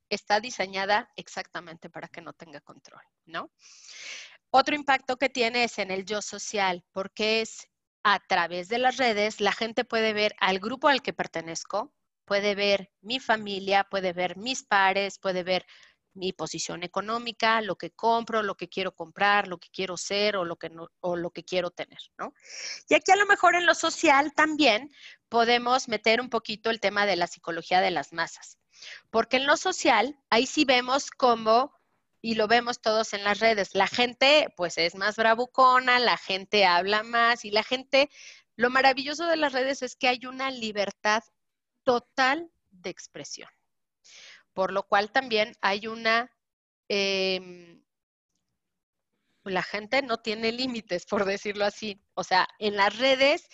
está 0.08 0.40
diseñada 0.40 1.08
exactamente 1.16 1.88
para 1.88 2.08
que 2.08 2.20
no 2.20 2.32
tenga 2.32 2.60
control, 2.60 3.02
¿no? 3.26 3.50
Otro 4.50 4.74
impacto 4.74 5.16
que 5.16 5.28
tiene 5.28 5.64
es 5.64 5.78
en 5.78 5.90
el 5.90 6.04
yo 6.04 6.20
social, 6.20 6.84
porque 6.92 7.40
es 7.40 7.68
a 8.02 8.18
través 8.18 8.68
de 8.68 8.78
las 8.78 8.96
redes, 8.96 9.40
la 9.40 9.52
gente 9.52 9.84
puede 9.84 10.12
ver 10.12 10.34
al 10.40 10.58
grupo 10.58 10.88
al 10.88 11.02
que 11.02 11.12
pertenezco, 11.12 11.94
puede 12.24 12.54
ver 12.54 12.90
mi 13.00 13.20
familia, 13.20 13.84
puede 13.84 14.12
ver 14.12 14.36
mis 14.36 14.64
pares, 14.64 15.18
puede 15.18 15.42
ver 15.42 15.66
mi 16.14 16.32
posición 16.32 16.82
económica, 16.82 17.60
lo 17.60 17.76
que 17.76 17.90
compro, 17.90 18.42
lo 18.42 18.56
que 18.56 18.68
quiero 18.68 18.94
comprar, 18.94 19.48
lo 19.48 19.58
que 19.58 19.68
quiero 19.70 19.96
ser 19.96 20.36
o 20.36 20.44
lo 20.44 20.56
que, 20.56 20.70
no, 20.70 20.88
o 21.00 21.16
lo 21.16 21.30
que 21.30 21.44
quiero 21.44 21.70
tener, 21.70 21.98
¿no? 22.18 22.34
Y 22.88 22.94
aquí 22.94 23.12
a 23.12 23.16
lo 23.16 23.26
mejor 23.26 23.54
en 23.54 23.66
lo 23.66 23.74
social 23.74 24.32
también 24.34 24.90
podemos 25.28 25.88
meter 25.88 26.20
un 26.20 26.30
poquito 26.30 26.70
el 26.70 26.80
tema 26.80 27.06
de 27.06 27.16
la 27.16 27.26
psicología 27.26 27.80
de 27.80 27.90
las 27.90 28.12
masas, 28.12 28.58
porque 29.10 29.36
en 29.36 29.46
lo 29.46 29.56
social 29.56 30.18
ahí 30.30 30.46
sí 30.46 30.64
vemos 30.64 31.10
cómo, 31.10 31.72
y 32.22 32.34
lo 32.34 32.48
vemos 32.48 32.82
todos 32.82 33.14
en 33.14 33.24
las 33.24 33.40
redes, 33.40 33.74
la 33.74 33.86
gente 33.86 34.52
pues 34.56 34.76
es 34.78 34.94
más 34.94 35.16
bravucona, 35.16 35.98
la 35.98 36.18
gente 36.18 36.66
habla 36.66 37.02
más 37.02 37.44
y 37.44 37.50
la 37.50 37.62
gente, 37.62 38.10
lo 38.56 38.68
maravilloso 38.68 39.26
de 39.26 39.36
las 39.36 39.52
redes 39.52 39.82
es 39.82 39.96
que 39.96 40.08
hay 40.08 40.26
una 40.26 40.50
libertad 40.50 41.22
total 41.82 42.50
de 42.70 42.90
expresión 42.90 43.48
por 44.52 44.72
lo 44.72 44.84
cual 44.84 45.10
también 45.10 45.54
hay 45.60 45.86
una... 45.86 46.30
Em, 46.88 47.82
la 49.44 49.62
gente 49.62 50.02
no 50.02 50.18
tiene 50.18 50.52
límites, 50.52 51.06
por 51.06 51.24
decirlo 51.24 51.64
así. 51.64 52.02
O 52.14 52.24
sea, 52.24 52.46
en 52.58 52.76
las 52.76 52.98
redes, 52.98 53.48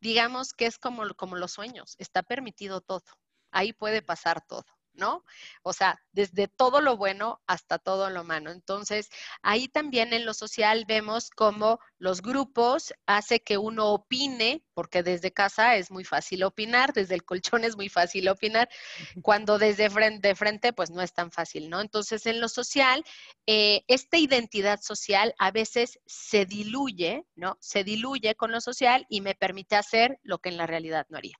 digamos 0.00 0.52
que 0.52 0.66
es 0.66 0.78
como, 0.78 1.08
como 1.14 1.36
los 1.36 1.52
sueños, 1.52 1.96
está 1.98 2.22
permitido 2.22 2.80
todo. 2.80 3.04
Ahí 3.50 3.72
puede 3.72 4.02
pasar 4.02 4.46
todo. 4.46 4.64
¿No? 4.94 5.24
O 5.62 5.72
sea, 5.72 6.00
desde 6.12 6.48
todo 6.48 6.80
lo 6.80 6.96
bueno 6.96 7.42
hasta 7.46 7.78
todo 7.78 8.10
lo 8.10 8.24
malo. 8.24 8.50
Entonces, 8.50 9.10
ahí 9.42 9.68
también 9.68 10.12
en 10.12 10.24
lo 10.24 10.34
social 10.34 10.84
vemos 10.86 11.30
cómo 11.30 11.80
los 11.98 12.22
grupos 12.22 12.94
hace 13.06 13.40
que 13.40 13.58
uno 13.58 13.92
opine, 13.92 14.62
porque 14.74 15.02
desde 15.02 15.32
casa 15.32 15.76
es 15.76 15.90
muy 15.90 16.04
fácil 16.04 16.44
opinar, 16.44 16.92
desde 16.92 17.14
el 17.14 17.24
colchón 17.24 17.64
es 17.64 17.76
muy 17.76 17.88
fácil 17.88 18.28
opinar, 18.28 18.68
cuando 19.22 19.58
desde 19.58 19.90
frente, 19.90 20.28
de 20.28 20.34
frente, 20.34 20.72
pues 20.72 20.90
no 20.90 21.02
es 21.02 21.12
tan 21.12 21.30
fácil, 21.30 21.68
¿no? 21.70 21.80
Entonces, 21.80 22.26
en 22.26 22.40
lo 22.40 22.48
social, 22.48 23.04
eh, 23.46 23.82
esta 23.88 24.16
identidad 24.16 24.80
social 24.80 25.34
a 25.38 25.50
veces 25.50 25.98
se 26.06 26.46
diluye, 26.46 27.24
¿no? 27.34 27.56
Se 27.60 27.84
diluye 27.84 28.34
con 28.34 28.52
lo 28.52 28.60
social 28.60 29.06
y 29.08 29.20
me 29.20 29.34
permite 29.34 29.76
hacer 29.76 30.18
lo 30.22 30.38
que 30.38 30.48
en 30.48 30.56
la 30.56 30.66
realidad 30.66 31.06
no 31.08 31.18
haría. 31.18 31.36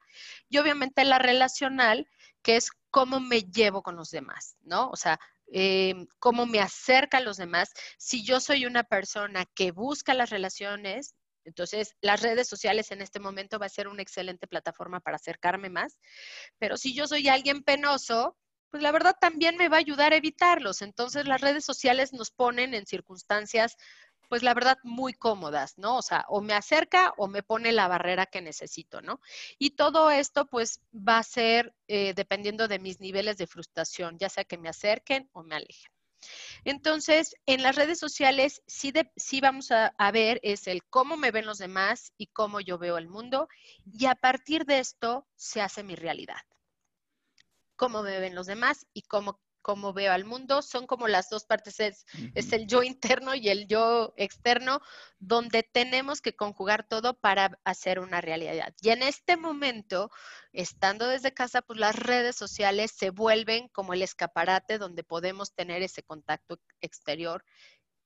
Y 0.48 0.59
obviamente 0.59 1.05
la 1.05 1.18
relacional, 1.18 2.09
que 2.42 2.57
es 2.57 2.70
cómo 2.95 3.18
me 3.18 3.40
llevo 3.40 3.82
con 3.82 3.97
los 3.97 4.11
demás, 4.11 4.55
¿no? 4.61 4.88
O 4.90 4.95
sea, 4.95 5.18
em, 5.49 6.07
cómo 6.20 6.47
me 6.47 6.61
acerca 6.61 7.18
a 7.18 7.20
los 7.20 7.36
demás. 7.38 7.72
Si 7.99 8.24
yo 8.24 8.38
soy 8.38 8.66
una 8.66 8.84
persona 8.84 9.47
que 9.57 9.72
busca 9.72 10.14
las 10.14 10.30
relaciones, 10.30 11.16
entonces 11.45 11.97
las 12.01 12.22
redes 12.22 12.49
sociales 12.49 12.92
en 12.92 13.03
este 13.03 13.18
momento 13.18 13.59
va 13.59 13.66
a 13.66 13.68
ser 13.68 13.88
una 13.88 14.03
excelente 14.03 14.47
plataforma 14.47 15.01
para 15.01 15.16
acercarme 15.16 15.70
más. 15.70 15.99
Pero 16.61 16.76
si 16.76 16.95
yo 16.95 17.09
soy 17.09 17.26
alguien 17.28 17.64
penoso, 17.64 18.36
pues 18.70 18.80
la 18.80 18.92
verdad 18.92 19.16
también 19.20 19.57
me 19.57 19.68
va 19.68 19.78
a 19.78 19.80
ayudar 19.80 20.12
a 20.12 20.16
evitarlos. 20.16 20.80
Entonces 20.80 21.26
las 21.26 21.40
redes 21.40 21.64
sociales 21.64 22.12
nos 22.12 22.30
ponen 22.30 22.74
en 22.74 22.86
circunstancias 22.86 23.74
pues 24.35 24.43
la 24.43 24.53
verdad, 24.53 24.78
muy 24.82 25.12
cómodas, 25.12 25.78
¿no? 25.78 25.97
O 25.97 26.03
sea, 26.03 26.24
o 26.26 26.41
me 26.41 26.55
acerca 26.55 27.14
o 27.18 27.28
me 27.28 27.45
pone 27.45 27.70
la 27.70 27.87
barrera 27.87 28.26
que 28.26 28.43
necesito, 28.43 29.01
¿no? 29.01 29.20
Y 29.61 29.76
todo 29.76 30.11
esto, 30.11 30.47
pues, 30.47 30.80
va 30.93 31.18
a 31.18 31.22
ser 31.22 31.72
eh, 31.87 32.14
dependiendo 32.16 32.66
de 32.66 32.80
mis 32.80 32.99
niveles 32.99 33.37
de 33.37 33.47
frustración, 33.47 34.18
ya 34.18 34.28
sea 34.28 34.43
que 34.43 34.59
me 34.59 34.68
acerquen 34.68 35.30
o 35.35 35.45
me 35.45 35.55
alejen. 35.55 35.93
Entonces, 36.64 37.37
en 37.47 37.62
las 37.62 37.76
redes 37.76 38.01
sociales 38.01 38.61
sí, 38.66 38.93
sí 39.14 39.41
vamos 39.41 39.70
a, 39.70 39.95
a, 39.99 40.11
ver 40.11 40.41
es 40.43 40.66
el 40.66 40.82
cómo 40.82 41.16
me 41.16 41.30
ven 41.30 41.47
los 41.47 41.59
demás 41.59 42.12
y 42.18 42.26
cómo 42.26 42.59
yo 42.59 42.76
veo 42.76 42.99
el 42.99 43.07
mundo 43.07 43.47
y 43.85 44.07
a 44.07 44.16
partir 44.16 44.64
de 44.64 44.80
esto 44.80 45.28
se 45.37 45.61
hace 45.61 45.85
mi 45.85 45.95
realidad. 45.95 46.43
Cómo 47.76 48.03
me 48.03 48.18
ven 48.18 48.35
los 48.35 48.47
demás 48.47 48.85
y 48.93 49.03
cómo 49.03 49.39
cómo 49.65 49.95
veo 49.95 50.12
al 50.12 50.27
mundo, 50.27 50.61
son 50.61 50.87
como 50.87 51.09
las 51.09 51.31
dos 51.31 51.47
partes, 51.47 51.81
es, 51.81 52.05
es, 52.35 52.53
el 52.53 52.67
yo 52.67 52.83
interno 52.83 53.35
y 53.35 53.49
el 53.49 53.67
yo 53.67 54.12
externo, 54.19 54.83
donde 55.19 55.62
tenemos 55.62 56.21
que 56.21 56.37
conjugar 56.37 56.87
todo 56.87 57.19
para 57.19 57.59
hacer 57.65 57.99
una 57.99 58.21
realidad. 58.21 58.75
Y 58.83 58.91
en 58.91 59.03
este 59.03 59.39
momento, 59.39 60.11
estando 60.53 61.09
desde 61.09 61.33
casa, 61.33 61.62
pues 61.62 61.81
las 61.81 61.97
redes 61.97 62.37
sociales 62.37 62.93
se 62.95 63.09
vuelven 63.09 63.69
como 63.69 63.95
el 63.95 64.03
escaparate 64.03 64.77
donde 64.77 65.03
podemos 65.03 65.55
tener 65.55 65.81
ese 65.83 66.03
contacto 66.03 66.61
exterior, 66.83 67.43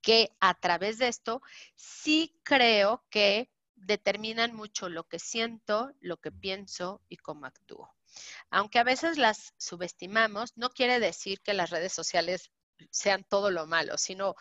que 0.00 0.36
a 0.38 0.54
través 0.54 0.98
de 0.98 1.08
esto 1.08 1.42
sí 1.74 2.38
creo 2.44 3.04
que 3.10 3.50
determinan 3.74 4.54
mucho 4.54 4.88
lo 4.88 5.08
que 5.08 5.18
siento, 5.18 5.90
lo 6.00 6.18
que 6.18 6.30
pienso 6.30 7.02
y 7.08 7.16
cómo 7.16 7.46
actúo. 7.46 7.97
Aunque 8.50 8.78
a 8.78 8.84
veces 8.84 9.18
las 9.18 9.54
subestimamos, 9.58 10.56
no 10.56 10.70
quiere 10.70 11.00
decir 11.00 11.40
que 11.40 11.54
las 11.54 11.70
redes 11.70 11.92
sociales 11.92 12.50
sean 12.90 13.24
todo 13.24 13.50
lo 13.50 13.66
malo, 13.66 13.98
sino 13.98 14.34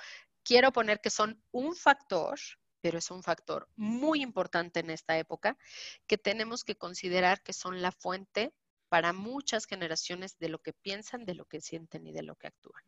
quiero 0.44 0.72
poner 0.72 1.02
que 1.02 1.10
son 1.10 1.44
un 1.52 1.76
factor, 1.76 2.40
pero 2.82 3.00
es 3.00 3.12
un 3.12 3.24
factor 3.24 3.68
muy 3.76 4.22
importante 4.22 4.80
en 4.80 4.90
esta 4.90 5.18
época, 5.18 5.58
que 6.06 6.18
tenemos 6.18 6.64
que 6.64 6.76
considerar 6.76 7.42
que 7.42 7.54
son 7.54 7.82
la 7.82 7.92
fuente 7.92 8.54
para 8.90 9.12
muchas 9.12 9.66
generaciones 9.66 10.38
de 10.38 10.50
lo 10.50 10.60
que 10.60 10.74
piensan, 10.74 11.26
de 11.26 11.36
lo 11.36 11.46
que 11.46 11.60
sienten 11.60 12.08
y 12.08 12.14
de 12.14 12.24
lo 12.24 12.36
que 12.36 12.48
actúan. 12.48 12.84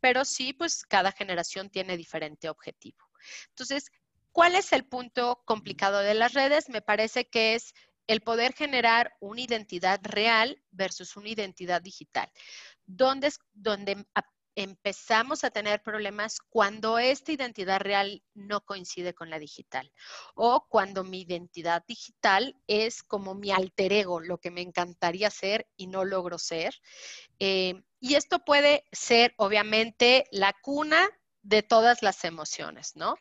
Pero 0.00 0.24
sí, 0.24 0.52
pues 0.52 0.84
cada 0.84 1.12
generación 1.12 1.70
tiene 1.70 1.96
diferente 1.96 2.48
objetivo. 2.48 3.08
Entonces, 3.48 3.90
¿cuál 4.32 4.54
es 4.54 4.72
el 4.72 4.84
punto 4.84 5.42
complicado 5.44 6.00
de 6.00 6.14
las 6.14 6.34
redes? 6.34 6.68
Me 6.68 6.82
parece 6.82 7.28
que 7.28 7.54
es 7.54 7.74
el 8.06 8.20
poder 8.20 8.52
generar 8.52 9.14
una 9.20 9.40
identidad 9.40 10.00
real 10.02 10.62
versus 10.70 11.16
una 11.16 11.28
identidad 11.28 11.82
digital. 11.82 12.30
Donde, 12.86 13.32
donde 13.52 14.04
empezamos 14.54 15.44
a 15.44 15.50
tener 15.50 15.82
problemas 15.82 16.38
cuando 16.40 16.98
esta 16.98 17.32
identidad 17.32 17.80
real 17.80 18.22
no 18.34 18.60
coincide 18.64 19.14
con 19.14 19.30
la 19.30 19.38
digital 19.38 19.90
o 20.34 20.66
cuando 20.68 21.04
mi 21.04 21.22
identidad 21.22 21.84
digital 21.86 22.56
es 22.66 23.02
como 23.02 23.34
mi 23.34 23.50
alter 23.50 23.92
ego, 23.92 24.20
lo 24.20 24.38
que 24.38 24.50
me 24.50 24.60
encantaría 24.60 25.30
ser 25.30 25.66
y 25.76 25.86
no 25.86 26.04
logro 26.04 26.38
ser. 26.38 26.74
Eh, 27.38 27.82
y 28.00 28.14
esto 28.14 28.40
puede 28.40 28.84
ser, 28.92 29.34
obviamente, 29.38 30.26
la 30.32 30.52
cuna 30.60 31.08
de 31.42 31.62
todas 31.62 32.02
las 32.02 32.24
emociones, 32.24 32.94
¿no? 32.94 33.16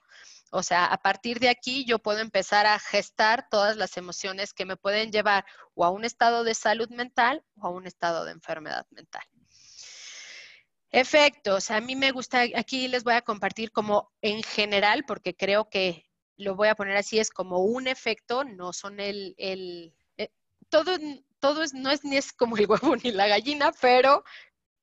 O 0.54 0.64
sea, 0.64 0.86
a 0.86 0.98
partir 0.98 1.40
de 1.40 1.48
aquí 1.50 1.86
yo 1.86 2.00
puedo 2.00 2.20
empezar 2.20 2.66
a 2.66 2.78
gestar 2.78 3.48
todas 3.50 3.78
las 3.78 3.96
emociones 3.96 4.54
que 4.54 4.66
me 4.66 4.76
pueden 4.76 5.10
llevar 5.12 5.46
o 5.76 5.86
a 5.86 5.90
un 5.90 6.04
estado 6.04 6.44
de 6.44 6.54
salud 6.54 6.90
mental 6.90 7.44
o 7.56 7.68
a 7.68 7.70
un 7.70 7.88
estado 7.88 8.26
de 8.26 8.34
enfermedad 8.34 8.86
mental. 8.92 9.24
Efectos. 10.92 11.72
A 11.72 11.80
mí 11.80 11.96
me 11.96 12.12
gusta, 12.12 12.42
aquí 12.56 12.90
les 12.90 13.06
voy 13.06 13.14
a 13.14 13.22
compartir 13.22 13.72
como 13.72 14.12
en 14.22 14.44
general, 14.44 15.06
porque 15.08 15.34
creo 15.34 15.70
que 15.70 16.06
lo 16.36 16.56
voy 16.56 16.68
a 16.68 16.76
poner 16.76 16.98
así, 16.98 17.18
es 17.18 17.30
como 17.30 17.60
un 17.60 17.88
efecto, 17.88 18.44
no 18.44 18.74
son 18.74 19.00
el, 19.00 19.34
el 19.38 19.96
eh, 20.18 20.32
todo, 20.68 20.98
todo 21.40 21.64
es, 21.64 21.74
no 21.74 21.92
es 21.92 22.04
ni 22.04 22.18
es 22.18 22.34
como 22.34 22.58
el 22.58 22.66
huevo 22.70 22.98
ni 22.98 23.12
la 23.12 23.28
gallina, 23.28 23.72
pero 23.80 24.26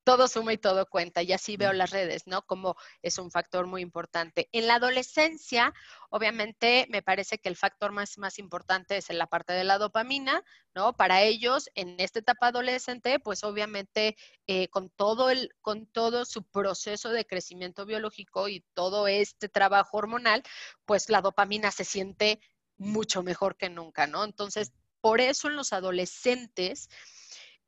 todo 0.08 0.26
suma 0.26 0.54
y 0.54 0.56
todo 0.56 0.86
cuenta. 0.86 1.20
Y 1.22 1.34
así 1.34 1.58
veo 1.58 1.74
las 1.74 1.90
redes, 1.90 2.26
¿no? 2.26 2.40
Como 2.40 2.76
es 3.02 3.18
un 3.18 3.30
factor 3.30 3.66
muy 3.66 3.82
importante. 3.82 4.48
En 4.52 4.66
la 4.66 4.76
adolescencia, 4.76 5.74
obviamente, 6.08 6.86
me 6.88 7.02
parece 7.02 7.36
que 7.36 7.50
el 7.50 7.56
factor 7.56 7.92
más, 7.92 8.16
más 8.16 8.38
importante 8.38 8.96
es 8.96 9.10
en 9.10 9.18
la 9.18 9.26
parte 9.26 9.52
de 9.52 9.64
la 9.64 9.76
dopamina, 9.76 10.42
¿no? 10.74 10.96
Para 10.96 11.20
ellos, 11.20 11.68
en 11.74 12.00
esta 12.00 12.20
etapa 12.20 12.46
adolescente, 12.46 13.20
pues 13.20 13.44
obviamente 13.44 14.16
eh, 14.46 14.68
con, 14.68 14.88
todo 14.88 15.28
el, 15.28 15.54
con 15.60 15.84
todo 15.84 16.24
su 16.24 16.42
proceso 16.42 17.10
de 17.10 17.26
crecimiento 17.26 17.84
biológico 17.84 18.48
y 18.48 18.64
todo 18.72 19.08
este 19.08 19.50
trabajo 19.50 19.98
hormonal, 19.98 20.42
pues 20.86 21.10
la 21.10 21.20
dopamina 21.20 21.70
se 21.70 21.84
siente 21.84 22.40
mucho 22.78 23.22
mejor 23.22 23.58
que 23.58 23.68
nunca, 23.68 24.06
¿no? 24.06 24.24
Entonces, 24.24 24.72
por 25.02 25.20
eso 25.20 25.48
en 25.48 25.56
los 25.56 25.74
adolescentes, 25.74 26.88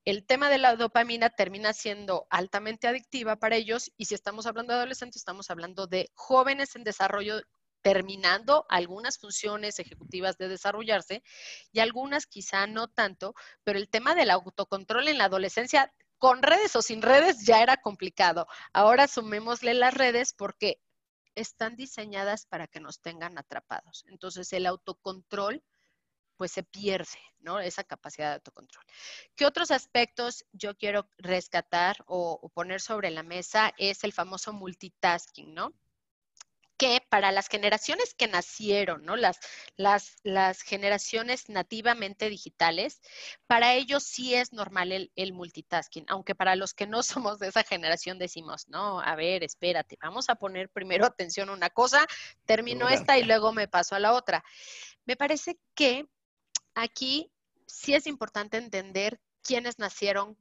el 0.05 0.25
tema 0.25 0.49
de 0.49 0.59
la 0.59 0.77
dopamina 0.77 1.31
termina 1.31 1.73
siendo 1.73 2.27
altamente 2.31 2.89
adictiva 2.89 3.37
para 3.37 3.57
ellos 3.57 3.93
y 3.97 4.07
si 4.07 4.15
estamos 4.15 4.47
hablando 4.47 4.73
de 4.73 4.79
adolescentes, 4.79 5.21
estamos 5.21 5.51
hablando 5.51 5.87
de 5.87 6.11
jóvenes 6.15 6.75
en 6.77 6.85
desarrollo 6.85 7.41
terminando 7.83 8.67
algunas 8.69 9.19
funciones 9.19 9.79
ejecutivas 9.79 10.37
de 10.37 10.49
desarrollarse 10.49 11.23
y 11.73 11.81
algunas 11.81 12.27
quizá 12.27 12.67
no 12.67 12.89
tanto, 12.89 13.35
pero 13.65 13.79
el 13.79 13.89
tema 13.89 14.15
del 14.15 14.31
autocontrol 14.31 15.09
en 15.09 15.19
la 15.19 15.25
adolescencia 15.25 15.93
con 16.19 16.43
redes 16.43 16.77
o 16.77 16.83
sin 16.83 17.01
redes 17.01 17.47
ya 17.47 17.63
era 17.63 17.79
complicado. 17.79 18.47
Ahora 18.73 19.09
sumémosle 19.09 19.75
las 19.75 19.95
redes 19.95 20.35
porque 20.35 20.79
están 21.35 21.77
diseñadas 21.77 22.45
para 22.47 22.67
que 22.67 22.81
nos 22.81 23.01
tengan 23.01 23.39
atrapados. 23.39 24.05
Entonces 24.09 24.53
el 24.53 24.67
autocontrol 24.67 25.63
pues 26.41 26.53
se 26.53 26.63
pierde, 26.63 27.19
¿no? 27.41 27.61
Esa 27.61 27.85
capacidad 27.85 28.29
de 28.29 28.35
autocontrol. 28.37 28.83
¿Qué 29.37 29.45
otros 29.45 29.71
aspectos 29.71 30.47
yo 30.53 30.75
quiero 30.75 31.07
rescatar 31.19 31.97
o, 32.07 32.51
poner 32.55 32.81
sobre 32.81 33.11
la 33.11 33.23
mesa? 33.23 33.75
Es 33.77 34.05
el 34.05 34.15
famoso 34.15 34.55
multitasking, 34.55 35.53
¿no? 35.53 35.75
que 36.79 37.03
para 37.11 37.31
las 37.31 37.49
generaciones 37.49 38.15
que 38.15 38.27
nacieron, 38.27 39.05
¿no? 39.05 39.17
Las, 39.17 39.39
las, 39.77 40.17
las 40.23 40.63
generaciones 40.63 41.51
nativamente 41.51 42.31
digitales, 42.31 43.03
para 43.47 43.75
ellos 43.75 44.03
sí 44.03 44.35
es 44.35 44.55
normal 44.55 44.91
el, 44.93 45.13
el, 45.15 45.35
multitasking, 45.35 46.07
aunque 46.09 46.35
para 46.35 46.57
los 46.57 46.73
que 46.73 46.87
no 46.87 47.03
somos 47.03 47.39
de 47.39 47.49
esa 47.49 47.65
generación 47.65 48.19
decimos, 48.19 48.67
no, 48.69 48.99
a 48.99 49.15
ver, 49.15 49.45
espérate, 49.45 49.99
vamos 50.01 50.31
a 50.31 50.37
poner 50.37 50.71
primero 50.71 51.05
atención 51.05 51.51
a 51.51 51.53
una 51.53 51.69
cosa, 51.69 52.07
termino 52.47 52.89
esta 52.89 53.19
y 53.19 53.25
luego 53.25 53.53
me 53.53 53.69
paso 53.69 53.95
a 53.95 53.99
la 53.99 54.15
otra. 54.15 54.43
Me 55.05 55.17
parece 55.17 55.59
que 55.75 56.07
aquí 56.75 57.33
sí 57.67 57.95
es 57.95 58.07
importante 58.07 58.57
entender 58.57 59.21
quiénes 59.43 59.79
nacieron, 59.79 60.37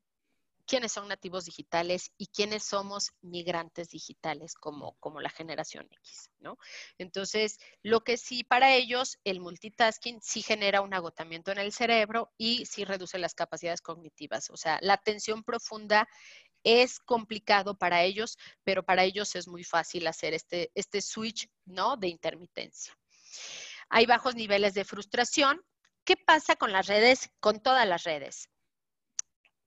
quiénes 0.65 0.91
son 0.91 1.07
nativos 1.07 1.45
digitales 1.45 2.11
y 2.17 2.27
quiénes 2.27 2.63
somos 2.63 3.11
migrantes 3.21 3.89
digitales 3.89 4.53
como, 4.53 4.95
como 4.99 5.19
la 5.19 5.32
generación 5.32 5.88
X, 5.91 6.30
¿no? 6.39 6.57
Entonces, 6.99 7.57
lo 7.82 8.03
que 8.03 8.17
sí 8.17 8.43
para 8.43 8.75
ellos, 8.75 9.17
el 9.23 9.39
multitasking 9.39 10.21
sí 10.21 10.43
genera 10.43 10.82
un 10.82 10.93
agotamiento 10.93 11.51
en 11.51 11.57
el 11.57 11.71
cerebro 11.71 12.32
y 12.38 12.67
sí 12.67 12.86
reduce 12.86 13.17
las 13.17 13.34
capacidades 13.34 13.82
cognitivas. 13.82 14.51
O 14.51 14.57
sea, 14.57 14.77
la 14.82 14.93
atención 14.93 15.43
profunda 15.43 16.07
es 16.63 16.99
complicado 16.99 17.77
para 17.77 18.03
ellos, 18.03 18.38
pero 18.63 18.84
para 18.84 19.03
ellos 19.03 19.36
es 19.36 19.47
muy 19.47 19.63
fácil 19.63 20.05
hacer 20.07 20.34
este, 20.34 20.71
este 20.75 21.01
switch, 21.01 21.49
¿no? 21.65 21.97
De 21.97 22.09
intermitencia. 22.09 22.95
Hay 23.89 24.05
bajos 24.05 24.36
niveles 24.36 24.75
de 24.75 24.86
frustración, 24.86 25.63
¿Qué 26.10 26.18
pasa 26.18 26.55
con 26.55 26.72
las 26.72 26.88
redes, 26.88 27.30
con 27.39 27.60
todas 27.60 27.88
las 27.88 28.03
redes? 28.03 28.49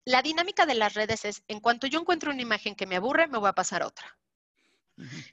La 0.04 0.22
dinámica 0.22 0.64
de 0.64 0.76
las 0.76 0.94
redes 0.94 1.24
es, 1.24 1.42
en 1.48 1.58
cuanto 1.58 1.88
yo 1.88 1.98
encuentro 1.98 2.30
una 2.30 2.40
imagen 2.40 2.76
que 2.76 2.86
me 2.86 2.94
aburre, 2.94 3.26
me 3.26 3.38
voy 3.38 3.48
a 3.48 3.52
pasar 3.52 3.82
otra. 3.82 4.16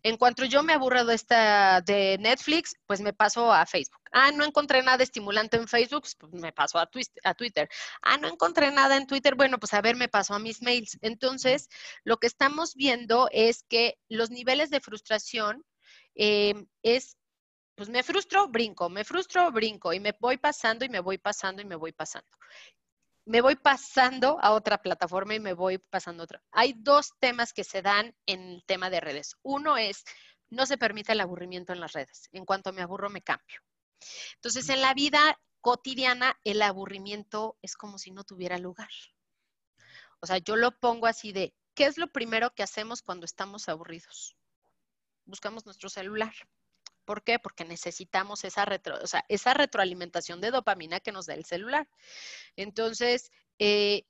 En 0.02 0.18
cuanto 0.18 0.44
yo 0.46 0.64
me 0.64 0.74
aburro 0.74 1.06
de 1.06 1.14
esta 1.14 1.82
de 1.82 2.18
Netflix, 2.20 2.76
pues 2.88 3.00
me 3.00 3.14
paso 3.14 3.54
a 3.54 3.68
Facebook. 3.68 4.02
Ah, 4.12 4.32
no 4.32 4.44
encontré 4.44 4.82
nada 4.82 5.04
estimulante 5.04 5.58
en 5.58 5.68
Facebook, 5.68 6.08
pues 6.18 6.34
me 6.34 6.52
paso 6.52 6.80
a, 6.80 6.90
a, 7.24 7.34
Twitter. 7.36 7.70
Ah, 8.02 8.18
no 8.18 8.28
encontré 8.28 8.72
nada 8.72 8.98
en 8.98 9.06
Twitter, 9.06 9.36
bueno, 9.36 9.60
pues 9.60 9.76
a 9.76 9.82
ver, 9.82 9.96
me 9.98 10.08
paso 10.08 10.34
a 10.34 10.40
mis 10.40 10.64
mails. 10.64 10.98
Entonces, 11.02 11.70
lo 12.06 12.18
que 12.18 12.26
estamos 12.26 12.74
viendo 12.74 13.30
es 13.32 13.64
que 13.70 14.00
los 14.10 14.32
niveles 14.32 14.72
de 14.72 14.82
frustración 14.82 15.64
eh, 16.16 16.56
es 16.82 17.18
pues 17.78 17.90
me 17.90 18.02
frustro, 18.02 18.48
brinco, 18.48 18.90
me 18.90 19.04
frustro, 19.04 19.52
brinco 19.52 19.94
y 19.94 20.00
me 20.00 20.12
voy 20.20 20.38
pasando 20.38 20.84
y 20.84 20.90
me 20.90 21.00
voy 21.00 21.20
pasando 21.20 21.62
y 21.62 21.66
me 21.66 21.76
voy 21.76 21.92
pasando. 21.92 22.28
Me 23.26 23.40
voy 23.40 23.56
pasando 23.56 24.40
a 24.42 24.54
otra 24.54 24.82
plataforma 24.82 25.36
y 25.36 25.40
me 25.40 25.54
voy 25.54 25.78
pasando 25.78 26.24
a 26.24 26.26
otra. 26.26 26.42
Hay 26.52 26.74
dos 26.76 27.14
temas 27.20 27.54
que 27.54 27.64
se 27.64 27.84
dan 27.84 28.16
en 28.26 28.42
el 28.42 28.64
tema 28.66 28.90
de 28.90 29.00
redes. 29.00 29.36
Uno 29.44 29.78
es, 29.78 30.06
no 30.50 30.66
se 30.66 30.80
permite 30.80 31.12
el 31.12 31.22
aburrimiento 31.22 31.72
en 31.72 31.80
las 31.80 31.94
redes. 31.94 32.30
En 32.32 32.46
cuanto 32.46 32.74
me 32.74 32.82
aburro, 32.82 33.12
me 33.12 33.22
cambio. 33.22 33.60
Entonces, 34.34 34.70
en 34.70 34.82
la 34.82 34.96
vida 34.96 35.40
cotidiana, 35.62 36.40
el 36.44 36.64
aburrimiento 36.64 37.60
es 37.62 37.76
como 37.76 38.00
si 38.00 38.10
no 38.10 38.24
tuviera 38.24 38.58
lugar. 38.58 38.90
O 40.20 40.26
sea, 40.26 40.40
yo 40.40 40.56
lo 40.56 40.72
pongo 40.80 41.06
así 41.06 41.32
de, 41.32 41.54
¿qué 41.76 41.86
es 41.86 42.00
lo 42.00 42.08
primero 42.12 42.56
que 42.56 42.64
hacemos 42.64 43.04
cuando 43.04 43.26
estamos 43.26 43.70
aburridos? 43.70 44.36
Buscamos 45.26 45.66
nuestro 45.66 45.90
celular. 45.90 46.34
¿Por 47.08 47.24
qué? 47.24 47.40
Porque 47.40 47.64
necesitamos 47.64 48.44
esa, 48.44 48.66
retro, 48.66 49.00
esa 49.30 49.54
retroalimentación 49.54 50.42
de 50.42 50.52
dopamina 50.52 51.00
que 51.00 51.14
nos 51.14 51.26
da 51.26 51.36
el 51.36 51.46
celular. 51.46 51.88
Entonces, 52.58 53.32
eh, 53.60 54.04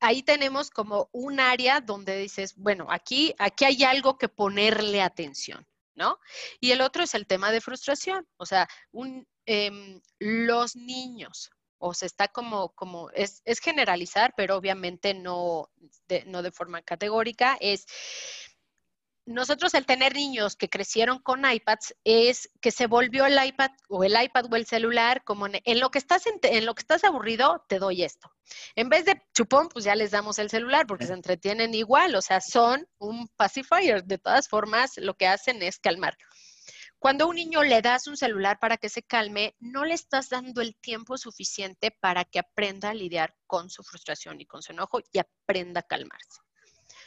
ahí 0.00 0.24
tenemos 0.24 0.70
como 0.70 1.08
un 1.12 1.38
área 1.38 1.80
donde 1.80 2.18
dices, 2.18 2.56
bueno, 2.56 2.88
aquí, 2.90 3.36
aquí 3.38 3.64
hay 3.64 3.84
algo 3.84 4.18
que 4.18 4.28
ponerle 4.28 5.00
atención, 5.00 5.64
¿no? 5.94 6.18
Y 6.58 6.72
el 6.72 6.80
otro 6.80 7.04
es 7.04 7.14
el 7.14 7.28
tema 7.28 7.52
de 7.52 7.60
frustración, 7.60 8.26
o 8.36 8.46
sea, 8.46 8.68
em, 9.46 10.00
los 10.18 10.74
niños, 10.74 11.52
o 11.78 11.94
se 11.94 12.06
está 12.06 12.26
como, 12.26 12.70
como 12.74 13.10
es, 13.10 13.42
es 13.44 13.60
generalizar, 13.60 14.34
pero 14.36 14.56
obviamente 14.56 15.14
no 15.14 15.70
no 16.26 16.42
de 16.42 16.50
forma 16.50 16.82
categórica, 16.82 17.56
es 17.60 17.86
nosotros 19.26 19.72
el 19.74 19.86
tener 19.86 20.14
niños 20.14 20.54
que 20.54 20.68
crecieron 20.68 21.18
con 21.18 21.50
iPads 21.50 21.94
es 22.04 22.50
que 22.60 22.70
se 22.70 22.86
volvió 22.86 23.24
el 23.24 23.42
iPad 23.42 23.70
o 23.88 24.04
el 24.04 24.20
iPad 24.22 24.52
o 24.52 24.56
el 24.56 24.66
celular 24.66 25.24
como 25.24 25.46
en, 25.46 25.80
lo 25.80 25.90
que 25.90 25.98
estás 25.98 26.24
en, 26.26 26.66
lo 26.66 26.74
que 26.74 26.82
estás 26.82 27.04
aburrido 27.04 27.64
te 27.68 27.78
doy 27.78 28.02
esto. 28.02 28.30
En 28.74 28.90
vez 28.90 29.06
de 29.06 29.22
chupón, 29.32 29.68
pues 29.68 29.84
ya 29.86 29.94
les 29.94 30.10
damos 30.10 30.38
el 30.38 30.50
celular 30.50 30.86
porque 30.86 31.06
se 31.06 31.14
entretienen 31.14 31.74
igual, 31.74 32.14
o 32.14 32.22
sea, 32.22 32.40
son 32.40 32.86
un 32.98 33.28
pacifier. 33.28 34.04
De 34.04 34.18
todas 34.18 34.48
formas, 34.48 34.98
lo 34.98 35.14
que 35.14 35.26
hacen 35.26 35.62
es 35.62 35.78
calmar. 35.78 36.18
Cuando 36.98 37.24
a 37.24 37.28
un 37.28 37.36
niño 37.36 37.62
le 37.62 37.82
das 37.82 38.06
un 38.06 38.16
celular 38.16 38.58
para 38.58 38.76
que 38.76 38.88
se 38.88 39.02
calme, 39.02 39.56
no 39.58 39.84
le 39.84 39.94
estás 39.94 40.28
dando 40.30 40.60
el 40.60 40.76
tiempo 40.76 41.16
suficiente 41.16 41.90
para 41.90 42.24
que 42.24 42.38
aprenda 42.38 42.90
a 42.90 42.94
lidiar 42.94 43.34
con 43.46 43.70
su 43.70 43.82
frustración 43.82 44.40
y 44.40 44.46
con 44.46 44.62
su 44.62 44.72
enojo 44.72 45.00
y 45.12 45.18
aprenda 45.18 45.80
a 45.80 45.82
calmarse. 45.82 46.43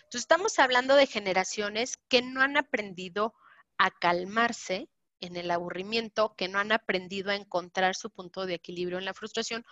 Entonces, 0.08 0.22
estamos 0.22 0.58
hablando 0.58 0.96
de 0.96 1.06
generaciones 1.06 1.98
que 2.08 2.22
no 2.22 2.42
han 2.42 2.56
aprendido 2.56 3.34
a 3.78 3.92
calmarse 3.92 4.90
en 5.20 5.36
el 5.36 5.52
aburrimiento, 5.52 6.34
que 6.38 6.48
no 6.48 6.60
han 6.60 6.72
aprendido 6.72 7.32
a 7.32 7.36
encontrar 7.36 7.94
su 7.94 8.10
punto 8.10 8.46
de 8.46 8.54
equilibrio 8.54 9.00
en 9.00 9.04
la 9.04 9.14
frustración, 9.14 9.66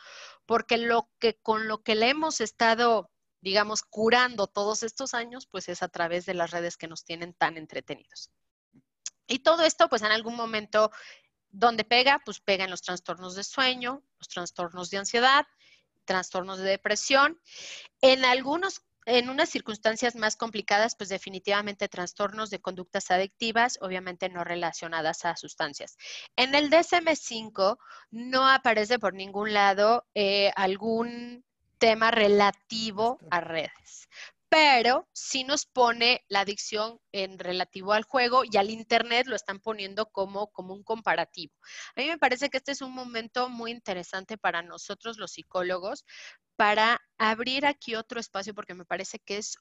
porque 0.45 0.77
lo 0.77 1.09
que 1.19 1.36
con 1.36 1.69
lo 1.69 1.83
que 1.83 1.95
le 1.95 2.09
hemos 2.09 2.41
estado, 2.41 3.09
digamos, 3.39 3.81
curando 3.83 4.47
todos 4.47 4.83
estos 4.83 5.13
años, 5.13 5.47
pues 5.49 5.69
es 5.69 5.81
a 5.81 5.88
través 5.88 6.25
de 6.25 6.33
las 6.33 6.51
redes 6.51 6.75
que 6.75 6.89
nos 6.89 7.05
tienen 7.05 7.33
tan 7.33 7.55
entretenidos. 7.55 8.29
Y 9.27 9.39
todo 9.39 9.63
esto, 9.63 9.88
pues 9.88 10.01
en 10.01 10.11
algún 10.11 10.36
momento, 10.36 10.91
donde 11.49 11.86
pega, 11.86 12.21
pues 12.25 12.41
pega 12.41 12.65
en 12.65 12.71
los 12.71 12.81
trastornos 12.81 13.36
de 13.36 13.45
sueño, 13.45 14.03
los 14.19 14.27
trastornos 14.27 14.89
de 14.89 14.97
ansiedad, 14.97 15.47
trastornos 16.03 16.57
de 16.57 16.71
depresión. 16.71 17.39
En 18.01 18.25
algunos 18.25 18.81
en 19.06 19.30
unas 19.30 19.49
circunstancias 19.49 20.16
más 20.16 20.36
complicadas, 20.36 20.95
pues 20.95 21.10
definitivamente 21.10 21.88
trastornos 21.88 22.49
de 22.49 22.60
conductas 22.60 23.12
adictivas, 23.12 23.78
obviamente 23.82 24.30
no 24.30 24.43
relacionadas 24.43 25.26
a 25.26 25.36
sustancias. 25.36 25.97
En 26.36 26.56
el 26.56 26.70
DSM5 26.70 27.78
no 28.12 28.47
aparece 28.47 28.99
por 28.99 29.14
ningún 29.14 29.53
lado 29.53 30.06
eh, 30.16 30.51
algún 30.56 31.45
tema 31.78 32.10
relativo 32.10 33.20
a 33.30 33.41
redes, 33.41 34.10
pero 34.56 35.06
sí 35.12 35.43
nos 35.43 35.66
pone 35.66 36.24
la 36.30 36.39
adicción 36.39 37.01
en 37.12 37.39
relativo 37.39 37.91
al 37.91 38.06
juego 38.06 38.43
y 38.49 38.56
al 38.56 38.70
Internet 38.70 39.28
lo 39.28 39.36
están 39.36 39.60
poniendo 39.60 40.06
como, 40.06 40.47
como 40.53 40.74
un 40.74 40.82
comparativo. 40.82 41.53
A 41.93 41.99
mí 41.99 42.08
me 42.08 42.18
parece 42.18 42.49
que 42.49 42.56
este 42.56 42.72
es 42.72 42.82
un 42.82 42.93
momento 42.93 43.49
muy 43.49 43.72
interesante 43.72 44.38
para 44.38 44.62
nosotros 44.62 45.18
los 45.18 45.34
psicólogos 45.34 46.06
para 46.56 47.01
abrir 47.18 47.66
aquí 47.66 47.95
otro 47.95 48.18
espacio 48.18 48.56
porque 48.56 48.76
me 48.76 48.86
parece 48.86 49.20
que 49.20 49.39
es 49.39 49.58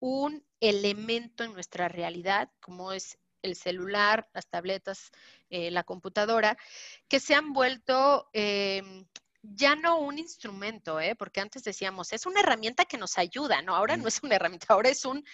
un 0.00 0.42
elemento 0.60 1.44
en 1.44 1.52
nuestra 1.52 1.88
realidad, 1.88 2.48
como 2.58 2.92
es 2.92 3.18
el 3.42 3.54
celular, 3.54 4.30
las 4.32 4.48
tabletas, 4.48 5.10
eh, 5.50 5.70
la 5.70 5.84
computadora, 5.84 6.56
que 7.06 7.20
se 7.20 7.34
han 7.34 7.52
vuelto 7.52 8.30
em, 8.32 9.06
ya 9.42 9.74
no 9.74 9.98
un 9.98 10.18
instrumento, 10.18 11.00
¿eh? 11.00 11.14
porque 11.16 11.40
antes 11.40 11.64
decíamos, 11.64 12.12
es 12.12 12.26
una 12.26 12.40
herramienta 12.40 12.84
que 12.84 12.96
nos 12.96 13.18
ayuda, 13.18 13.60
¿no? 13.62 13.74
Ahora 13.74 13.96
no 13.96 14.08
es 14.08 14.22
una 14.22 14.36
herramienta, 14.36 14.66
ahora 14.70 14.88
es 14.88 15.04
un 15.04 15.24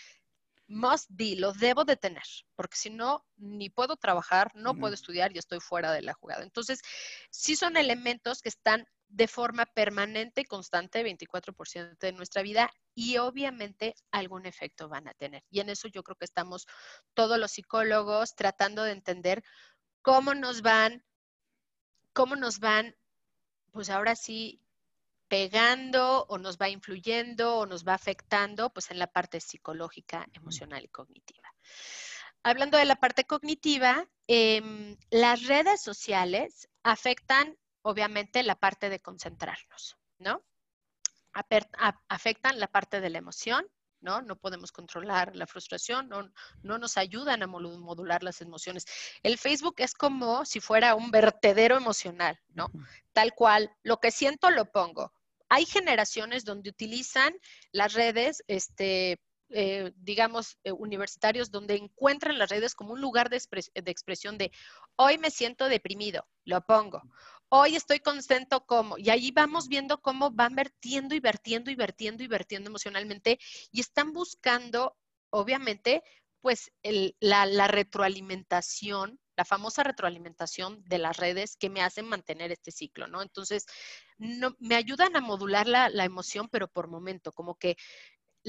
must 0.67 1.09
be, 1.11 1.35
lo 1.37 1.53
debo 1.53 1.85
de 1.85 1.97
tener, 1.97 2.25
porque 2.55 2.77
si 2.77 2.91
no, 2.91 3.27
ni 3.37 3.71
puedo 3.71 3.97
trabajar, 3.97 4.51
no 4.55 4.75
puedo 4.75 4.95
estudiar 4.95 5.35
y 5.35 5.39
estoy 5.39 5.61
fuera 5.61 5.93
de 5.93 6.03
la 6.03 6.13
jugada. 6.13 6.43
Entonces, 6.43 6.81
sí 7.31 7.57
son 7.57 7.77
elementos 7.77 8.43
que 8.43 8.51
están 8.51 8.87
de 9.09 9.27
forma 9.27 9.65
permanente 9.65 10.43
y 10.43 10.45
constante 10.45 11.03
24% 11.03 11.99
de 11.99 12.13
nuestra 12.13 12.43
vida 12.43 12.71
y 12.95 13.17
obviamente 13.17 13.95
algún 14.11 14.45
efecto 14.45 14.89
van 14.89 15.09
a 15.09 15.15
tener. 15.15 15.43
Y 15.51 15.61
en 15.61 15.71
eso 15.71 15.89
yo 15.89 16.03
creo 16.03 16.17
que 16.17 16.27
estamos 16.27 16.67
todos 17.15 17.39
los 17.39 17.53
psicólogos 17.53 18.35
tratando 18.35 18.85
de 18.85 18.93
entender 18.93 19.43
cómo 20.03 20.35
nos 20.35 20.61
van, 20.61 21.03
cómo 22.13 22.37
nos 22.37 22.59
van, 22.59 22.95
pues 23.79 23.91
ahora 23.91 24.17
sí, 24.17 24.61
pegando 25.29 26.27
o 26.29 26.37
nos 26.37 26.59
va 26.59 26.69
influyendo 26.69 27.59
o 27.59 27.65
nos 27.65 27.87
va 27.87 27.95
afectando 27.95 28.71
pues 28.71 28.91
en 28.91 28.99
la 28.99 29.07
parte 29.07 29.41
psicológica, 29.41 30.27
emocional 30.33 30.83
y 30.83 30.89
cognitiva. 30.89 31.49
Hablando 32.43 32.77
de 32.77 32.87
la 32.87 32.97
parte 32.97 33.23
cognitiva, 33.23 34.05
em, 34.27 34.97
las 35.11 35.45
redes 35.45 35.81
sociales 35.81 36.69
afectan 36.83 37.57
obviamente 37.83 38.43
la 38.43 38.57
parte 38.57 38.89
de 38.89 38.99
concentrarnos, 38.99 39.97
¿no? 40.19 40.43
Afectan 42.09 42.59
la 42.59 42.67
parte 42.67 43.01
de 43.01 43.11
la 43.11 43.19
emoción, 43.19 43.65
¿no? 44.01 44.23
No 44.23 44.37
podemos 44.37 44.73
controlar 44.73 45.35
la 45.35 45.47
frustración, 45.47 46.09
no, 46.09 46.31
no 46.63 46.79
nos 46.79 46.97
ayudan 46.97 47.43
a 47.43 47.47
modular 47.47 48.23
las 48.23 48.41
emociones. 48.41 48.87
El 49.23 49.39
Facebook 49.39 49.77
es 49.79 49.95
como 49.95 50.45
si 50.45 50.61
fuera 50.61 50.95
un 50.95 51.11
vertedero 51.11 51.77
emocional, 51.77 52.39
¿no? 52.55 52.71
Tal 53.13 53.35
cual, 53.35 53.71
lo 53.83 53.99
que 53.99 54.11
siento 54.11 54.51
lo 54.51 54.71
pongo. 54.71 55.13
Hay 55.49 55.65
generaciones 55.65 56.45
donde 56.45 56.71
utilizan 56.71 57.35
las 57.73 57.95
redes, 57.95 58.45
este, 58.49 59.19
eh, 59.51 59.93
digamos, 59.97 60.59
eh, 60.65 60.73
universitarios, 60.73 61.51
donde 61.51 61.77
encuentran 61.77 62.39
las 62.39 62.51
redes 62.51 62.75
como 62.75 62.93
un 62.93 63.01
lugar 63.01 63.31
de, 63.31 63.41
de 63.75 63.91
expresión 63.91 64.39
de, 64.39 64.53
hoy 64.97 65.19
me 65.19 65.31
siento 65.31 65.69
deprimido, 65.69 66.27
lo 66.45 66.61
pongo 66.63 67.03
hoy 67.51 67.77
estoy 67.77 68.01
contento 68.01 68.65
como, 68.67 68.99
y 68.99 69.11
ahí 69.11 69.31
vamos 69.31 69.69
viendo 69.69 70.01
cómo 70.01 70.31
van 70.31 70.55
vertiendo 70.55 71.15
y 71.15 71.21
vertiendo 71.21 71.71
y 71.71 71.75
vertiendo 71.75 72.23
y 72.23 72.27
vertiendo 72.27 72.69
emocionalmente 72.69 73.39
y 73.73 73.81
están 73.81 74.13
buscando, 74.13 74.97
obviamente, 75.31 76.03
pues 76.41 76.71
la, 77.21 77.69
retroalimentación, 77.69 79.19
la 79.37 79.45
famosa 79.45 79.83
retroalimentación 79.83 80.83
de 80.85 80.99
las 80.99 81.17
redes 81.17 81.57
que 81.57 81.71
me 81.71 81.83
hacen 81.83 82.07
mantener 82.07 82.53
este 82.53 82.71
ciclo, 82.71 83.09
¿no? 83.09 83.23
Entonces, 83.23 83.67
no, 84.19 84.55
me 84.59 84.77
ayudan 84.77 85.17
a 85.17 85.21
modular 85.21 85.67
la, 85.67 85.89
la 85.89 86.05
emoción, 86.05 86.49
pero 86.49 86.69
por 86.69 86.89
momento, 86.89 87.33
como 87.33 87.57
que 87.57 87.77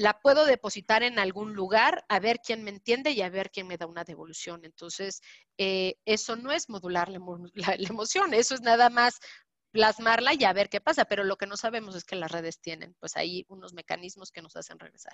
la 0.00 0.18
puedo 0.18 0.46
depositar 0.46 1.02
en 1.02 1.18
algún 1.18 1.52
lugar, 1.52 2.06
a 2.08 2.20
ver 2.20 2.40
quién 2.40 2.64
me 2.64 2.70
entiende 2.70 3.10
y 3.10 3.20
a 3.20 3.28
ver 3.28 3.50
quién 3.50 3.66
me 3.66 3.76
da 3.76 3.86
una 3.86 4.02
devolución. 4.02 4.64
Entonces, 4.64 5.20
eh, 5.58 5.96
eso 6.06 6.36
no 6.36 6.52
es 6.52 6.70
modular 6.70 7.10
la, 7.54 7.74
emoción, 7.74 8.32
eso 8.32 8.54
es 8.54 8.62
nada 8.62 8.88
más 8.88 9.18
plasmarla 9.72 10.32
y 10.34 10.44
a 10.44 10.54
ver 10.54 10.70
qué 10.70 10.80
pasa, 10.80 11.04
pero 11.04 11.22
lo 11.22 11.36
que 11.36 11.46
no 11.46 11.56
sabemos 11.56 11.94
es 11.94 12.04
que 12.04 12.16
las 12.16 12.32
redes 12.32 12.60
tienen, 12.60 12.96
pues 12.98 13.16
ahí 13.16 13.44
unos 13.48 13.74
mecanismos 13.74 14.32
que 14.32 14.40
nos 14.40 14.56
hacen 14.56 14.78
regresar. 14.78 15.12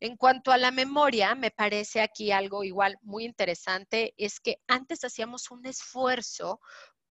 En 0.00 0.16
cuanto 0.16 0.52
a 0.52 0.58
la 0.58 0.70
memoria, 0.70 1.34
me 1.34 1.50
parece 1.50 2.00
aquí 2.00 2.32
algo 2.32 2.64
igual 2.64 2.98
muy 3.02 3.24
interesante, 3.24 4.14
es 4.16 4.40
que 4.40 4.62
antes 4.66 5.04
hacíamos 5.04 5.50
un 5.50 5.66
esfuerzo 5.66 6.60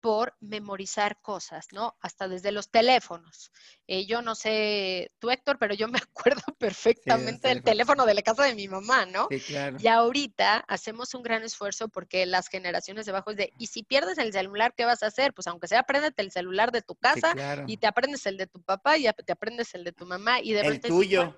por 0.06 0.36
memorizar 0.40 1.20
cosas, 1.20 1.66
¿no? 1.72 1.98
Hasta 2.00 2.28
desde 2.28 2.52
los 2.52 2.70
teléfonos. 2.70 3.52
Eh, 3.88 4.06
yo 4.06 4.22
no 4.22 4.36
sé 4.36 5.12
tú, 5.18 5.32
Héctor, 5.32 5.58
pero 5.58 5.74
yo 5.74 5.88
me 5.88 5.98
acuerdo 6.14 6.44
perfectamente 6.60 7.48
del 7.48 7.64
teléfono 7.64 8.06
de 8.06 8.14
la 8.14 8.22
casa 8.22 8.44
de 8.44 8.54
mi 8.54 8.68
mamá, 8.68 9.08
¿no? 9.08 9.28
Sí, 9.32 9.40
claro. 9.40 9.78
Y 9.80 9.88
ahorita 9.88 10.58
hacemos 10.68 11.16
un 11.16 11.24
gran 11.24 11.42
esfuerzo 11.42 11.90
porque 11.90 12.28
las 12.28 12.50
generaciones 12.50 13.08
de 13.08 13.14
abajo 13.14 13.32
es 13.32 13.38
de, 13.38 13.52
y 13.58 13.66
si 13.66 13.82
pierdes 13.82 14.20
el 14.20 14.32
celular, 14.32 14.76
¿qué 14.78 14.86
vas 14.86 15.02
a 15.02 15.08
hacer? 15.08 15.34
Pues 15.34 15.48
aunque 15.48 15.68
sea, 15.68 15.80
apréndete 15.80 16.22
el 16.22 16.32
celular 16.32 16.72
de 16.72 16.84
tu 16.84 16.94
casa 16.94 17.34
y 17.66 17.78
te 17.78 17.88
aprendes 17.88 18.28
el 18.28 18.38
de 18.38 18.46
tu 18.46 18.62
papá 18.62 19.00
y 19.00 19.08
te 19.26 19.32
aprendes 19.32 19.74
el 19.74 19.84
de 19.84 19.92
tu 19.92 20.06
mamá 20.06 20.40
y 20.40 20.54
de 20.54 20.62
El 20.62 20.82
tuyo. 20.82 21.36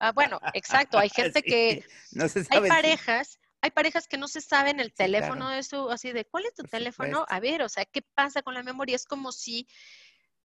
Ah, 0.00 0.10
bueno, 0.10 0.40
exacto. 0.54 0.98
Hay 0.98 1.10
gente 1.14 1.40
que... 1.40 1.84
No 2.10 2.28
se 2.28 2.42
sabe 2.42 2.64
hay 2.64 2.68
parejas 2.68 3.38
hay 3.60 3.70
parejas 3.70 4.06
que 4.06 4.18
no 4.18 4.28
se 4.28 4.40
saben 4.40 4.80
el 4.80 4.92
teléfono 4.92 5.48
de 5.48 5.62
su, 5.62 5.90
así 5.90 6.12
de, 6.12 6.24
¿cuál 6.24 6.46
es 6.46 6.54
tu 6.54 6.62
teléfono? 6.62 7.24
A 7.28 7.40
ver, 7.40 7.62
o 7.62 7.68
sea, 7.68 7.84
¿qué 7.84 8.02
pasa 8.02 8.42
con 8.42 8.54
la 8.54 8.62
memoria? 8.62 8.96
Es 8.96 9.04
como 9.04 9.32
si 9.32 9.66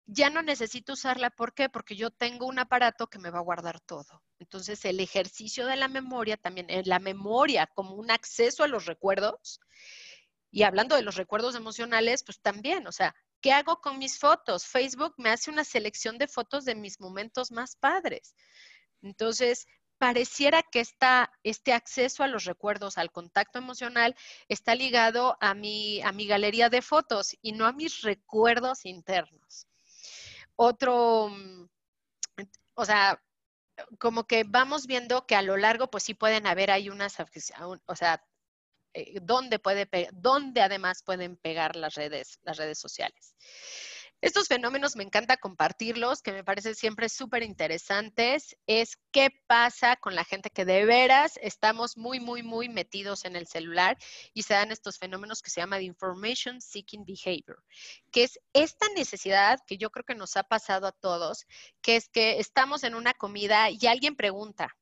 ya 0.05 0.30
no 0.30 0.41
necesito 0.41 0.93
usarla. 0.93 1.30
¿Por 1.30 1.53
qué? 1.53 1.70
Porque 1.70 1.95
yo 1.95 2.12
tengo 2.12 2.45
un 2.45 2.60
aparato 2.60 3.07
que 3.07 3.20
me 3.20 3.30
va 3.30 3.39
a 3.39 3.43
guardar 3.43 3.80
todo. 3.80 4.24
Entonces, 4.39 4.84
el 4.86 4.99
ejercicio 4.99 5.66
de 5.66 5.76
la 5.76 5.88
memoria 5.88 6.38
también, 6.38 6.70
eh, 6.70 6.84
la 6.86 6.99
memoria 6.99 7.68
como 7.68 7.95
un 7.95 8.12
acceso 8.12 8.64
a 8.64 8.68
los 8.68 8.86
recuerdos. 8.86 9.60
Y 10.51 10.64
hablando 10.64 10.95
de 10.95 11.03
los 11.03 11.16
recuerdos 11.16 11.55
emocionales, 11.55 12.24
pues 12.24 12.39
también, 12.41 12.88
o 12.88 12.91
sea, 12.91 13.16
¿qué 13.39 13.51
hago 13.51 13.82
con 13.82 13.99
mis 13.99 14.18
fotos? 14.18 14.66
Facebook 14.66 15.14
me 15.18 15.30
hace 15.30 15.51
una 15.51 15.64
selección 15.64 16.18
de 16.18 16.28
fotos 16.28 16.66
de 16.66 16.76
mis 16.76 16.99
momentos 16.99 17.51
más 17.51 17.76
padres. 17.76 18.36
Entonces, 19.01 19.68
pareciera 20.00 20.64
que 20.64 20.80
este 21.43 21.74
acceso 21.74 22.24
a 22.24 22.28
los 22.28 22.45
recuerdos, 22.45 22.97
al 22.97 23.12
contacto 23.12 23.60
emocional, 23.60 24.16
está 24.47 24.74
ligado 24.74 25.38
a 25.41 25.54
mi, 25.54 26.02
a 26.02 26.12
mi 26.14 26.26
galería 26.26 26.70
de 26.70 26.82
fotos 26.82 27.38
y 27.41 27.52
no 27.52 27.68
a 27.68 27.74
mis 27.74 28.02
recuerdos 28.02 28.86
internos. 28.86 29.68
Otro, 30.56 31.30
mm, 31.30 31.70
o 32.76 32.86
sea, 32.86 33.22
como 34.00 34.26
que 34.26 34.45
vamos 34.45 34.88
viendo 34.88 35.26
que 35.28 35.36
a 35.36 35.41
lo 35.41 35.58
largo, 35.58 35.89
pues 35.91 36.04
sí 36.04 36.14
pueden 36.14 36.47
haber 36.47 36.72
ahí 36.72 36.89
unas, 36.89 37.18
o 37.86 37.95
sea, 37.95 38.26
eh, 38.93 39.20
dónde 39.22 39.60
puede, 39.60 39.88
dónde 40.14 40.62
además 40.62 41.04
pueden 41.04 41.36
pegar 41.38 41.76
las 41.76 41.95
redes, 41.95 42.39
las 42.43 42.58
redes 42.58 42.80
sociales. 42.80 43.36
Estos 44.22 44.49
fenómenos 44.49 44.97
me 44.97 45.03
encanta 45.03 45.38
compartirlos, 45.38 46.22
que 46.22 46.34
me 46.34 46.43
parecen 46.43 46.76
siempre 46.76 47.07
súper 47.07 47.41
interesantes. 47.41 48.57
Es 48.67 48.97
qué 49.11 49.30
pasa 49.47 49.95
con 49.95 50.13
la 50.13 50.26
gente 50.26 50.49
que 50.49 50.65
de 50.65 50.84
veras 50.84 51.39
estamos 51.41 51.97
muy, 51.97 52.20
muy, 52.20 52.43
muy 52.43 52.67
metidos 52.67 53.24
en 53.24 53.38
el 53.38 53.47
celular 53.47 53.97
y 54.34 54.43
se 54.43 54.55
dan 54.55 54.74
estos 54.74 54.97
fenómenos 54.97 55.41
que 55.41 55.49
se 55.49 55.61
llaman 55.61 55.84
Information 55.84 56.59
Seeking 56.59 57.05
Behavior, 57.05 57.63
que 58.11 58.24
es 58.24 58.39
esta 58.51 58.88
necesidad 58.89 59.59
que 59.65 59.78
yo 59.78 59.89
creo 59.89 60.03
que 60.03 60.15
nos 60.15 60.36
ha 60.36 60.43
pasado 60.43 60.88
a 60.88 60.91
todos, 60.91 61.45
que 61.82 61.95
es 61.95 62.09
que 62.09 62.39
estamos 62.39 62.84
en 62.84 62.95
una 62.95 63.13
comida 63.13 63.70
y 63.70 63.88
alguien 63.88 64.17
pregunta, 64.17 64.76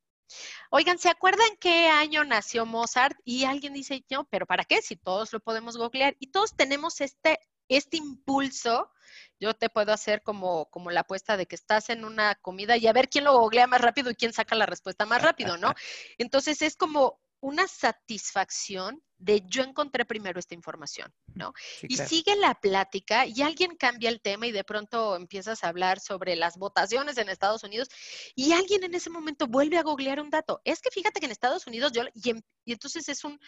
Oigan, 0.72 0.98
¿se 0.98 1.10
acuerdan 1.10 1.48
qué 1.60 1.88
año 1.88 2.26
nació 2.26 2.66
Mozart? 2.66 3.18
Y 3.24 3.46
alguien 3.46 3.74
dice, 3.74 4.04
no, 4.10 4.26
pero 4.26 4.46
¿para 4.46 4.66
qué? 4.66 4.82
Si 4.82 4.98
todos 4.98 5.32
lo 5.32 5.40
podemos 5.40 5.78
googlear. 5.78 6.18
Y 6.20 6.32
todos 6.32 6.54
tenemos 6.56 7.00
este, 7.00 7.40
este 7.70 7.98
impulso 7.98 8.92
yo 9.40 9.54
te 9.54 9.70
puedo 9.70 9.94
hacer 9.94 10.24
como, 10.24 10.66
como 10.70 10.90
la 10.92 11.02
apuesta 11.02 11.38
de 11.38 11.46
que 11.46 11.56
estás 11.56 11.90
en 11.90 12.06
una 12.06 12.36
comida 12.36 12.78
y 12.78 12.88
a 12.88 12.94
ver 12.94 13.10
quién 13.10 13.24
lo 13.24 13.38
googlea 13.38 13.68
más 13.68 13.82
rápido 13.82 14.10
y 14.10 14.16
quién 14.16 14.34
saca 14.34 14.56
la 14.56 14.66
respuesta 14.66 15.06
más 15.06 15.22
rápido, 15.22 15.58
¿no? 15.58 15.74
Entonces 16.18 16.62
es 16.62 16.76
como 16.76 17.20
una 17.40 17.68
satisfacción 17.68 19.02
de 19.20 19.44
yo 19.48 19.64
encontré 19.64 20.06
primero 20.06 20.40
esta 20.40 20.56
información, 20.56 21.14
¿no? 21.36 21.54
y 21.84 21.98
sigue 21.98 22.36
la 22.36 22.56
plática 22.56 23.28
y 23.28 23.44
alguien 23.44 23.76
cambia 23.76 24.10
el 24.10 24.22
tema 24.22 24.48
y 24.48 24.52
de 24.52 24.64
pronto 24.64 25.16
empiezas 25.16 25.64
a 25.64 25.70
hablar 25.70 26.00
sobre 26.00 26.36
las 26.36 26.58
votaciones 26.58 27.18
en 27.18 27.30
Estados 27.30 27.64
Unidos 27.64 27.90
y 28.36 28.54
alguien 28.54 28.84
en 28.84 28.96
ese 28.96 29.12
momento 29.12 29.46
vuelve 29.48 29.78
a 29.78 29.84
googlear 29.84 30.20
un 30.20 30.32
dato. 30.32 30.62
Es 30.64 30.82
que 30.82 30.90
fíjate 30.90 31.20
que 31.20 31.28
en 31.28 31.32
Estados 31.32 31.68
Unidos 31.68 31.92
yo, 31.94 32.04
y, 32.14 32.32
y 32.66 32.74
entonces 32.74 33.08
es 33.08 33.24
un, 33.24 33.40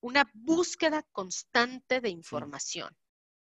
una 0.00 0.28
búsqueda 0.34 1.04
constante 1.12 2.00
de 2.00 2.10
información. 2.10 2.96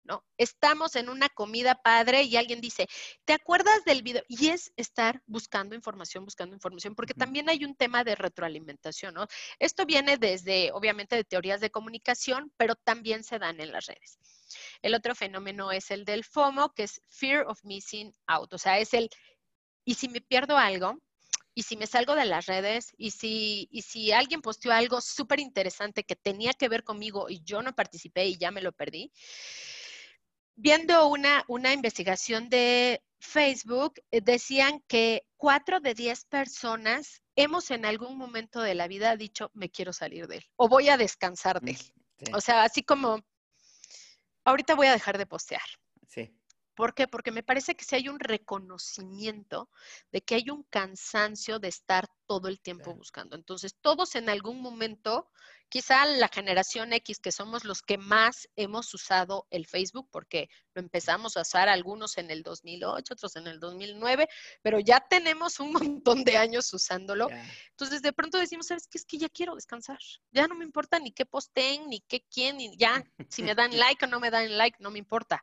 ¿No? 0.08 0.24
Estamos 0.38 0.96
en 0.96 1.08
una 1.08 1.28
comida 1.28 1.76
padre 1.76 2.22
y 2.22 2.36
alguien 2.36 2.60
dice, 2.60 2.88
¿te 3.24 3.34
acuerdas 3.34 3.84
del 3.84 4.02
video? 4.02 4.22
Y 4.26 4.48
es 4.48 4.72
estar 4.76 5.22
buscando 5.26 5.74
información, 5.74 6.24
buscando 6.24 6.56
información, 6.56 6.94
porque 6.94 7.14
también 7.14 7.48
hay 7.48 7.64
un 7.64 7.76
tema 7.76 8.02
de 8.02 8.16
retroalimentación, 8.16 9.14
¿no? 9.14 9.26
Esto 9.58 9.84
viene 9.84 10.16
desde, 10.16 10.72
obviamente, 10.72 11.14
de 11.14 11.24
teorías 11.24 11.60
de 11.60 11.70
comunicación, 11.70 12.50
pero 12.56 12.74
también 12.74 13.22
se 13.22 13.38
dan 13.38 13.60
en 13.60 13.70
las 13.70 13.86
redes. 13.86 14.18
El 14.80 14.94
otro 14.94 15.14
fenómeno 15.14 15.70
es 15.70 15.90
el 15.90 16.04
del 16.06 16.24
FOMO, 16.24 16.72
que 16.72 16.84
es 16.84 17.02
Fear 17.08 17.46
of 17.46 17.62
Missing 17.62 18.14
Out, 18.26 18.54
o 18.54 18.58
sea, 18.58 18.78
es 18.78 18.94
el, 18.94 19.10
¿y 19.84 19.94
si 19.94 20.08
me 20.08 20.22
pierdo 20.22 20.56
algo? 20.56 20.98
y 21.58 21.64
si 21.64 21.76
me 21.76 21.88
salgo 21.88 22.14
de 22.14 22.24
las 22.24 22.46
redes 22.46 22.92
y 22.96 23.10
si, 23.10 23.66
y 23.72 23.82
si 23.82 24.12
alguien 24.12 24.40
posteó 24.40 24.70
algo 24.70 25.00
súper 25.00 25.40
interesante 25.40 26.04
que 26.04 26.14
tenía 26.14 26.52
que 26.52 26.68
ver 26.68 26.84
conmigo 26.84 27.28
y 27.28 27.42
yo 27.42 27.62
no 27.62 27.74
participé 27.74 28.26
y 28.28 28.38
ya 28.38 28.52
me 28.52 28.62
lo 28.62 28.70
perdí, 28.70 29.10
viendo 30.58 31.06
una, 31.06 31.44
una 31.46 31.72
investigación 31.72 32.48
de 32.48 33.00
Facebook, 33.20 33.94
eh, 34.10 34.20
decían 34.20 34.82
que 34.88 35.22
cuatro 35.36 35.80
de 35.80 35.94
diez 35.94 36.24
personas 36.24 37.22
hemos 37.36 37.70
en 37.70 37.84
algún 37.84 38.18
momento 38.18 38.60
de 38.60 38.74
la 38.74 38.88
vida 38.88 39.16
dicho, 39.16 39.50
me 39.54 39.70
quiero 39.70 39.92
salir 39.92 40.26
de 40.26 40.38
él 40.38 40.44
o 40.56 40.68
voy 40.68 40.88
a 40.88 40.96
descansar 40.96 41.60
de 41.60 41.72
mm, 41.72 41.76
él. 41.76 42.34
O 42.34 42.40
sea, 42.40 42.64
así 42.64 42.82
como, 42.82 43.20
ahorita 44.44 44.74
voy 44.74 44.88
a 44.88 44.92
dejar 44.92 45.16
de 45.16 45.26
postear. 45.26 45.62
Sí. 46.08 46.34
¿Por 46.78 46.94
qué? 46.94 47.08
Porque 47.08 47.32
me 47.32 47.42
parece 47.42 47.74
que 47.74 47.84
si 47.84 47.96
hay 47.96 48.08
un 48.08 48.20
reconocimiento 48.20 49.68
de 50.12 50.20
que 50.20 50.36
hay 50.36 50.48
un 50.48 50.62
cansancio 50.62 51.58
de 51.58 51.66
estar 51.66 52.08
todo 52.28 52.46
el 52.46 52.60
tiempo 52.60 52.94
buscando. 52.94 53.34
Entonces, 53.34 53.74
todos 53.80 54.14
en 54.14 54.28
algún 54.28 54.60
momento, 54.60 55.28
quizá 55.68 56.06
la 56.06 56.28
generación 56.28 56.92
X, 56.92 57.18
que 57.18 57.32
somos 57.32 57.64
los 57.64 57.82
que 57.82 57.98
más 57.98 58.48
hemos 58.54 58.94
usado 58.94 59.48
el 59.50 59.66
Facebook, 59.66 60.08
porque 60.12 60.50
lo 60.72 60.80
empezamos 60.80 61.36
a 61.36 61.40
usar 61.40 61.68
algunos 61.68 62.16
en 62.16 62.30
el 62.30 62.44
2008, 62.44 63.12
otros 63.12 63.34
en 63.34 63.48
el 63.48 63.58
2009, 63.58 64.28
pero 64.62 64.78
ya 64.78 65.00
tenemos 65.00 65.58
un 65.58 65.72
montón 66.04 66.22
de 66.22 66.36
años 66.36 66.72
usándolo. 66.72 67.26
Entonces, 67.70 68.02
de 68.02 68.12
pronto 68.12 68.38
decimos, 68.38 68.68
¿sabes 68.68 68.86
qué? 68.86 68.98
Es 68.98 69.04
que 69.04 69.18
ya 69.18 69.28
quiero 69.28 69.56
descansar. 69.56 69.98
Ya 70.30 70.46
no 70.46 70.54
me 70.54 70.64
importa 70.64 71.00
ni 71.00 71.10
qué 71.10 71.26
posteen, 71.26 71.88
ni 71.88 72.02
qué 72.02 72.24
quién, 72.30 72.58
ni 72.58 72.76
ya, 72.76 73.04
si 73.28 73.42
me 73.42 73.56
dan 73.56 73.72
like 73.96 74.04
o 74.04 74.06
no 74.06 74.20
me 74.20 74.30
dan 74.30 74.56
like, 74.56 74.76
no 74.78 74.92
me 74.92 75.00
importa 75.00 75.42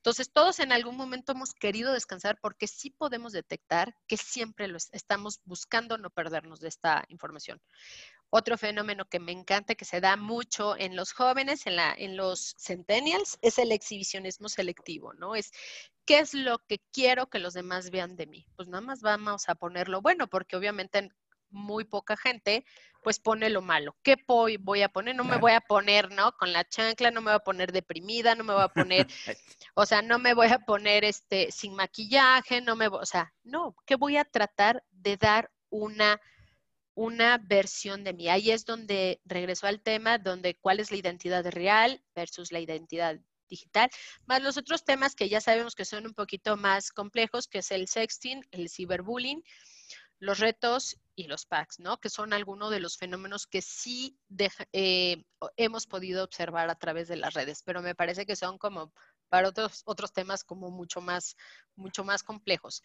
Entonces, 0.00 0.32
todos 0.32 0.60
en 0.60 0.72
algún 0.72 0.96
momento 0.96 1.32
hemos 1.32 1.52
querido 1.52 1.92
descansar 1.92 2.38
porque 2.40 2.66
sí 2.66 2.88
podemos 2.88 3.32
detectar 3.32 3.94
que 4.06 4.16
siempre 4.16 4.66
lo 4.66 4.78
estamos 4.92 5.40
buscando 5.44 5.98
no 5.98 6.08
perdernos 6.08 6.60
de 6.60 6.68
esta 6.68 7.04
información. 7.08 7.60
Otro 8.30 8.56
fenómeno 8.56 9.04
que 9.04 9.20
me 9.20 9.32
encanta, 9.32 9.74
que 9.74 9.84
se 9.84 10.00
da 10.00 10.16
mucho 10.16 10.74
en 10.78 10.96
los 10.96 11.12
jóvenes, 11.12 11.66
en, 11.66 11.78
en 11.78 12.16
los 12.16 12.54
centennials, 12.58 13.38
es 13.42 13.58
el 13.58 13.72
exhibicionismo 13.72 14.48
selectivo, 14.48 15.12
¿no? 15.12 15.34
Es 15.34 15.50
qué 16.06 16.20
es 16.20 16.32
lo 16.32 16.60
que 16.60 16.80
quiero 16.92 17.28
que 17.28 17.38
los 17.38 17.52
demás 17.52 17.90
vean 17.90 18.16
de 18.16 18.26
mí. 18.26 18.46
Pues 18.56 18.68
nada 18.68 18.80
más 18.80 19.02
vamos 19.02 19.50
a 19.50 19.54
ponerlo 19.54 20.00
bueno, 20.00 20.28
porque 20.28 20.56
obviamente 20.56 21.10
muy 21.50 21.84
poca 21.84 22.16
gente, 22.16 22.64
pues 23.02 23.18
pone 23.18 23.50
lo 23.50 23.62
malo. 23.62 23.96
¿Qué 24.02 24.16
voy, 24.26 24.56
voy 24.56 24.82
a 24.82 24.88
poner? 24.88 25.16
No 25.16 25.24
me 25.24 25.38
voy 25.38 25.52
a 25.52 25.60
poner, 25.60 26.10
¿no? 26.12 26.32
Con 26.32 26.52
la 26.52 26.68
chancla, 26.68 27.10
no 27.10 27.20
me 27.20 27.30
voy 27.30 27.36
a 27.36 27.44
poner 27.44 27.72
deprimida, 27.72 28.34
no 28.34 28.44
me 28.44 28.54
voy 28.54 28.62
a 28.62 28.68
poner, 28.68 29.06
o 29.74 29.86
sea, 29.86 30.02
no 30.02 30.18
me 30.18 30.34
voy 30.34 30.48
a 30.48 30.58
poner 30.58 31.04
este 31.04 31.50
sin 31.50 31.74
maquillaje, 31.74 32.60
no 32.60 32.76
me 32.76 32.88
voy, 32.88 33.00
o 33.02 33.06
sea, 33.06 33.32
no, 33.42 33.74
¿qué 33.86 33.96
voy 33.96 34.16
a 34.16 34.24
tratar 34.24 34.84
de 34.90 35.16
dar 35.16 35.50
una 35.70 36.20
una 36.94 37.38
versión 37.38 38.04
de 38.04 38.12
mí. 38.12 38.28
Ahí 38.28 38.50
es 38.50 38.66
donde 38.66 39.22
regresó 39.24 39.66
al 39.66 39.80
tema, 39.80 40.18
donde 40.18 40.56
cuál 40.56 40.80
es 40.80 40.90
la 40.90 40.98
identidad 40.98 41.46
real 41.46 42.02
versus 42.14 42.52
la 42.52 42.60
identidad 42.60 43.18
digital, 43.48 43.90
más 44.26 44.42
los 44.42 44.56
otros 44.56 44.84
temas 44.84 45.14
que 45.14 45.28
ya 45.28 45.40
sabemos 45.40 45.74
que 45.74 45.84
son 45.84 46.06
un 46.06 46.14
poquito 46.14 46.56
más 46.56 46.92
complejos, 46.92 47.48
que 47.48 47.58
es 47.58 47.70
el 47.70 47.88
sexting, 47.88 48.46
el 48.52 48.70
ciberbullying, 48.70 49.42
los 50.20 50.38
retos 50.38 50.96
y 51.16 51.24
los 51.24 51.46
packs, 51.46 51.80
¿no? 51.80 51.98
Que 51.98 52.10
son 52.10 52.32
algunos 52.32 52.70
de 52.70 52.80
los 52.80 52.96
fenómenos 52.96 53.46
que 53.46 53.62
sí 53.62 54.18
eh, 54.72 55.24
hemos 55.56 55.86
podido 55.86 56.22
observar 56.22 56.70
a 56.70 56.76
través 56.76 57.08
de 57.08 57.16
las 57.16 57.34
redes, 57.34 57.62
pero 57.64 57.82
me 57.82 57.94
parece 57.94 58.26
que 58.26 58.36
son 58.36 58.58
como 58.58 58.92
para 59.28 59.48
otros, 59.48 59.82
otros 59.86 60.12
temas 60.12 60.44
como 60.44 60.70
mucho 60.70 61.00
más, 61.00 61.36
mucho 61.74 62.04
más 62.04 62.22
complejos. 62.22 62.82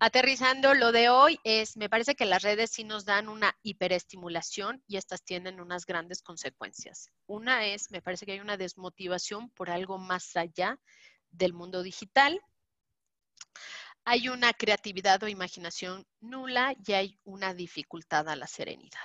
Aterrizando, 0.00 0.74
lo 0.74 0.92
de 0.92 1.08
hoy 1.08 1.40
es, 1.44 1.76
me 1.76 1.88
parece 1.88 2.14
que 2.14 2.26
las 2.26 2.42
redes 2.42 2.70
sí 2.70 2.84
nos 2.84 3.04
dan 3.04 3.28
una 3.28 3.56
hiperestimulación 3.62 4.82
y 4.86 4.96
estas 4.96 5.22
tienen 5.22 5.60
unas 5.60 5.86
grandes 5.86 6.22
consecuencias. 6.22 7.10
Una 7.26 7.66
es, 7.66 7.90
me 7.90 8.02
parece 8.02 8.26
que 8.26 8.32
hay 8.32 8.40
una 8.40 8.56
desmotivación 8.56 9.48
por 9.50 9.70
algo 9.70 9.96
más 9.98 10.36
allá 10.36 10.78
del 11.30 11.52
mundo 11.52 11.82
digital 11.82 12.40
hay 14.04 14.28
una 14.28 14.52
creatividad 14.52 15.22
o 15.22 15.28
imaginación 15.28 16.06
nula 16.20 16.74
y 16.86 16.92
hay 16.92 17.18
una 17.24 17.54
dificultad 17.54 18.28
a 18.28 18.36
la 18.36 18.46
serenidad. 18.46 19.00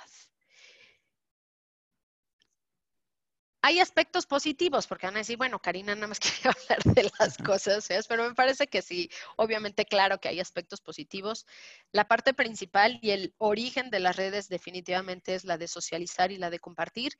Hay 3.62 3.80
aspectos 3.80 4.26
positivos, 4.26 4.86
porque 4.86 5.06
van 5.06 5.16
a 5.16 5.18
decir, 5.18 5.36
bueno, 5.36 5.58
Karina 5.58 5.96
nada 5.96 6.06
más 6.06 6.20
quería 6.20 6.52
hablar 6.52 6.94
de 6.94 7.10
las 7.18 7.36
cosas 7.36 7.84
feas, 7.84 8.06
pero 8.06 8.28
me 8.28 8.34
parece 8.34 8.68
que 8.68 8.80
sí, 8.80 9.10
obviamente 9.36 9.84
claro 9.84 10.20
que 10.20 10.28
hay 10.28 10.38
aspectos 10.38 10.80
positivos. 10.80 11.46
La 11.90 12.06
parte 12.06 12.32
principal 12.32 13.00
y 13.02 13.10
el 13.10 13.34
origen 13.38 13.90
de 13.90 13.98
las 13.98 14.14
redes 14.14 14.48
definitivamente 14.48 15.34
es 15.34 15.44
la 15.44 15.58
de 15.58 15.66
socializar 15.66 16.30
y 16.30 16.36
la 16.36 16.48
de 16.50 16.60
compartir, 16.60 17.18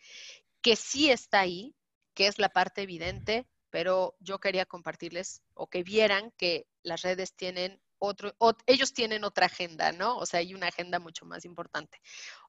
que 0.62 0.76
sí 0.76 1.10
está 1.10 1.40
ahí, 1.40 1.74
que 2.14 2.28
es 2.28 2.38
la 2.38 2.48
parte 2.48 2.82
evidente, 2.82 3.48
pero 3.76 4.16
yo 4.20 4.38
quería 4.38 4.64
compartirles 4.64 5.42
o 5.52 5.66
que 5.66 5.82
vieran 5.82 6.32
que 6.38 6.66
las 6.82 7.02
redes 7.02 7.36
tienen 7.36 7.78
otro, 7.98 8.34
ellos 8.66 8.92
tienen 8.92 9.24
otra 9.24 9.46
agenda, 9.46 9.92
¿no? 9.92 10.18
O 10.18 10.26
sea, 10.26 10.40
hay 10.40 10.54
una 10.54 10.68
agenda 10.68 10.98
mucho 10.98 11.24
más 11.24 11.44
importante. 11.44 12.00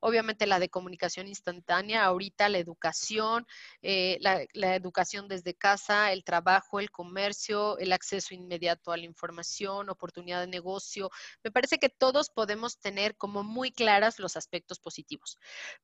Obviamente 0.01 0.47
la 0.47 0.59
de 0.59 0.69
comunicación 0.69 1.27
instantánea, 1.27 2.05
ahorita 2.05 2.49
la 2.49 2.57
educación, 2.57 3.45
eh, 3.81 4.17
la, 4.21 4.45
la, 4.53 4.75
educación 4.75 5.27
desde 5.27 5.53
casa, 5.53 6.11
el 6.11 6.23
trabajo, 6.23 6.79
el 6.79 6.91
comercio, 6.91 7.77
el 7.77 7.93
acceso 7.93 8.33
inmediato 8.33 8.91
a 8.91 8.97
la 8.97 9.05
información, 9.05 9.89
oportunidad 9.89 10.41
de 10.41 10.47
negocio. 10.47 11.09
Me 11.43 11.51
parece 11.51 11.77
que 11.77 11.89
todos 11.89 12.29
podemos 12.29 12.79
tener 12.79 13.15
como 13.15 13.43
muy 13.43 13.71
claras 13.71 14.19
los 14.19 14.35
aspectos 14.35 14.79
positivos. 14.79 15.37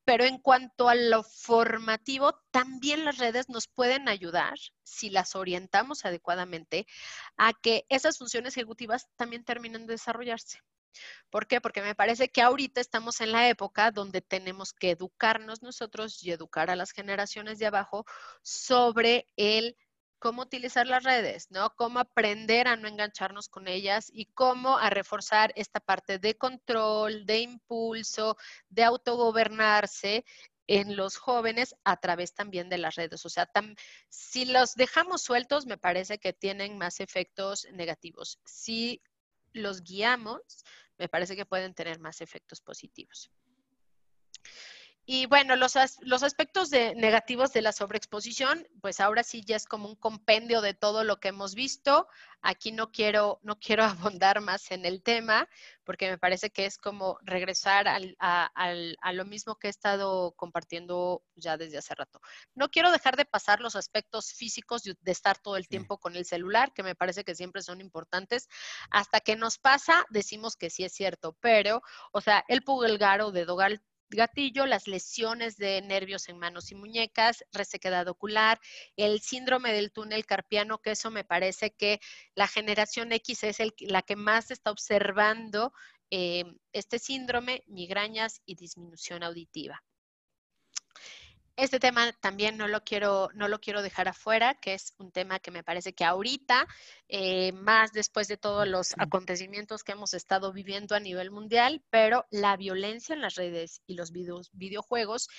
Pero 0.04 0.26
en 0.26 0.40
cuanto 0.40 0.90
a 0.90 0.96
lo 0.96 1.24
formativo, 1.24 2.34
también 2.52 3.06
las 3.06 3.18
redes 3.18 3.50
nos 3.50 3.68
pueden 3.68 4.10
ayudar, 4.10 4.58
si 4.84 5.10
las 5.10 5.36
orientamos 5.36 6.06
adecuadamente, 6.06 6.86
a 7.38 7.54
que 7.54 7.86
esas 7.90 8.18
funciones 8.18 8.56
ejecutivas 8.58 9.08
también 9.16 9.44
terminen 9.44 9.88
de 9.88 9.94
desarrollarse. 9.94 10.60
¿Por 11.30 11.48
qué? 11.48 11.62
Porque 11.62 11.82
me 11.82 11.96
parece 11.96 12.30
que 12.30 12.42
ahorita 12.42 12.80
estamos 12.80 13.22
en 13.22 13.32
la 13.32 13.50
época 13.50 13.92
donde 13.92 14.22
tenemos 14.22 14.74
que 14.74 14.92
educarnos 14.92 15.64
nosotros 15.64 16.24
y 16.24 16.32
educar 16.32 16.70
a 16.70 16.76
las 16.76 16.92
generaciones 16.92 17.60
de 17.60 17.66
abajo 17.66 18.06
sobre 18.44 19.28
el 19.36 19.76
cómo 20.20 20.44
utilizar 20.44 20.88
las 20.88 21.04
redes, 21.04 21.52
¿no? 21.52 21.76
Cómo 21.76 22.00
aprender 22.00 22.70
a 22.70 22.78
no 22.78 22.88
engancharnos 22.88 23.50
con 23.50 23.68
ellas 23.68 24.10
y 24.10 24.28
cómo 24.28 24.78
a 24.78 24.90
reforzar 24.90 25.52
esta 25.58 25.82
parte 25.82 26.18
de 26.18 26.38
control, 26.38 27.26
de 27.26 27.40
impulso, 27.40 28.38
de 28.70 28.86
autogobernarse 28.86 30.24
en 30.68 30.96
los 30.96 31.18
jóvenes 31.18 31.76
a 31.84 31.98
través 31.98 32.34
también 32.34 32.70
de 32.70 32.78
las 32.78 32.96
redes. 32.96 33.26
O 33.26 33.30
sea, 33.30 33.50
si 34.10 34.46
los 34.46 34.76
dejamos 34.76 35.22
sueltos, 35.22 35.66
me 35.66 35.78
parece 35.78 36.20
que 36.20 36.34
tienen 36.34 36.78
más 36.78 37.00
efectos 37.00 37.68
negativos. 37.74 38.40
Si 38.46 39.02
los 39.52 39.84
guiamos, 39.84 40.64
me 40.98 41.10
parece 41.10 41.36
que 41.36 41.46
pueden 41.46 41.74
tener 41.74 42.00
más 42.00 42.22
efectos 42.22 42.62
positivos. 42.62 43.32
Y 45.06 45.26
bueno, 45.26 45.58
los, 45.58 45.76
los 46.02 46.24
aspectos 46.24 46.70
de, 46.70 46.96
negativos 46.96 47.52
de 47.52 47.62
la 47.62 47.74
sobreexposición, 47.74 48.66
pues 48.82 49.02
ahora 49.02 49.24
sí 49.24 49.44
ya 49.46 49.58
es 49.58 49.66
como 49.66 49.90
un 49.90 49.96
compendio 49.96 50.62
de 50.62 50.74
todo 50.74 51.04
lo 51.04 51.20
que 51.20 51.28
hemos 51.28 51.56
visto. 51.56 52.08
Aquí 52.42 52.72
no 52.72 52.90
quiero, 52.90 53.40
no 53.44 53.60
quiero 53.60 53.84
abundar 54.24 54.40
más 54.40 54.72
en 54.72 54.86
el 54.86 55.04
tema, 55.04 55.50
porque 55.84 56.10
me 56.10 56.18
parece 56.18 56.52
que 56.52 56.66
es 56.66 56.78
como 56.78 57.18
regresar 57.24 57.90
al, 57.90 58.16
a, 58.20 58.46
a, 58.56 59.14
lo 59.14 59.26
mismo 59.26 59.56
que 59.56 59.68
he 59.68 59.70
estado 59.70 60.32
compartiendo 60.38 61.22
ya 61.36 61.58
desde 61.58 61.80
hace 61.80 61.96
rato. 61.96 62.22
No 62.56 62.70
quiero 62.70 62.90
dejar 62.90 63.18
de 63.18 63.26
pasar 63.26 63.60
los 63.60 63.76
aspectos 63.76 64.32
físicos 64.32 64.84
de, 64.84 64.96
estar 65.12 65.38
todo 65.38 65.58
el 65.58 65.68
tiempo 65.68 65.98
con 65.98 66.16
el 66.16 66.26
celular, 66.26 66.72
que 66.74 66.84
me 66.84 66.96
parece 66.96 67.26
que 67.26 67.36
siempre 67.36 67.62
son 67.62 67.82
importantes. 67.82 68.48
Hasta 68.90 69.20
que 69.20 69.36
nos 69.36 69.58
pasa, 69.58 70.06
decimos 70.12 70.56
que 70.56 70.70
sí 70.70 70.86
es 70.86 70.94
cierto, 70.94 71.36
pero, 71.42 71.82
o 72.14 72.22
sea, 72.22 72.46
el 72.48 72.64
pulgar 72.64 73.22
o 73.22 73.32
dedo 73.32 73.58
gatillo, 74.10 74.66
las 74.66 74.88
lesiones 74.88 75.58
de 75.58 75.82
nervios 75.82 76.30
en 76.30 76.38
manos 76.38 76.72
y 76.72 76.76
muñecas, 76.76 77.44
resequedad 77.52 78.08
ocular, 78.08 78.60
el 78.96 79.22
síndrome 79.22 79.74
del 79.74 79.92
túnel 79.92 80.26
carpiano, 80.26 80.80
que 80.80 80.92
eso 80.92 81.12
me 81.12 81.24
parece 81.24 81.72
que 81.72 82.00
la 82.36 82.48
generación 82.48 83.12
X 83.12 83.44
es 83.44 83.58
la 83.80 84.02
que 84.02 84.16
más 84.16 84.52
está 84.52 84.72
observando 84.72 85.74
eh, 86.12 86.44
este 86.74 87.00
síndrome, 87.00 87.64
migrañas 87.68 88.42
y 88.46 88.56
disminución 88.56 89.24
auditiva. 89.24 89.84
Este 91.56 91.80
tema 91.80 92.12
también 92.14 92.58
no 92.58 92.68
lo 92.68 92.84
quiero, 92.84 93.30
no 93.36 93.48
lo 93.48 93.60
quiero 93.60 93.84
dejar 93.84 94.08
afuera, 94.08 94.56
que 94.56 94.74
es 94.74 94.96
un 94.98 95.12
tema 95.12 95.40
que 95.40 95.52
me 95.52 95.64
parece 95.64 95.94
que 95.94 96.04
ahorita, 96.04 96.68
eh, 97.08 97.52
más 97.52 97.94
después 97.94 98.28
de 98.28 98.38
todos 98.38 98.68
los 98.68 98.94
acontecimientos 98.98 99.84
que 99.84 99.92
hemos 99.92 100.16
estado 100.16 100.52
viviendo 100.52 100.96
a 100.96 101.00
nivel 101.00 101.30
mundial, 101.30 101.84
pero 101.92 102.26
la 102.32 102.58
violencia 102.58 103.14
en 103.14 103.22
las 103.22 103.36
redes 103.36 103.82
y 103.86 103.94
los 103.94 104.12
videojuegos 104.12 105.30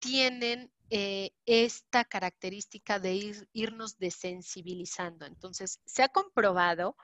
tienen 0.00 0.72
eh, 0.90 1.30
esta 1.46 2.04
característica 2.04 2.98
de 2.98 3.46
irnos 3.52 3.96
desensibilizando. 3.98 5.24
Entonces, 5.24 5.80
se 5.84 6.02
ha 6.02 6.08
comprobado 6.08 6.96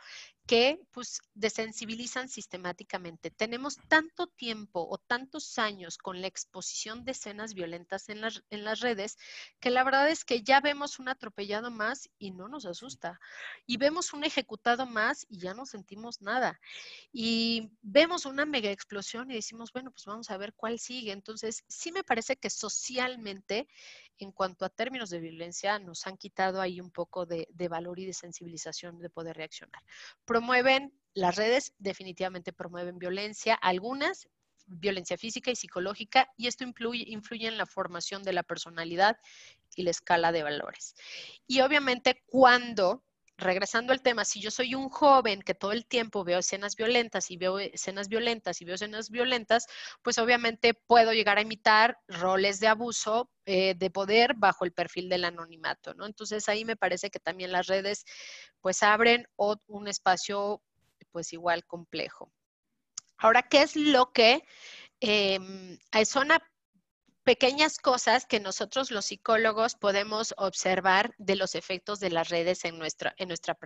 que 0.50 0.80
pues 0.90 1.20
desensibilizan 1.34 2.28
sistemáticamente. 2.28 3.30
Tenemos 3.30 3.76
tanto 3.86 4.26
tiempo 4.26 4.84
o 4.90 4.98
tantos 4.98 5.60
años 5.60 5.96
con 5.96 6.20
la 6.20 6.26
exposición 6.26 7.04
de 7.04 7.12
escenas 7.12 7.54
violentas 7.54 8.08
en 8.08 8.20
las, 8.20 8.42
en 8.50 8.64
las 8.64 8.80
redes 8.80 9.16
que 9.60 9.70
la 9.70 9.84
verdad 9.84 10.10
es 10.10 10.24
que 10.24 10.42
ya 10.42 10.60
vemos 10.60 10.98
un 10.98 11.08
atropellado 11.08 11.70
más 11.70 12.10
y 12.18 12.32
no 12.32 12.48
nos 12.48 12.66
asusta. 12.66 13.20
Y 13.64 13.76
vemos 13.76 14.12
un 14.12 14.24
ejecutado 14.24 14.86
más 14.86 15.24
y 15.28 15.38
ya 15.38 15.54
no 15.54 15.66
sentimos 15.66 16.20
nada. 16.20 16.60
Y 17.12 17.70
vemos 17.80 18.26
una 18.26 18.44
mega 18.44 18.72
explosión 18.72 19.30
y 19.30 19.34
decimos, 19.34 19.72
bueno, 19.72 19.92
pues 19.92 20.04
vamos 20.04 20.32
a 20.32 20.36
ver 20.36 20.52
cuál 20.54 20.80
sigue. 20.80 21.12
Entonces, 21.12 21.62
sí 21.68 21.92
me 21.92 22.02
parece 22.02 22.34
que 22.34 22.50
socialmente 22.50 23.68
en 24.18 24.32
cuanto 24.32 24.64
a 24.64 24.68
términos 24.70 25.10
de 25.10 25.20
violencia, 25.20 25.78
nos 25.78 26.06
han 26.06 26.16
quitado 26.16 26.60
ahí 26.60 26.80
un 26.80 26.90
poco 26.90 27.26
de, 27.26 27.46
valor 27.68 27.98
y 27.98 28.06
de 28.06 28.12
sensibilización 28.12 28.98
de 28.98 29.10
poder 29.10 29.36
reaccionar. 29.36 29.82
Promueven, 30.24 30.92
las 31.14 31.36
redes 31.36 31.74
definitivamente 31.78 32.52
promueven 32.52 32.98
violencia, 32.98 33.54
algunas 33.54 34.28
violencia 34.66 35.18
física 35.18 35.50
y 35.50 35.56
psicológica, 35.56 36.28
y 36.36 36.46
esto 36.46 36.62
influye, 36.62 37.04
influye 37.08 37.48
en 37.48 37.58
la 37.58 37.66
formación 37.66 38.22
de 38.22 38.32
la 38.32 38.44
personalidad 38.44 39.16
y 39.74 39.82
la 39.82 39.90
escala 39.90 40.30
de 40.30 40.44
valores. 40.44 40.94
Y 41.46 41.60
obviamente 41.60 42.22
cuando 42.26 43.02
regresando 43.40 43.92
al 43.92 44.02
tema, 44.02 44.24
si 44.24 44.40
yo 44.40 44.50
soy 44.50 44.74
un 44.74 44.88
joven 44.88 45.42
que 45.42 45.54
todo 45.54 45.72
el 45.72 45.86
tiempo 45.86 46.24
veo 46.24 46.38
escenas 46.38 46.76
violentas 46.76 47.30
y 47.30 47.36
veo 47.36 47.58
escenas 47.58 48.08
violentas 48.08 48.60
y 48.60 48.64
veo 48.64 48.74
escenas 48.74 49.10
violentas, 49.10 49.66
pues 50.02 50.18
obviamente 50.18 50.74
puedo 50.74 51.12
llegar 51.12 51.38
a 51.38 51.42
imitar 51.42 51.98
roles 52.06 52.60
de 52.60 52.68
abuso 52.68 53.30
eh, 53.46 53.74
de 53.74 53.90
poder 53.90 54.34
bajo 54.36 54.64
el 54.64 54.72
perfil 54.72 55.08
del 55.08 55.24
anonimato, 55.24 55.94
¿no? 55.94 56.06
Entonces 56.06 56.48
ahí 56.48 56.64
me 56.64 56.76
parece 56.76 57.10
que 57.10 57.18
también 57.18 57.52
las 57.52 57.66
redes 57.66 58.04
pues 58.60 58.82
abren 58.82 59.26
un 59.36 59.88
espacio 59.88 60.62
pues 61.10 61.32
igual 61.32 61.64
complejo. 61.64 62.32
Ahora, 63.18 63.42
¿qué 63.42 63.62
es 63.62 63.76
lo 63.76 64.12
que 64.12 64.44
em, 65.00 65.78
son 66.04 66.28
pequeñas 67.30 67.78
cosas 67.78 68.26
que 68.26 68.40
nosotros 68.40 68.90
los 68.90 69.04
psicólogos 69.04 69.76
podemos 69.76 70.34
observar 70.36 71.14
de 71.16 71.36
los 71.36 71.54
efectos 71.54 72.00
de 72.00 72.10
las 72.10 72.28
redes 72.28 72.64
en 72.64 72.76
nuestra, 72.76 73.14
en 73.18 73.28
nuestra 73.28 73.56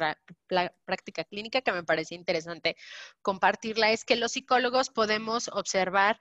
práctica 0.85 1.25
clínica, 1.25 1.63
que 1.63 1.73
me 1.73 1.83
parece 1.83 2.15
interesante 2.15 2.77
compartirla, 3.23 3.91
es 3.91 4.05
que 4.05 4.17
los 4.17 4.33
psicólogos 4.33 4.91
podemos 4.91 5.49
observar 5.49 6.19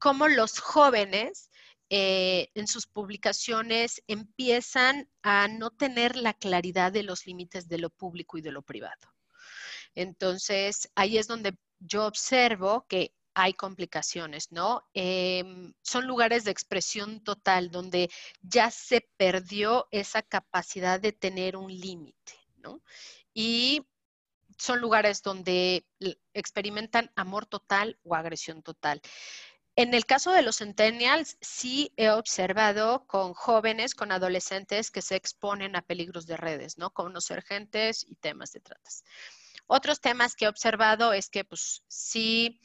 cómo 0.00 0.26
los 0.26 0.58
jóvenes 0.58 1.52
eh, 1.88 2.48
en 2.54 2.66
sus 2.66 2.88
publicaciones 2.88 4.02
empiezan 4.08 5.08
a 5.22 5.46
no 5.46 5.70
tener 5.70 6.16
la 6.16 6.34
claridad 6.34 6.90
de 6.90 7.04
los 7.04 7.26
límites 7.26 7.68
de 7.68 7.78
lo 7.78 7.90
público 7.90 8.38
y 8.38 8.42
de 8.42 8.50
lo 8.50 8.62
privado. 8.62 9.14
Entonces, 9.94 10.90
ahí 10.96 11.16
es 11.16 11.28
donde 11.28 11.56
yo 11.78 12.06
observo 12.06 12.86
que 12.88 13.15
hay 13.38 13.52
complicaciones, 13.52 14.50
¿no? 14.50 14.88
Em, 14.94 15.74
son 15.82 16.06
lugares 16.06 16.44
de 16.44 16.50
expresión 16.50 17.22
total 17.22 17.70
donde 17.70 18.08
ya 18.40 18.70
se 18.70 19.06
perdió 19.18 19.88
esa 19.90 20.22
capacidad 20.22 20.98
de 20.98 21.12
tener 21.12 21.54
un 21.54 21.70
límite, 21.70 22.32
¿no? 22.56 22.80
Y 23.34 23.86
son 24.56 24.80
lugares 24.80 25.22
donde 25.22 25.86
experimentan 26.32 27.12
amor 27.14 27.44
total 27.44 27.98
o 28.04 28.14
agresión 28.14 28.62
total. 28.62 29.02
En 29.76 29.92
el 29.92 30.06
caso 30.06 30.32
de 30.32 30.40
los 30.40 30.56
centennials, 30.56 31.36
sí 31.42 31.92
he 31.98 32.08
observado 32.08 33.06
con 33.06 33.34
jóvenes, 33.34 33.94
con 33.94 34.12
adolescentes 34.12 34.90
que 34.90 35.02
se 35.02 35.14
exponen 35.14 35.76
a 35.76 35.82
peligros 35.82 36.26
de 36.26 36.38
redes, 36.38 36.78
¿no? 36.78 36.88
Conocer 36.88 37.42
gentes 37.42 38.06
y 38.08 38.14
temas 38.16 38.52
de 38.52 38.60
tratas. 38.60 39.04
Otros 39.66 40.00
temas 40.00 40.34
que 40.36 40.46
he 40.46 40.48
observado 40.48 41.12
es 41.12 41.28
que, 41.28 41.44
pues, 41.44 41.82
sí 41.86 42.62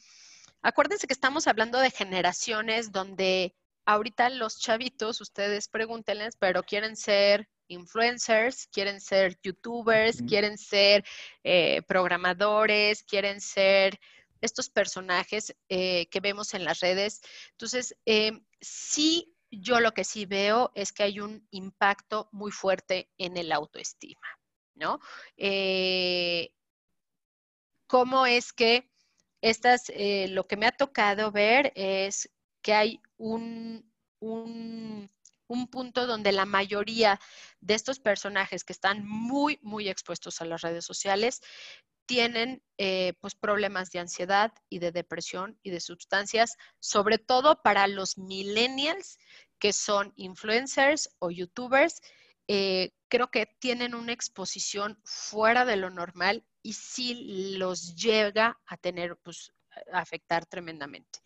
Acuérdense 0.61 1.07
que 1.07 1.13
estamos 1.13 1.47
hablando 1.47 1.79
de 1.79 1.89
generaciones 1.89 2.91
donde 2.91 3.55
ahorita 3.85 4.29
los 4.29 4.59
chavitos, 4.59 5.19
ustedes 5.19 5.67
pregúntenles, 5.67 6.35
pero 6.37 6.61
quieren 6.63 6.95
ser 6.95 7.49
influencers, 7.67 8.67
quieren 8.67 9.01
ser 9.01 9.39
youtubers, 9.41 10.21
quieren 10.27 10.57
ser 10.57 11.03
eh, 11.43 11.81
programadores, 11.87 13.03
quieren 13.03 13.41
ser 13.41 13.99
estos 14.41 14.69
personajes 14.69 15.55
eh, 15.69 16.07
que 16.09 16.19
vemos 16.19 16.53
en 16.53 16.63
las 16.63 16.79
redes. 16.79 17.21
Entonces, 17.51 17.95
em, 18.05 18.43
sí, 18.59 19.33
yo 19.49 19.79
lo 19.79 19.93
que 19.93 20.03
sí 20.03 20.25
veo 20.25 20.71
es 20.75 20.91
que 20.91 21.03
hay 21.03 21.19
un 21.19 21.47
impacto 21.51 22.29
muy 22.31 22.51
fuerte 22.51 23.09
en 23.17 23.37
el 23.37 23.51
autoestima, 23.51 24.27
¿no? 24.75 24.99
Eh, 25.37 26.53
¿Cómo 27.87 28.25
es 28.25 28.53
que 28.53 28.90
estas, 29.41 29.89
eh, 29.89 30.27
lo 30.29 30.47
que 30.47 30.57
me 30.57 30.67
ha 30.67 30.71
tocado 30.71 31.31
ver 31.31 31.73
es 31.75 32.29
que 32.61 32.73
hay 32.73 33.01
un, 33.17 33.89
punto 35.69 36.07
donde 36.07 36.31
la 36.31 36.45
mayoría 36.45 37.19
de 37.59 37.73
estos 37.73 37.99
personajes 37.99 38.63
que 38.63 38.73
están 38.73 39.05
muy, 39.05 39.59
muy 39.61 39.89
expuestos 39.89 40.41
a 40.41 40.45
las 40.45 40.61
redes 40.61 40.85
sociales 40.85 41.41
tienen 42.05 42.63
eh, 42.77 43.13
pues 43.19 43.35
problemas 43.35 43.91
de 43.91 43.99
ansiedad 43.99 44.53
y 44.69 44.79
de 44.79 44.91
depresión 44.91 45.59
y 45.63 45.71
de 45.71 45.79
sustancias, 45.79 46.57
sobre 46.79 47.17
todo 47.17 47.61
para 47.61 47.87
los 47.87 48.17
millennials 48.17 49.17
que 49.59 49.73
son 49.73 50.13
influencers 50.15 51.09
o 51.19 51.31
youtubers. 51.31 52.01
Eh, 52.47 52.91
creo 53.07 53.29
que 53.29 53.45
tienen 53.59 53.95
una 53.95 54.13
exposición 54.13 54.99
fuera 55.03 55.65
de 55.65 55.77
lo 55.77 55.89
normal 55.89 56.45
y 56.63 56.73
sí 56.73 57.55
los 57.57 57.95
llega 57.95 58.59
a 58.65 58.77
tener, 58.77 59.17
pues, 59.17 59.51
a 59.91 59.99
afectar 59.99 60.45
tremendamente. 60.45 61.19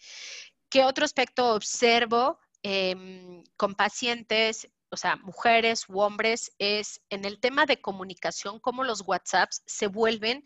¿Qué 0.69 0.83
otro 0.83 1.05
aspecto 1.05 1.53
observo 1.53 2.39
em, 2.63 3.43
con 3.57 3.75
pacientes, 3.75 4.67
o 4.89 4.97
sea, 4.97 5.15
mujeres 5.17 5.85
u 5.87 5.99
hombres, 5.99 6.51
es 6.57 7.01
en 7.09 7.25
el 7.25 7.39
tema 7.39 7.65
de 7.65 7.81
comunicación, 7.81 8.59
cómo 8.59 8.83
los 8.83 9.01
WhatsApps 9.05 9.61
se 9.65 9.87
vuelven 9.87 10.43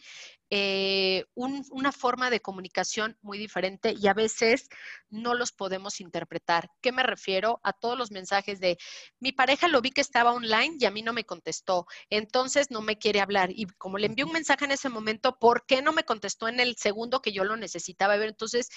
eh, 0.49 1.25
una 1.35 1.91
forma 1.91 2.29
de 2.29 2.39
comunicación 2.39 3.17
muy 3.21 3.37
diferente 3.37 3.93
y 3.97 4.07
a 4.07 4.13
veces 4.13 4.67
no 5.09 5.33
los 5.33 5.51
podemos 5.51 6.01
interpretar. 6.01 6.71
¿Qué 6.81 6.91
me 6.91 7.03
refiero? 7.03 7.59
A 7.63 7.73
todos 7.73 7.97
los 7.97 8.11
mensajes 8.11 8.59
de 8.59 8.77
mi 9.19 9.31
pareja 9.31 9.67
lo 9.67 9.81
vi 9.81 9.91
que 9.91 10.01
estaba 10.01 10.33
online 10.33 10.77
y 10.79 10.85
a 10.85 10.91
mí 10.91 11.01
no 11.01 11.13
me 11.13 11.23
contestó, 11.23 11.85
entonces 12.09 12.71
no 12.71 12.81
me 12.81 12.97
quiere 12.97 13.21
hablar. 13.21 13.51
Y 13.51 13.65
como 13.77 13.97
le 13.97 14.07
envié 14.07 14.25
un 14.25 14.31
mensaje 14.31 14.65
en 14.65 14.71
ese 14.71 14.89
momento, 14.89 15.37
¿por 15.37 15.65
qué 15.65 15.81
no 15.81 15.93
me 15.93 16.03
contestó 16.03 16.47
en 16.47 16.59
el 16.59 16.75
segundo 16.77 17.21
que 17.21 17.31
yo 17.31 17.43
lo 17.43 17.55
necesitaba 17.55 18.17
ver? 18.17 18.29
Entonces, 18.29 18.69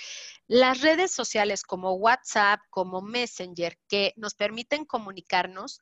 las 0.47 0.81
redes 0.81 1.13
sociales 1.13 1.63
como 1.63 1.95
WhatsApp, 1.95 2.61
como 2.71 3.01
Messenger, 3.01 3.79
que 3.89 4.13
nos 4.17 4.35
permiten 4.35 4.85
comunicarnos, 4.85 5.81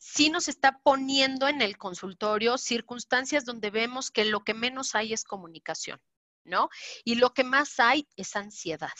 sí 0.00 0.30
nos 0.30 0.48
está 0.48 0.80
poniendo 0.82 1.46
en 1.46 1.60
el 1.60 1.76
consultorio 1.76 2.56
circunstancias 2.58 3.44
donde 3.44 3.70
vemos 3.70 4.10
que 4.10 4.24
lo 4.24 4.42
que 4.42 4.54
menos 4.54 4.94
hay 4.94 5.12
es 5.12 5.24
comunicación, 5.24 6.00
¿no? 6.42 6.70
Y 7.04 7.16
lo 7.16 7.34
que 7.34 7.44
más 7.44 7.78
hay 7.78 8.08
es 8.16 8.34
ansiedad. 8.34 8.90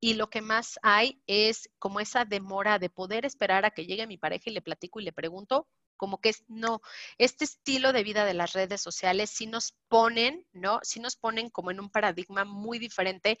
Y 0.00 0.14
lo 0.14 0.30
que 0.30 0.40
más 0.40 0.78
hay 0.82 1.22
es 1.26 1.68
como 1.78 2.00
esa 2.00 2.24
demora 2.24 2.78
de 2.78 2.88
poder 2.88 3.26
esperar 3.26 3.66
a 3.66 3.70
que 3.70 3.84
llegue 3.84 4.06
mi 4.06 4.16
pareja 4.16 4.44
y 4.46 4.54
le 4.54 4.62
platico 4.62 4.98
y 4.98 5.04
le 5.04 5.12
pregunto, 5.12 5.68
como 5.98 6.22
que 6.22 6.30
es, 6.30 6.42
no, 6.48 6.80
este 7.18 7.44
estilo 7.44 7.92
de 7.92 8.02
vida 8.02 8.24
de 8.24 8.32
las 8.32 8.54
redes 8.54 8.80
sociales 8.80 9.28
sí 9.28 9.46
nos 9.46 9.74
ponen, 9.88 10.46
¿no? 10.52 10.80
Sí 10.82 11.00
nos 11.00 11.16
ponen 11.16 11.50
como 11.50 11.70
en 11.70 11.80
un 11.80 11.90
paradigma 11.90 12.46
muy 12.46 12.78
diferente 12.78 13.38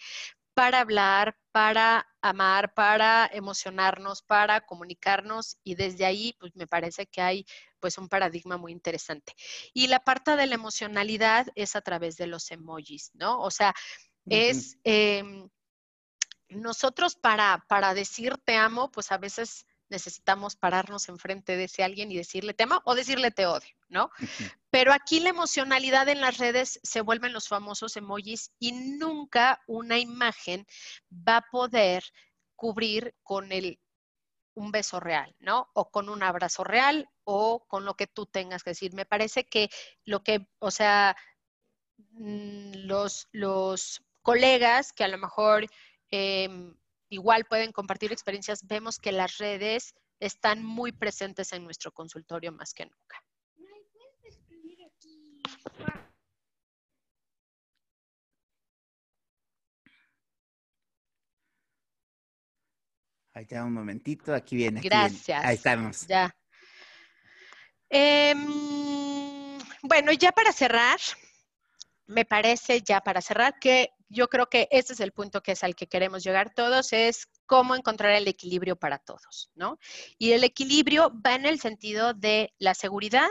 para 0.54 0.80
hablar, 0.80 1.36
para 1.52 2.06
amar, 2.20 2.74
para 2.74 3.28
emocionarnos, 3.32 4.22
para 4.22 4.60
comunicarnos 4.60 5.56
y 5.64 5.74
desde 5.74 6.04
ahí 6.04 6.34
pues 6.38 6.54
me 6.54 6.66
parece 6.66 7.06
que 7.06 7.22
hay 7.22 7.46
pues 7.78 7.98
un 7.98 8.08
paradigma 8.08 8.56
muy 8.56 8.72
interesante. 8.72 9.34
Y 9.72 9.86
la 9.86 10.00
parte 10.00 10.36
de 10.36 10.46
la 10.46 10.54
emocionalidad 10.54 11.46
es 11.54 11.76
a 11.76 11.80
través 11.80 12.16
de 12.16 12.26
los 12.26 12.50
emojis, 12.50 13.10
¿no? 13.14 13.40
O 13.40 13.50
sea, 13.50 13.74
es 14.28 14.76
em, 14.84 15.48
nosotros 16.48 17.16
para, 17.16 17.64
para 17.68 17.94
decir 17.94 18.36
te 18.44 18.56
amo, 18.56 18.90
pues 18.90 19.12
a 19.12 19.18
veces 19.18 19.66
necesitamos 19.90 20.56
pararnos 20.56 21.08
enfrente 21.08 21.56
de 21.56 21.64
ese 21.64 21.82
alguien 21.82 22.10
y 22.10 22.16
decirle 22.16 22.54
te 22.54 22.64
amo 22.64 22.80
o 22.84 22.94
decirle 22.94 23.30
te 23.30 23.46
odio, 23.46 23.74
¿no? 23.88 24.10
Pero 24.70 24.92
aquí 24.92 25.20
la 25.20 25.30
emocionalidad 25.30 26.08
en 26.08 26.20
las 26.20 26.38
redes 26.38 26.80
se 26.82 27.00
vuelven 27.00 27.32
los 27.32 27.48
famosos 27.48 27.96
emojis 27.96 28.52
y 28.58 28.72
nunca 28.72 29.60
una 29.66 29.98
imagen 29.98 30.66
va 31.10 31.38
a 31.38 31.46
poder 31.50 32.04
cubrir 32.56 33.14
con 33.22 33.52
el 33.52 33.80
un 34.54 34.72
beso 34.72 35.00
real, 35.00 35.34
¿no? 35.38 35.70
O 35.74 35.90
con 35.90 36.08
un 36.08 36.22
abrazo 36.22 36.64
real 36.64 37.08
o 37.24 37.64
con 37.66 37.84
lo 37.84 37.94
que 37.94 38.06
tú 38.06 38.26
tengas 38.26 38.62
que 38.62 38.70
decir. 38.70 38.92
Me 38.94 39.06
parece 39.06 39.46
que 39.46 39.70
lo 40.04 40.22
que, 40.22 40.46
o 40.58 40.70
sea, 40.70 41.16
mm, 42.12 42.72
los, 42.86 43.28
los 43.32 44.02
colegas 44.22 44.92
que 44.92 45.04
a 45.04 45.08
lo 45.08 45.18
mejor 45.18 45.66
em, 46.10 46.74
igual 47.10 47.44
pueden 47.44 47.72
compartir 47.72 48.12
experiencias, 48.12 48.66
vemos 48.66 48.98
que 48.98 49.12
las 49.12 49.36
redes 49.38 49.94
están 50.20 50.64
muy 50.64 50.92
presentes 50.92 51.52
en 51.52 51.64
nuestro 51.64 51.92
consultorio 51.92 52.52
más 52.52 52.72
que 52.72 52.86
nunca. 52.86 53.22
Ahí 63.32 63.46
un 63.62 63.72
momentito, 63.72 64.34
aquí 64.34 64.56
viene. 64.56 64.80
Gracias. 64.80 65.44
Ahí 65.44 65.54
estamos. 65.54 66.06
Ya. 66.06 66.34
Em, 67.88 68.38
bueno, 69.82 70.12
ya 70.12 70.32
para 70.32 70.52
cerrar, 70.52 70.98
me 72.06 72.24
parece 72.24 72.82
ya 72.82 73.00
para 73.00 73.20
cerrar 73.20 73.58
que 73.58 73.90
yo 74.10 74.28
creo 74.28 74.46
que 74.46 74.68
este 74.70 74.92
es 74.92 75.00
el 75.00 75.12
punto 75.12 75.42
que 75.42 75.52
es 75.52 75.64
al 75.64 75.74
que 75.74 75.86
queremos 75.86 76.22
llegar 76.22 76.52
todos, 76.52 76.92
es 76.92 77.28
cómo 77.46 77.74
encontrar 77.74 78.12
el 78.12 78.28
equilibrio 78.28 78.76
para 78.76 78.98
todos, 78.98 79.50
¿no? 79.54 79.78
Y 80.18 80.32
el 80.32 80.44
equilibrio 80.44 81.12
va 81.24 81.34
en 81.36 81.46
el 81.46 81.60
sentido 81.60 82.12
de 82.12 82.52
la 82.58 82.74
seguridad 82.74 83.30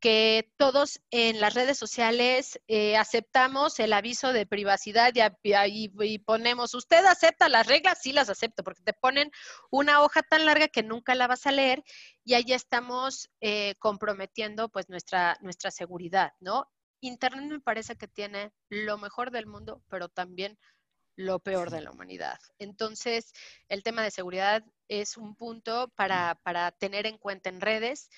que 0.00 0.52
todos 0.56 1.00
en 1.12 1.40
las 1.40 1.54
redes 1.54 1.78
sociales 1.78 2.60
eh, 2.66 2.96
aceptamos 2.96 3.78
el 3.78 3.92
aviso 3.92 4.32
de 4.32 4.46
privacidad 4.46 5.12
y, 5.14 6.18
ponemos, 6.18 6.74
¿usted 6.74 7.04
acepta 7.04 7.48
las 7.48 7.68
reglas? 7.68 8.00
Sí 8.02 8.12
las 8.12 8.28
acepto, 8.28 8.64
porque 8.64 8.82
te 8.82 8.94
ponen 8.94 9.30
una 9.70 10.02
hoja 10.02 10.22
tan 10.22 10.44
larga 10.44 10.66
que 10.66 10.82
nunca 10.82 11.14
la 11.14 11.28
vas 11.28 11.46
a 11.46 11.52
leer 11.52 11.84
y 12.24 12.34
ahí 12.34 12.46
estamos 12.48 13.30
eh, 13.40 13.76
comprometiendo 13.78 14.68
pues 14.70 14.88
nuestra, 14.88 15.38
nuestra 15.40 15.70
seguridad, 15.70 16.32
¿no? 16.40 16.68
Internet 17.02 17.50
me 17.50 17.60
parece 17.60 17.96
que 17.96 18.08
tiene 18.08 18.52
lo 18.68 18.96
mejor 18.96 19.30
del 19.30 19.46
mundo, 19.46 19.82
pero 19.88 20.08
también 20.08 20.58
lo 21.16 21.40
peor 21.40 21.70
de 21.70 21.82
la 21.82 21.90
humanidad. 21.90 22.38
Entonces, 22.58 23.32
el 23.68 23.82
tema 23.82 24.02
de 24.02 24.10
seguridad 24.10 24.64
es 24.88 25.16
un 25.16 25.34
punto 25.34 25.88
para, 25.96 26.36
para 26.42 26.70
tener 26.70 27.06
en 27.06 27.18
cuenta 27.18 27.50
en 27.50 27.60
redes. 27.60 28.08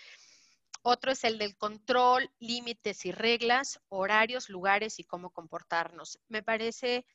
Otro 0.83 1.13
es 1.13 1.25
el 1.25 1.39
del 1.39 1.57
control, 1.57 2.31
límites 2.39 3.07
y 3.07 3.13
reglas, 3.13 3.81
horarios, 3.89 4.51
lugares 4.51 5.01
y 5.01 5.05
cómo 5.05 5.31
comportarnos. 5.31 6.21
Me 6.29 6.43
parece 6.43 7.07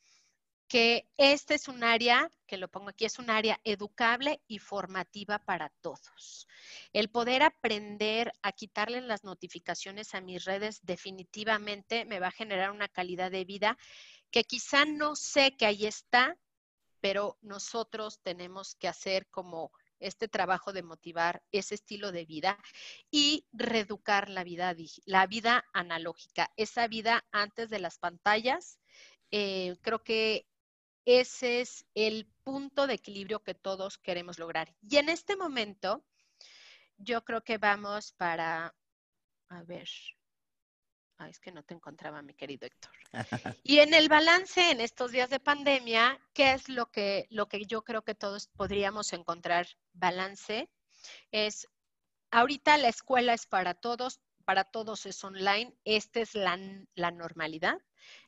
que 0.70 1.08
este 1.16 1.54
es 1.54 1.66
un 1.66 1.82
área, 1.82 2.30
que 2.46 2.56
lo 2.56 2.68
pongo 2.68 2.90
aquí, 2.90 3.04
es 3.04 3.18
un 3.18 3.28
área 3.28 3.60
educable 3.64 4.40
y 4.46 4.60
formativa 4.60 5.40
para 5.40 5.70
todos. 5.80 6.46
El 6.92 7.10
poder 7.10 7.42
aprender 7.42 8.32
a 8.40 8.52
quitarle 8.52 9.00
las 9.00 9.24
notificaciones 9.24 10.14
a 10.14 10.20
mis 10.20 10.44
redes 10.44 10.78
definitivamente 10.84 12.04
me 12.04 12.20
va 12.20 12.28
a 12.28 12.30
generar 12.30 12.70
una 12.70 12.86
calidad 12.86 13.32
de 13.32 13.44
vida 13.44 13.76
que 14.30 14.44
quizá 14.44 14.84
no 14.84 15.16
sé 15.16 15.56
que 15.56 15.66
ahí 15.66 15.86
está, 15.86 16.38
pero 17.00 17.36
nosotros 17.42 18.20
tenemos 18.22 18.76
que 18.76 18.86
hacer 18.86 19.26
como 19.26 19.72
este 19.98 20.28
trabajo 20.28 20.72
de 20.72 20.84
motivar 20.84 21.42
ese 21.50 21.74
estilo 21.74 22.12
de 22.12 22.26
vida 22.26 22.56
y 23.10 23.44
reeducar 23.52 24.28
la 24.28 24.44
vida, 24.44 24.72
la 25.04 25.26
vida 25.26 25.64
analógica, 25.72 26.52
esa 26.56 26.86
vida 26.86 27.24
antes 27.32 27.70
de 27.70 27.80
las 27.80 27.98
pantallas. 27.98 28.78
Eh, 29.32 29.76
creo 29.82 30.02
que 30.02 30.46
ese 31.18 31.60
es 31.60 31.84
el 31.94 32.26
punto 32.44 32.86
de 32.86 32.94
equilibrio 32.94 33.42
que 33.42 33.54
todos 33.54 33.98
queremos 33.98 34.38
lograr. 34.38 34.74
Y 34.82 34.96
en 34.96 35.08
este 35.08 35.36
momento, 35.36 36.04
yo 36.98 37.24
creo 37.24 37.42
que 37.42 37.58
vamos 37.58 38.12
para, 38.12 38.74
a 39.48 39.62
ver, 39.62 39.88
es 41.28 41.40
que 41.40 41.52
no 41.52 41.62
te 41.62 41.74
encontraba, 41.74 42.22
mi 42.22 42.34
querido 42.34 42.66
Héctor. 42.66 42.92
Y 43.64 43.80
en 43.80 43.94
el 43.94 44.08
balance 44.08 44.70
en 44.70 44.80
estos 44.80 45.12
días 45.12 45.30
de 45.30 45.40
pandemia, 45.40 46.18
¿qué 46.32 46.52
es 46.52 46.68
lo 46.68 46.90
que, 46.90 47.26
lo 47.30 47.48
que 47.48 47.64
yo 47.66 47.82
creo 47.82 48.02
que 48.02 48.14
todos 48.14 48.48
podríamos 48.48 49.12
encontrar 49.12 49.66
balance? 49.92 50.70
Es, 51.30 51.66
ahorita 52.30 52.78
la 52.78 52.88
escuela 52.88 53.34
es 53.34 53.46
para 53.46 53.74
todos, 53.74 54.20
para 54.44 54.64
todos 54.64 55.06
es 55.06 55.22
online, 55.24 55.74
esta 55.84 56.20
es 56.20 56.34
la, 56.34 56.56
normalidad, 57.10 57.78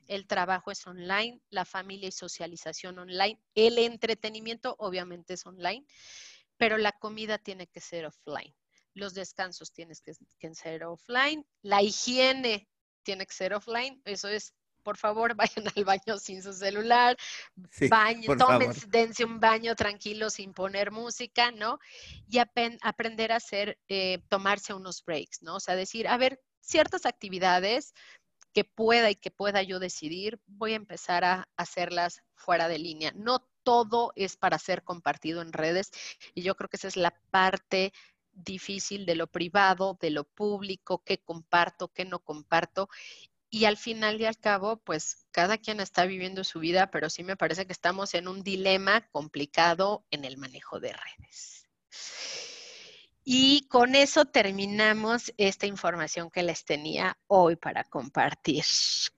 el 0.07 0.27
trabajo 0.27 0.71
es 0.71 0.85
online, 0.87 1.41
la 1.49 1.65
familia 1.65 2.09
y 2.09 2.11
socialización 2.11 2.99
online, 2.99 3.39
el 3.55 3.77
entretenimiento 3.77 4.75
obviamente 4.79 5.33
es 5.33 5.45
online, 5.45 5.85
pero 6.57 6.77
la 6.77 6.91
comida 6.93 7.37
tiene 7.37 7.67
que 7.67 7.79
ser 7.79 8.05
offline 8.05 8.53
los 8.95 9.15
descansos 9.15 9.71
tienen 9.71 9.95
que, 10.05 10.13
que, 10.37 10.53
ser 10.53 10.83
offline, 10.83 11.43
la 11.63 11.81
higiene 11.81 12.69
tiene 13.03 13.25
que 13.25 13.33
ser 13.33 13.53
offline. 13.53 14.01
Eso 14.05 14.27
es, 14.29 14.53
por 14.83 14.97
favor, 14.97 15.35
vayan 15.35 15.65
al 15.75 15.85
baño 15.85 16.17
sin 16.19 16.43
su 16.43 16.53
celular, 16.53 17.17
baño, 17.89 18.35
tomen, 18.37 18.71
dense 18.89 19.25
un 19.25 19.39
baño 19.39 19.75
tranquilo 19.75 20.29
sin 20.29 20.53
poner 20.53 20.91
música, 20.91 21.51
¿no? 21.51 21.79
Y 22.27 22.39
aprender 22.39 23.31
a 23.31 23.37
hacer, 23.37 23.79
eh, 23.87 24.21
tomarse 24.29 24.73
unos 24.73 25.03
breaks, 25.03 25.41
¿no? 25.41 25.55
O 25.55 25.59
sea, 25.59 25.75
decir, 25.75 26.07
a 26.07 26.17
ver, 26.17 26.41
ciertas 26.61 27.05
actividades 27.05 27.93
que 28.53 28.63
pueda 28.63 29.09
y 29.09 29.15
que 29.15 29.31
pueda 29.31 29.63
yo 29.63 29.79
decidir, 29.79 30.39
voy 30.45 30.73
a 30.73 30.77
empezar 30.77 31.25
a 31.25 31.49
hacerlas 31.57 32.21
fuera 32.35 32.67
de 32.67 32.77
línea. 32.77 33.11
No 33.15 33.47
todo 33.63 34.11
es 34.15 34.37
para 34.37 34.59
ser 34.59 34.83
compartido 34.83 35.41
en 35.41 35.53
redes 35.53 35.91
y 36.35 36.43
yo 36.43 36.55
creo 36.55 36.69
que 36.69 36.77
esa 36.77 36.87
es 36.87 36.97
la 36.97 37.11
parte 37.31 37.93
difícil 38.33 39.05
de 39.05 39.15
lo 39.15 39.27
privado, 39.27 39.97
de 40.01 40.09
lo 40.09 40.23
público, 40.23 41.03
qué 41.03 41.19
comparto, 41.19 41.89
qué 41.89 42.05
no 42.05 42.19
comparto. 42.19 42.89
Y 43.53 43.65
al 43.65 43.77
final 43.77 44.19
y 44.19 44.25
al 44.25 44.39
cabo, 44.39 44.77
pues 44.77 45.27
cada 45.29 45.59
quien 45.59 45.79
está 45.79 46.05
viviendo 46.05 46.43
su 46.43 46.59
vida, 46.59 46.89
pero 46.89 47.07
sí 47.11 47.23
me 47.23 47.37
parece 47.37 47.67
que 47.67 47.71
estamos 47.71 48.15
en 48.15 48.27
un 48.27 48.41
dilema 48.41 49.07
complicado 49.11 50.07
en 50.09 50.25
el 50.25 50.39
manejo 50.39 50.79
de 50.79 50.91
redes. 50.91 51.69
Y 53.23 53.67
con 53.67 53.93
eso 53.93 54.25
terminamos 54.25 55.31
esta 55.37 55.67
información 55.67 56.31
que 56.31 56.41
les 56.41 56.65
tenía 56.65 57.15
hoy 57.27 57.55
para 57.55 57.83
compartir. 57.83 58.63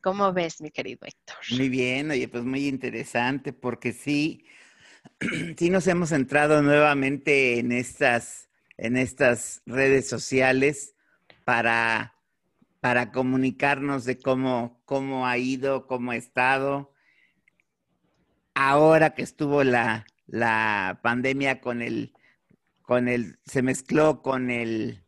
¿Cómo 0.02 0.34
ves, 0.34 0.60
mi 0.60 0.70
querido 0.70 1.06
Héctor? 1.06 1.38
Muy 1.52 1.70
bien, 1.70 2.12
oye, 2.12 2.28
pues 2.28 2.44
muy 2.44 2.68
interesante 2.68 3.54
porque 3.54 3.94
sí, 3.94 4.44
sí 5.58 5.70
nos 5.70 5.88
hemos 5.88 6.12
entrado 6.12 6.62
nuevamente 6.62 7.58
en 7.60 7.72
estas 7.72 8.50
en 8.76 8.98
estas 8.98 9.62
redes 9.66 10.10
sociales 10.10 10.94
para, 11.46 12.15
para 12.86 13.12
comunicarnos 13.12 14.06
de 14.06 14.20
cómo, 14.20 14.80
cómo 14.86 15.26
ha 15.26 15.40
ido, 15.40 15.88
cómo 15.88 16.12
ha 16.12 16.18
estado. 16.18 16.94
Ahora 18.54 19.16
que 19.16 19.24
estuvo 19.24 19.64
la, 19.64 20.06
la 20.28 21.00
pandemia 21.02 21.62
con 21.62 21.82
el, 21.82 22.14
con 22.84 23.08
el, 23.08 23.40
se 23.44 23.64
mezcló 23.64 24.22
con 24.22 24.52
el 24.52 25.04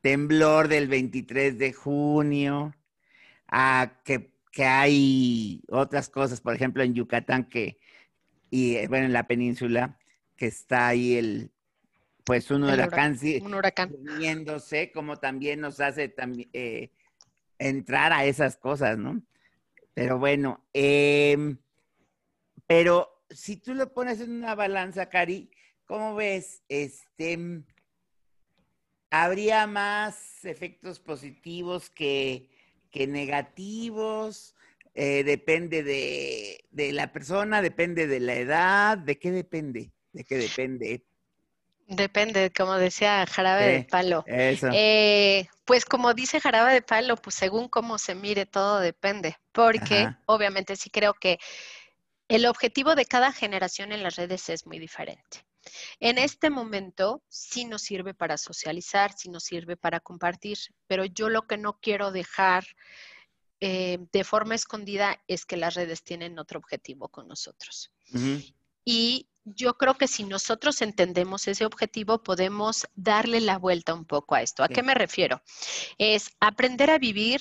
temblor 0.00 0.66
del 0.66 0.88
23 0.88 1.58
de 1.58 1.72
junio, 1.72 2.74
a 3.46 4.00
que, 4.04 4.34
que 4.50 4.64
hay 4.64 5.62
otras 5.68 6.08
cosas, 6.08 6.40
por 6.40 6.56
ejemplo, 6.56 6.82
en 6.82 6.94
Yucatán 6.94 7.44
que, 7.44 7.78
y 8.50 8.84
bueno, 8.88 9.06
en 9.06 9.12
la 9.12 9.28
península, 9.28 9.96
que 10.36 10.46
está 10.46 10.88
ahí 10.88 11.14
el, 11.14 11.52
pues 12.26 12.50
un 12.50 12.64
huracán, 12.64 13.16
un 13.40 13.54
huracán. 13.54 13.94
Como 14.92 15.16
también 15.16 15.60
nos 15.60 15.78
hace 15.78 16.12
eh, 16.52 16.90
entrar 17.56 18.12
a 18.12 18.24
esas 18.24 18.56
cosas, 18.56 18.98
¿no? 18.98 19.22
Pero 19.94 20.18
bueno, 20.18 20.66
em, 20.72 21.56
pero 22.66 23.22
si 23.30 23.58
tú 23.58 23.74
lo 23.74 23.94
pones 23.94 24.20
en 24.20 24.32
una 24.32 24.56
balanza, 24.56 25.08
Cari, 25.08 25.52
¿cómo 25.84 26.16
ves? 26.16 26.64
Este, 26.68 27.62
¿Habría 29.10 29.68
más 29.68 30.44
efectos 30.44 30.98
positivos 30.98 31.90
que, 31.90 32.50
que 32.90 33.06
negativos? 33.06 34.56
Eh, 34.94 35.22
depende 35.22 35.84
de, 35.84 36.64
de, 36.72 36.92
la 36.92 37.12
persona, 37.12 37.62
depende 37.62 38.08
de 38.08 38.18
la 38.18 38.34
edad, 38.34 38.98
¿de 38.98 39.16
qué 39.16 39.30
depende? 39.30 39.92
¿De 40.12 40.24
qué 40.24 40.38
depende? 40.38 41.06
Depende, 41.86 42.52
como 42.52 42.74
decía 42.74 43.24
Jarabe 43.26 43.66
de 43.66 43.84
Palo. 43.84 44.24
Eh, 44.26 45.46
pues 45.64 45.84
como 45.84 46.14
dice 46.14 46.40
Jarabe 46.40 46.72
de 46.72 46.82
Palo, 46.82 47.16
pues 47.16 47.36
según 47.36 47.68
cómo 47.68 47.98
se 47.98 48.14
mire, 48.14 48.44
todo 48.44 48.80
depende. 48.80 49.36
Porque 49.52 50.08
obviamente 50.26 50.74
sí 50.76 50.90
creo 50.90 51.14
que 51.14 51.38
el 52.28 52.46
objetivo 52.46 52.96
de 52.96 53.06
cada 53.06 53.32
generación 53.32 53.92
en 53.92 54.02
las 54.02 54.16
redes 54.16 54.48
es 54.48 54.66
muy 54.66 54.80
diferente. 54.80 55.46
En 56.00 56.18
este 56.18 56.50
momento 56.50 57.22
sí 57.28 57.64
nos 57.64 57.82
sirve 57.82 58.14
para 58.14 58.36
socializar, 58.36 59.12
sí 59.16 59.28
nos 59.28 59.44
sirve 59.44 59.76
para 59.76 60.00
compartir, 60.00 60.58
pero 60.86 61.04
yo 61.04 61.28
lo 61.28 61.46
que 61.46 61.56
no 61.56 61.78
quiero 61.80 62.10
dejar 62.10 62.64
eh, 63.60 63.98
de 64.12 64.24
forma 64.24 64.54
escondida 64.54 65.22
es 65.28 65.46
que 65.46 65.56
las 65.56 65.74
redes 65.74 66.02
tienen 66.02 66.38
otro 66.38 66.58
objetivo 66.58 67.08
con 67.08 67.28
nosotros. 67.28 67.92
Y 68.84 69.28
yo 69.46 69.78
creo 69.78 69.94
que 69.94 70.08
si 70.08 70.24
nosotros 70.24 70.82
entendemos 70.82 71.46
ese 71.46 71.64
objetivo, 71.64 72.22
podemos 72.22 72.86
darle 72.96 73.40
la 73.40 73.58
vuelta 73.58 73.94
un 73.94 74.04
poco 74.04 74.34
a 74.34 74.42
esto. 74.42 74.64
¿A 74.64 74.68
qué 74.68 74.82
me 74.82 74.94
refiero? 74.94 75.40
Es 75.98 76.30
aprender 76.40 76.90
a 76.90 76.98
vivir 76.98 77.40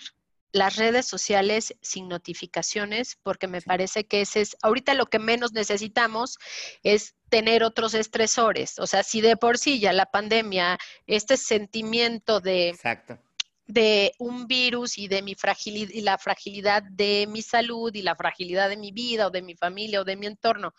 las 0.52 0.78
redes 0.78 1.06
sociales 1.06 1.76
sin 1.82 2.08
notificaciones, 2.08 3.18
porque 3.24 3.48
me 3.48 3.62
parece 3.62 4.06
que 4.06 4.22
ese 4.22 4.42
es, 4.42 4.56
ahorita 4.62 4.94
lo 4.94 5.08
que 5.08 5.20
menos 5.20 5.52
necesitamos 5.52 6.38
es 6.84 7.16
tener 7.30 7.64
otros 7.64 7.94
estresores. 7.94 8.80
O 8.80 8.88
sea, 8.88 9.04
si 9.04 9.20
de 9.20 9.36
por 9.36 9.58
sí 9.58 9.80
ya 9.80 9.92
la 9.92 10.06
pandemia, 10.06 10.78
este 11.08 11.38
sentimiento 11.38 12.40
de... 12.40 12.70
Exacto 12.70 13.20
de 13.68 14.14
un 14.20 14.48
virus 14.48 14.98
y 14.98 15.08
de 15.08 15.22
mi 15.22 15.36
fragilidad 15.36 15.90
y 15.92 16.02
la 16.02 16.18
fragilidad 16.18 16.84
de 16.84 17.28
mi 17.30 17.42
salud 17.42 17.94
y 17.94 18.02
la 18.02 18.16
fragilidad 18.16 18.70
de 18.70 18.78
mi 18.78 18.92
vida 18.92 19.28
o 19.28 19.32
de 19.32 19.42
mi 19.42 19.56
familia 19.56 20.02
o 20.02 20.04
de 20.04 20.16
mi 20.16 20.28
entorno. 20.28 20.74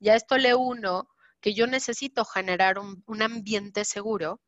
Ya 0.00 0.14
esto 0.16 0.36
le 0.38 0.54
uno 0.54 1.08
que 1.40 1.54
yo 1.54 1.66
necesito 1.66 2.24
generar 2.24 2.78
un, 2.78 3.02
un 3.06 3.22
ambiente 3.22 3.84
seguro, 3.84 4.40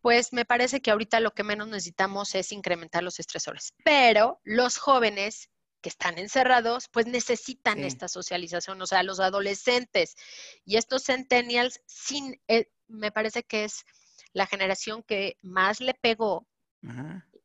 pues 0.00 0.32
me 0.32 0.44
parece 0.44 0.82
que 0.82 0.90
ahorita 0.90 1.20
lo 1.20 1.32
que 1.32 1.44
menos 1.44 1.68
necesitamos 1.68 2.34
es 2.34 2.52
incrementar 2.52 3.02
los 3.02 3.18
estresores. 3.20 3.72
Pero 3.84 4.40
los 4.44 4.76
jóvenes 4.76 5.48
que 5.80 5.90
están 5.90 6.18
encerrados, 6.18 6.88
pues 6.88 7.06
necesitan 7.06 7.84
esta 7.84 8.08
socialización, 8.08 8.80
o 8.80 8.86
sea, 8.86 9.02
los 9.02 9.20
adolescentes 9.20 10.16
y 10.64 10.78
estos 10.78 11.04
centennials, 11.04 11.80
sin, 11.86 12.40
eh, 12.48 12.70
me 12.88 13.12
parece 13.12 13.42
que 13.42 13.64
es 13.64 13.84
la 14.32 14.46
generación 14.46 15.02
que 15.02 15.36
más 15.42 15.80
le 15.80 15.92
pegó 15.92 16.46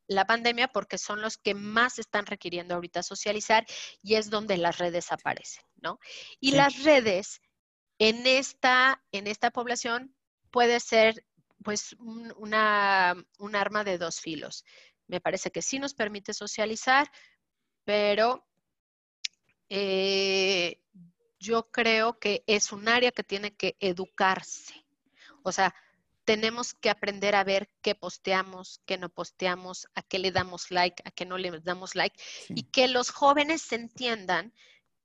la 0.08 0.26
pandemia 0.26 0.68
porque 0.68 0.98
son 0.98 1.22
los 1.22 1.38
que 1.38 1.54
más 1.54 2.00
están 2.00 2.26
requiriendo 2.26 2.76
ahorita 2.76 3.04
socializar 3.04 3.66
y 4.02 4.16
es 4.16 4.30
donde 4.30 4.58
las 4.58 4.80
redes 4.80 5.12
aparecen, 5.12 5.64
¿no? 5.78 6.00
Y 6.40 6.52
las 6.52 6.84
redes 6.84 7.42
en 8.00 8.26
esta, 8.26 9.04
en 9.12 9.28
esta 9.28 9.52
población 9.52 10.16
puede 10.52 10.80
ser 10.80 11.26
pues 11.64 11.96
una, 12.00 13.16
un 13.38 13.56
arma 13.56 13.84
de 13.84 13.98
dos 13.98 14.20
filos. 14.20 14.66
Me 15.08 15.22
parece 15.22 15.52
que 15.52 15.62
sí 15.62 15.78
nos 15.78 15.94
permite 15.94 16.34
socializar, 16.34 17.12
pero 17.84 18.48
eh, 19.70 20.82
yo 21.40 21.70
creo 21.72 22.20
que 22.20 22.44
es 22.48 22.72
un 22.72 22.88
área 22.88 23.12
que 23.12 23.24
tiene 23.24 23.56
que 23.56 23.78
educarse. 23.80 24.86
O 25.44 25.52
sea, 25.52 25.76
tenemos 26.30 26.76
que 26.76 26.92
aprender 26.92 27.34
a 27.34 27.44
ver 27.44 27.72
qué 27.82 27.96
posteamos, 27.96 28.84
qué 28.86 29.00
no 29.00 29.10
posteamos, 29.10 29.88
a 29.96 30.04
qué 30.04 30.20
le 30.20 30.32
damos 30.32 30.70
like, 30.70 31.02
a 31.04 31.10
qué 31.10 31.26
no 31.26 31.40
le 31.40 31.60
damos 31.62 31.96
like, 31.96 32.16
y 32.50 32.66
que 32.70 32.88
los 32.88 33.10
jóvenes 33.10 33.72
entiendan 33.72 34.54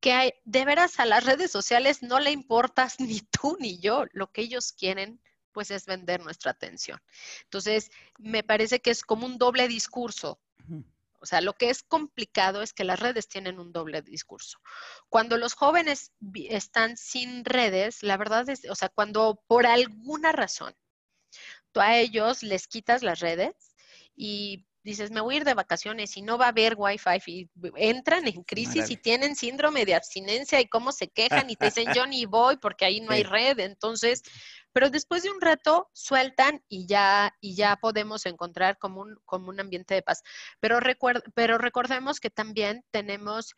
que 0.00 0.12
hay, 0.12 0.34
de 0.44 0.66
veras 0.66 1.00
a 1.00 1.06
las 1.06 1.24
redes 1.24 1.50
sociales 1.50 2.02
no 2.02 2.20
le 2.20 2.30
importas 2.30 2.96
ni 3.00 3.20
tú 3.22 3.56
ni 3.58 3.78
yo, 3.78 4.04
lo 4.12 4.32
que 4.32 4.42
ellos 4.42 4.72
quieren 4.72 5.18
pues 5.52 5.70
es 5.70 5.86
vender 5.86 6.22
nuestra 6.22 6.50
atención. 6.50 7.00
Entonces, 7.44 7.90
me 8.18 8.42
parece 8.42 8.80
que 8.80 8.90
es 8.90 9.02
como 9.02 9.24
un 9.24 9.38
doble 9.38 9.66
discurso. 9.66 10.42
O 11.20 11.26
sea, 11.26 11.40
lo 11.40 11.54
que 11.54 11.70
es 11.70 11.82
complicado 11.82 12.60
es 12.60 12.74
que 12.74 12.84
las 12.84 13.00
redes 13.00 13.28
tienen 13.28 13.58
un 13.58 13.72
doble 13.72 14.02
discurso. 14.02 14.58
Cuando 15.08 15.38
los 15.38 15.54
jóvenes 15.54 16.12
están 16.50 16.98
sin 16.98 17.46
redes, 17.46 18.02
la 18.02 18.18
verdad 18.18 18.46
es, 18.50 18.68
o 18.68 18.74
sea, 18.74 18.90
cuando 18.90 19.42
por 19.46 19.64
alguna 19.64 20.32
razón 20.32 20.76
tú 21.74 21.80
a 21.80 21.96
ellos 21.98 22.42
les 22.42 22.68
quitas 22.68 23.02
las 23.02 23.20
redes 23.20 23.74
y 24.16 24.64
dices, 24.84 25.10
me 25.10 25.20
voy 25.20 25.34
a 25.34 25.38
ir 25.38 25.44
de 25.44 25.54
vacaciones 25.54 26.16
y 26.16 26.22
no 26.22 26.38
va 26.38 26.46
a 26.46 26.48
haber 26.50 26.74
wifi 26.76 27.18
y 27.26 27.50
entran 27.76 28.28
en 28.28 28.44
crisis 28.44 28.90
y 28.90 28.96
tienen 28.96 29.34
síndrome 29.34 29.86
de 29.86 29.94
abstinencia 29.94 30.60
y 30.60 30.68
cómo 30.68 30.92
se 30.92 31.08
quejan 31.08 31.48
y 31.48 31.56
te 31.56 31.66
dicen, 31.66 31.92
yo 31.94 32.06
ni 32.06 32.26
voy 32.26 32.58
porque 32.58 32.84
ahí 32.84 33.00
no 33.00 33.12
hay 33.12 33.22
red. 33.22 33.58
Entonces, 33.60 34.22
pero 34.72 34.90
después 34.90 35.22
de 35.22 35.30
un 35.30 35.40
rato 35.40 35.88
sueltan 35.94 36.62
y 36.68 36.86
ya, 36.86 37.34
y 37.40 37.56
ya 37.56 37.76
podemos 37.76 38.26
encontrar 38.26 38.76
como 38.78 39.00
un, 39.00 39.18
como 39.24 39.48
un 39.48 39.58
ambiente 39.58 39.94
de 39.94 40.02
paz. 40.02 40.22
Pero, 40.60 40.78
pero 41.34 41.56
recordemos 41.56 42.20
que 42.20 42.30
también 42.30 42.84
tenemos 42.90 43.54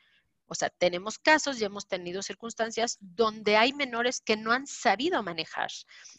o 0.47 0.55
sea, 0.55 0.70
tenemos 0.70 1.18
casos 1.18 1.61
y 1.61 1.64
hemos 1.64 1.86
tenido 1.86 2.22
circunstancias 2.22 2.99
donde 3.01 3.57
hay 3.57 3.72
menores 3.72 4.20
que 4.20 4.36
no 4.36 4.53
han 4.53 4.66
sabido 4.66 5.22
manejar, 5.22 5.70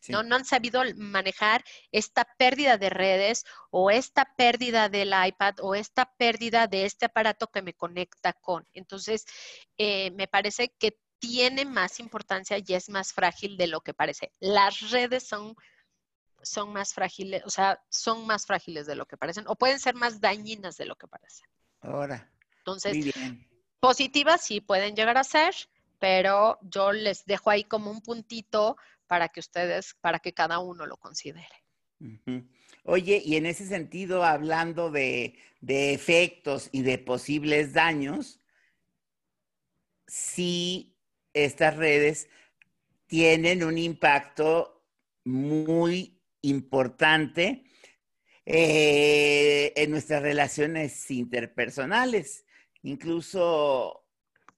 ¿no? 0.09 0.23
no 0.23 0.35
han 0.35 0.45
sabido 0.45 0.81
manejar 0.95 1.63
esta 1.91 2.25
pérdida 2.37 2.77
de 2.77 2.89
redes 2.89 3.45
o 3.71 3.89
esta 3.89 4.35
pérdida 4.35 4.89
del 4.89 5.13
iPad 5.25 5.55
o 5.61 5.75
esta 5.75 6.11
pérdida 6.17 6.67
de 6.67 6.85
este 6.85 7.05
aparato 7.05 7.47
que 7.47 7.61
me 7.61 7.73
conecta 7.73 8.33
con. 8.33 8.67
Entonces, 8.73 9.25
eh, 9.77 10.11
me 10.11 10.27
parece 10.27 10.73
que 10.77 10.99
tiene 11.19 11.65
más 11.65 11.99
importancia 11.99 12.57
y 12.57 12.73
es 12.73 12.89
más 12.89 13.13
frágil 13.13 13.57
de 13.57 13.67
lo 13.67 13.81
que 13.81 13.93
parece. 13.93 14.31
Las 14.39 14.91
redes 14.91 15.27
son 15.27 15.55
son 16.43 16.71
más 16.71 16.93
frágiles, 16.93 17.41
o 17.45 17.49
sea, 17.49 17.83
son 17.89 18.27
más 18.27 18.45
frágiles 18.45 18.85
de 18.85 18.95
lo 18.95 19.07
que 19.07 19.17
parecen 19.17 19.45
o 19.47 19.55
pueden 19.55 19.79
ser 19.79 19.95
más 19.95 20.21
dañinas 20.21 20.77
de 20.77 20.85
lo 20.85 20.95
que 20.95 21.07
parecen. 21.07 21.47
Ahora. 21.81 22.31
Entonces, 22.59 23.13
Positivas 23.79 24.41
sí 24.41 24.61
pueden 24.61 24.95
llegar 24.95 25.17
a 25.17 25.23
ser, 25.23 25.53
pero 25.99 26.57
yo 26.61 26.91
les 26.91 27.25
dejo 27.25 27.49
ahí 27.49 27.63
como 27.63 27.91
un 27.91 28.01
puntito 28.01 28.77
para 29.07 29.29
que 29.29 29.39
ustedes, 29.39 29.95
para 30.01 30.19
que 30.19 30.33
cada 30.33 30.59
uno 30.59 30.85
lo 30.85 30.97
considere. 30.97 31.47
Oye, 32.83 33.21
y 33.25 33.35
en 33.35 33.45
ese 33.45 33.65
sentido, 33.65 34.23
hablando 34.23 34.91
de, 34.91 35.37
efectos 35.67 36.69
y 36.71 36.81
de 36.81 36.97
posibles 36.97 37.73
daños, 37.73 38.39
sí 40.07 40.95
estas 41.33 41.75
redes 41.75 42.29
tienen 43.07 43.63
un 43.63 43.77
impacto 43.77 44.85
muy 45.23 46.19
importante 46.41 47.63
eh, 48.45 49.73
en 49.75 49.91
nuestras 49.91 50.21
relaciones 50.21 51.11
interpersonales. 51.11 52.45
Incluso 52.87 54.05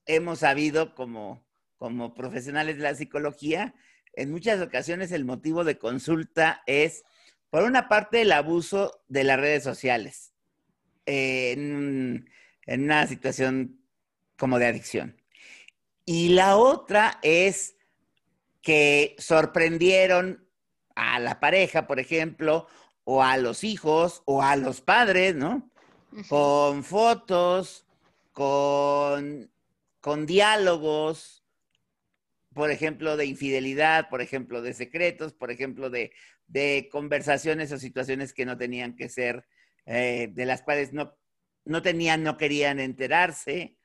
hemos 0.05 0.38
sabido 0.38 0.93
como, 0.93 1.43
como 1.77 2.13
profesionales 2.13 2.77
de 2.77 2.84
la 2.84 2.93
psicología, 2.93 3.73
en 4.13 4.30
muchas 4.30 4.61
ocasiones 4.61 5.11
el 5.11 5.25
motivo 5.25 5.63
de 5.63 5.80
consulta 5.80 6.61
es, 6.67 7.05
por 7.49 7.63
una 7.63 7.89
parte, 7.89 8.21
el 8.21 8.32
abuso 8.32 9.01
de 9.07 9.23
las 9.23 9.39
redes 9.39 9.63
sociales 9.63 10.32
en, 11.07 12.30
en 12.67 12.84
una 12.84 13.07
situación 13.07 13.82
como 14.38 14.59
de 14.59 14.67
adicción. 14.67 15.19
Y 16.05 16.30
la 16.30 16.55
otra 16.55 17.17
es 17.23 17.77
que 18.61 19.15
sorprendieron 19.17 20.47
a 20.93 21.17
la 21.17 21.39
pareja, 21.39 21.88
por 21.88 21.99
ejemplo, 21.99 22.67
o 23.05 23.23
a 23.23 23.38
los 23.38 23.63
hijos, 23.63 24.21
o 24.25 24.43
a 24.43 24.55
los 24.55 24.82
padres, 24.82 25.34
¿no? 25.34 25.71
Con 26.27 26.84
fotos, 26.84 27.88
con, 28.39 29.51
con 29.99 30.25
diálogos, 30.25 31.43
por 32.53 32.71
ejemplo, 32.71 33.17
de 33.17 33.25
infidelidad, 33.25 34.07
por 34.07 34.21
ejemplo, 34.21 34.61
de 34.61 34.73
secretos, 34.73 35.33
por 35.33 35.51
ejemplo, 35.51 35.89
de, 35.89 36.13
conversaciones 36.89 37.69
o 37.73 37.77
situaciones 37.77 38.31
que 38.31 38.45
no 38.45 38.57
tenían 38.57 38.95
que 38.95 39.09
ser, 39.09 39.45
eh, 39.85 40.29
de 40.31 40.45
las 40.45 40.61
cuales 40.61 40.93
no, 40.93 41.17
no 41.65 41.81
tenían, 41.81 42.23
no 42.23 42.37
querían 42.37 42.79
enterarse. 42.79 43.75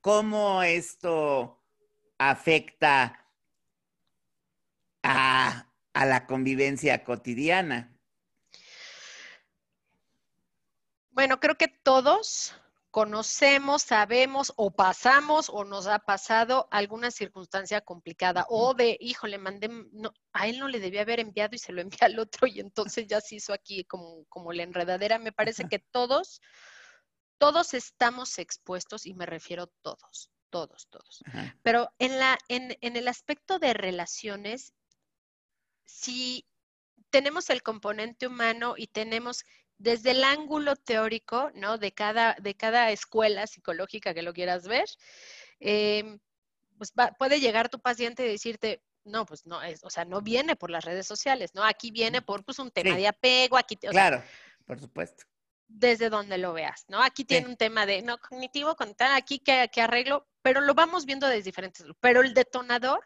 ¿Cómo 0.00 0.62
esto 0.62 1.62
afecta 2.16 3.28
a, 5.02 5.70
a 5.92 6.06
la 6.06 6.26
convivencia 6.26 7.04
cotidiana? 7.04 7.94
Bueno, 11.10 11.38
creo 11.38 11.58
que 11.58 11.68
todos 11.68 12.54
conocemos, 12.90 13.82
sabemos 13.82 14.52
o 14.56 14.72
pasamos 14.72 15.48
o 15.48 15.64
nos 15.64 15.86
ha 15.86 16.00
pasado 16.00 16.66
alguna 16.70 17.10
circunstancia 17.10 17.80
complicada 17.80 18.46
o 18.48 18.74
de, 18.74 18.96
hijo, 19.00 19.26
le 19.26 19.38
mandé, 19.38 19.68
no, 19.92 20.12
a 20.32 20.48
él 20.48 20.58
no 20.58 20.68
le 20.68 20.80
debía 20.80 21.02
haber 21.02 21.20
enviado 21.20 21.54
y 21.54 21.58
se 21.58 21.72
lo 21.72 21.80
envía 21.80 22.00
al 22.02 22.18
otro 22.18 22.46
y 22.46 22.60
entonces 22.60 23.06
ya 23.06 23.20
se 23.20 23.36
hizo 23.36 23.52
aquí 23.52 23.84
como, 23.84 24.24
como 24.28 24.52
la 24.52 24.64
enredadera. 24.64 25.18
Me 25.18 25.32
parece 25.32 25.68
que 25.68 25.78
todos, 25.78 26.40
todos 27.38 27.74
estamos 27.74 28.38
expuestos 28.38 29.06
y 29.06 29.14
me 29.14 29.26
refiero 29.26 29.68
todos, 29.82 30.30
todos, 30.50 30.88
todos. 30.90 31.22
Pero 31.62 31.92
en, 31.98 32.18
la, 32.18 32.38
en, 32.48 32.76
en 32.80 32.96
el 32.96 33.06
aspecto 33.06 33.60
de 33.60 33.72
relaciones, 33.72 34.74
si 35.84 36.44
tenemos 37.10 37.50
el 37.50 37.62
componente 37.62 38.26
humano 38.26 38.74
y 38.76 38.88
tenemos 38.88 39.44
desde 39.80 40.10
el 40.10 40.22
ángulo 40.24 40.76
teórico, 40.76 41.50
¿no? 41.54 41.78
De 41.78 41.92
cada, 41.92 42.36
de 42.38 42.54
cada 42.54 42.90
escuela 42.90 43.46
psicológica 43.46 44.12
que 44.12 44.20
lo 44.20 44.34
quieras 44.34 44.68
ver, 44.68 44.84
em, 45.58 46.18
pues 46.76 46.92
puede 47.18 47.40
llegar 47.40 47.70
tu 47.70 47.80
paciente 47.80 48.26
y 48.26 48.30
decirte, 48.30 48.82
no, 49.04 49.24
pues 49.24 49.46
no, 49.46 49.62
es, 49.62 49.82
o 49.82 49.88
sea, 49.88 50.04
no 50.04 50.20
viene 50.20 50.54
por 50.54 50.70
las 50.70 50.84
redes 50.84 51.06
sociales, 51.06 51.54
¿no? 51.54 51.64
Aquí 51.64 51.90
viene 51.90 52.20
por 52.20 52.44
pues, 52.44 52.58
un 52.58 52.70
tema 52.70 52.94
de 52.94 53.08
apego, 53.08 53.56
aquí... 53.56 53.76
claro, 53.76 54.22
por 54.66 54.78
supuesto. 54.78 55.24
Desde 55.66 56.10
donde 56.10 56.36
lo 56.36 56.52
veas, 56.52 56.84
¿no? 56.88 57.02
Aquí 57.02 57.24
tiene 57.24 57.46
un 57.46 57.56
tema 57.56 57.86
de, 57.86 58.02
no, 58.02 58.18
cognitivo, 58.18 58.74
tal, 58.74 59.14
aquí 59.14 59.38
que, 59.38 59.70
que 59.72 59.80
arreglo, 59.80 60.28
pero 60.42 60.60
lo 60.60 60.74
vamos 60.74 61.06
viendo 61.06 61.26
desde 61.26 61.44
diferentes... 61.44 61.86
Pero 62.00 62.20
el 62.20 62.34
detonador, 62.34 63.02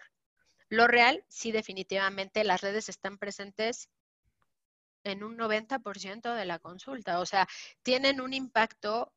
lo 0.68 0.88
real, 0.88 1.24
sí, 1.28 1.52
definitivamente 1.52 2.42
las 2.42 2.62
redes 2.62 2.88
están 2.88 3.16
presentes 3.16 3.88
en 5.04 5.22
un 5.22 5.36
90% 5.36 6.34
de 6.34 6.44
la 6.44 6.58
consulta. 6.58 7.20
O 7.20 7.26
sea, 7.26 7.46
tienen 7.82 8.20
un 8.20 8.32
impacto 8.32 9.12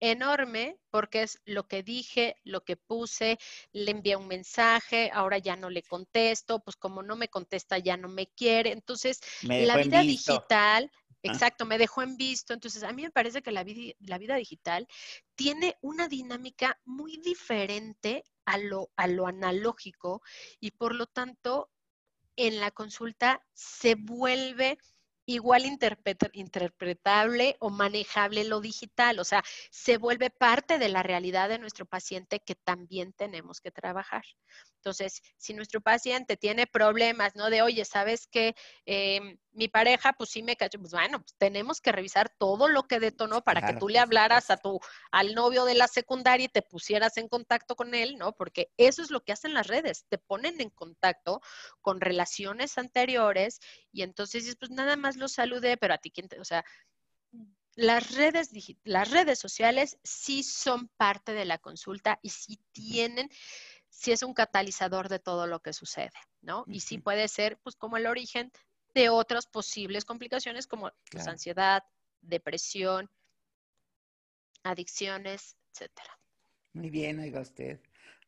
enorme 0.00 0.78
porque 0.90 1.22
es 1.22 1.40
lo 1.44 1.66
que 1.66 1.82
dije, 1.82 2.36
lo 2.44 2.64
que 2.64 2.76
puse, 2.76 3.38
le 3.72 3.90
envié 3.90 4.16
un 4.16 4.28
mensaje, 4.28 5.10
ahora 5.12 5.38
ya 5.38 5.56
no 5.56 5.70
le 5.70 5.82
contesto, 5.82 6.60
pues 6.60 6.76
como 6.76 7.02
no 7.02 7.16
me 7.16 7.28
contesta 7.28 7.78
ya 7.78 7.96
no 7.96 8.08
me 8.08 8.28
quiere. 8.28 8.72
Entonces, 8.72 9.20
la 9.42 9.76
vida 9.76 10.00
digital, 10.02 10.90
ah. 10.92 11.16
exacto, 11.22 11.66
me 11.66 11.78
dejó 11.78 12.02
en 12.02 12.16
visto. 12.16 12.54
Entonces, 12.54 12.82
a 12.82 12.92
mí 12.92 13.02
me 13.02 13.10
parece 13.10 13.42
que 13.42 13.52
la 13.52 13.64
vida, 13.64 13.94
la 14.00 14.18
vida 14.18 14.36
digital 14.36 14.86
tiene 15.34 15.76
una 15.80 16.08
dinámica 16.08 16.78
muy 16.84 17.16
diferente 17.18 18.24
a 18.44 18.58
lo, 18.58 18.90
a 18.96 19.06
lo 19.06 19.26
analógico 19.26 20.22
y 20.60 20.70
por 20.70 20.94
lo 20.94 21.06
tanto, 21.06 21.70
en 22.36 22.60
la 22.60 22.70
consulta 22.70 23.44
se 23.52 23.96
vuelve 23.96 24.78
igual 25.28 25.66
interpretable 25.66 27.56
o 27.60 27.68
manejable 27.68 28.44
lo 28.44 28.62
digital. 28.62 29.18
O 29.18 29.24
sea, 29.24 29.44
se 29.70 29.98
vuelve 29.98 30.30
parte 30.30 30.78
de 30.78 30.88
la 30.88 31.02
realidad 31.02 31.50
de 31.50 31.58
nuestro 31.58 31.84
paciente 31.84 32.40
que 32.40 32.54
también 32.54 33.12
tenemos 33.12 33.60
que 33.60 33.70
trabajar. 33.70 34.24
Entonces, 34.76 35.20
si 35.36 35.52
nuestro 35.52 35.82
paciente 35.82 36.38
tiene 36.38 36.66
problemas, 36.66 37.36
¿no? 37.36 37.50
De, 37.50 37.60
oye, 37.60 37.84
¿sabes 37.84 38.26
qué? 38.26 38.54
Em, 38.86 39.36
mi 39.58 39.68
pareja, 39.68 40.14
pues 40.14 40.30
sí 40.30 40.42
me 40.42 40.56
cayó, 40.56 40.78
pues 40.78 40.92
bueno, 40.92 41.20
pues 41.20 41.34
tenemos 41.36 41.80
que 41.80 41.92
revisar 41.92 42.30
todo 42.30 42.68
lo 42.68 42.84
que 42.84 43.00
detonó 43.00 43.42
para 43.42 43.66
que 43.66 43.74
tú 43.74 43.88
le 43.88 43.98
hablaras 43.98 44.50
a 44.50 44.56
tu, 44.56 44.80
al 45.10 45.34
novio 45.34 45.64
de 45.64 45.74
la 45.74 45.88
secundaria 45.88 46.44
y 46.46 46.48
te 46.48 46.62
pusieras 46.62 47.16
en 47.16 47.28
contacto 47.28 47.74
con 47.74 47.94
él, 47.94 48.16
¿no? 48.16 48.32
Porque 48.32 48.72
eso 48.76 49.02
es 49.02 49.10
lo 49.10 49.22
que 49.24 49.32
hacen 49.32 49.54
las 49.54 49.66
redes, 49.66 50.06
te 50.08 50.16
ponen 50.16 50.60
en 50.60 50.70
contacto 50.70 51.40
con 51.80 52.00
relaciones 52.00 52.78
anteriores 52.78 53.58
y 53.92 54.02
entonces 54.02 54.56
pues 54.58 54.70
nada 54.70 54.96
más 54.96 55.16
lo 55.16 55.28
saludé, 55.28 55.76
pero 55.76 55.94
a 55.94 55.98
ti 55.98 56.10
quién 56.10 56.28
te, 56.28 56.38
o 56.38 56.44
sea, 56.44 56.64
las 57.74 58.14
redes, 58.14 58.50
las 58.84 59.10
redes 59.10 59.38
sociales 59.38 59.98
sí 60.02 60.42
son 60.42 60.88
parte 60.96 61.32
de 61.32 61.44
la 61.44 61.58
consulta 61.58 62.18
y 62.22 62.30
sí 62.30 62.60
tienen 62.72 63.28
si 63.88 64.12
es 64.12 64.22
un 64.22 64.34
catalizador 64.34 65.08
de 65.08 65.18
todo 65.18 65.46
lo 65.46 65.60
que 65.60 65.72
sucede, 65.72 66.12
¿no? 66.40 66.64
Y 66.68 66.80
sí 66.80 66.98
puede 66.98 67.26
ser, 67.28 67.58
pues, 67.62 67.74
como 67.74 67.96
el 67.96 68.06
origen 68.06 68.52
de 68.98 69.08
otras 69.08 69.46
posibles 69.46 70.04
complicaciones 70.04 70.66
como 70.66 70.90
pues, 71.10 71.28
ansiedad, 71.28 71.84
depresión, 72.20 73.08
adicciones, 74.64 75.56
etcétera. 75.72 76.18
Muy 76.72 76.90
bien, 76.90 77.20
oiga 77.20 77.40
usted. 77.40 77.80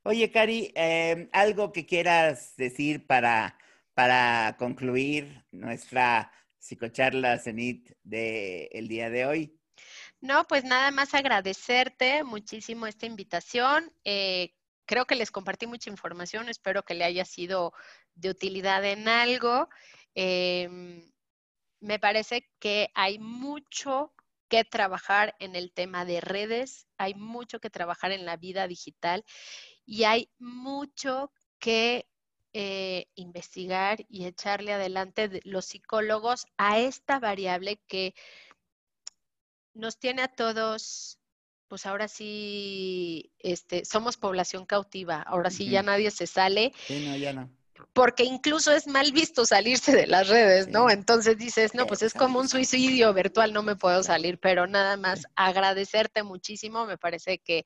Oye, 0.05 0.31
Cari, 0.31 0.73
em, 0.77 1.29
algo 1.33 1.73
que 1.73 1.87
quieras 1.87 2.55
decir 2.57 3.05
para, 3.07 3.59
para 3.95 4.57
concluir 4.59 5.45
nuestra 5.51 6.33
psicocharla 6.59 7.39
CENIT 7.39 7.91
del 8.05 8.87
día 8.87 9.11
de 9.11 9.27
hoy. 9.27 9.61
No, 10.21 10.47
pues 10.47 10.63
nada 10.63 10.93
más 10.93 11.15
agradecerte 11.15 12.23
muchísimo 12.23 12.87
esta 12.87 13.07
invitación. 13.07 13.93
Eh, 14.05 14.55
creo 14.87 15.07
que 15.07 15.17
les 15.17 15.33
compartí 15.33 15.67
mucha 15.67 15.91
información, 15.91 16.49
espero 16.49 16.85
que 16.85 16.95
le 16.95 17.05
haya 17.05 17.25
sido 17.25 17.73
de 18.15 18.31
utilidad 18.31 18.85
en 18.85 19.09
algo. 19.09 19.69
Em, 20.15 21.11
me 21.81 21.99
parece 21.99 22.49
que 22.59 22.91
hay 22.95 23.19
mucho 23.19 24.13
que 24.49 24.65
trabajar 24.65 25.37
en 25.39 25.55
el 25.55 25.73
tema 25.73 26.05
de 26.05 26.21
redes, 26.21 26.87
hay 26.99 27.15
mucho 27.15 27.61
que 27.61 27.71
trabajar 27.71 28.13
en 28.13 28.27
la 28.27 28.37
vida 28.37 28.67
digital 28.67 29.25
y 29.87 30.05
hay 30.05 30.29
mucho 30.39 31.31
que 31.59 32.07
eh, 32.53 33.07
investigar 33.15 34.05
y 34.09 34.27
echarle 34.27 34.73
adelante 34.73 35.41
los 35.45 35.67
psicólogos 35.67 36.47
a 36.59 36.81
esta 36.81 37.21
variable 37.21 37.81
que 37.87 38.15
nos 39.73 39.99
tiene 39.99 40.23
a 40.23 40.29
todos 40.29 41.21
pues 41.71 41.87
ahora 41.87 42.09
sí, 42.09 43.33
este, 43.39 43.85
somos 43.85 44.17
población 44.17 44.67
cautiva, 44.67 45.23
ahora 45.23 45.51
sí 45.51 45.71
ya 45.71 45.85
nadie 45.85 46.11
se 46.11 46.27
sale. 46.27 46.73
Sí, 46.89 47.07
no, 47.07 47.17
ya 47.17 47.33
no. 47.33 47.49
Porque 47.93 48.25
incluso 48.25 48.73
es 48.73 48.87
mal 48.87 49.13
visto 49.13 49.45
salirse 49.45 49.95
de 49.95 50.07
las 50.07 50.29
redes, 50.29 50.69
¿no? 50.69 50.91
Entonces 50.91 51.37
dices, 51.37 51.75
no, 51.75 51.87
pues 51.87 52.03
es 52.03 52.15
como 52.15 52.39
un 52.39 52.49
suicidio 52.49 53.13
virtual, 53.13 53.53
no 53.53 53.63
me 53.63 53.77
puedo 53.77 54.03
salir, 54.03 54.39
pero 54.39 54.67
nada 54.67 54.97
más 54.97 55.27
agradecerte 55.37 56.23
muchísimo, 56.23 56.87
me 56.87 56.99
parece 56.99 57.39
que 57.39 57.65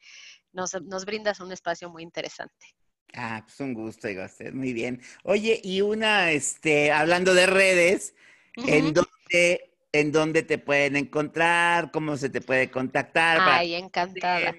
nos, 0.52 0.72
brindas 1.04 1.40
un 1.40 1.52
espacio 1.52 1.90
muy 1.90 2.02
interesante. 2.02 2.66
Ah, 3.12 3.42
pues 3.44 3.60
un 3.60 3.74
gusto, 3.74 4.08
usted, 4.08 4.52
muy 4.52 4.72
bien. 4.72 5.00
Oye, 5.22 5.60
y 5.62 5.80
una, 5.82 6.32
este, 6.32 6.90
hablando 6.90 7.32
de 7.34 7.46
redes, 7.46 8.14
¿en 8.56 8.92
dónde 8.92 9.74
en 9.92 10.10
dónde 10.10 10.42
te 10.42 10.58
pueden 10.58 10.96
encontrar, 10.96 11.92
cómo 11.92 12.16
se 12.16 12.28
te 12.28 12.40
puede 12.40 12.68
contactar. 12.68 13.38
Ay, 13.40 13.74
encantada. 13.74 14.52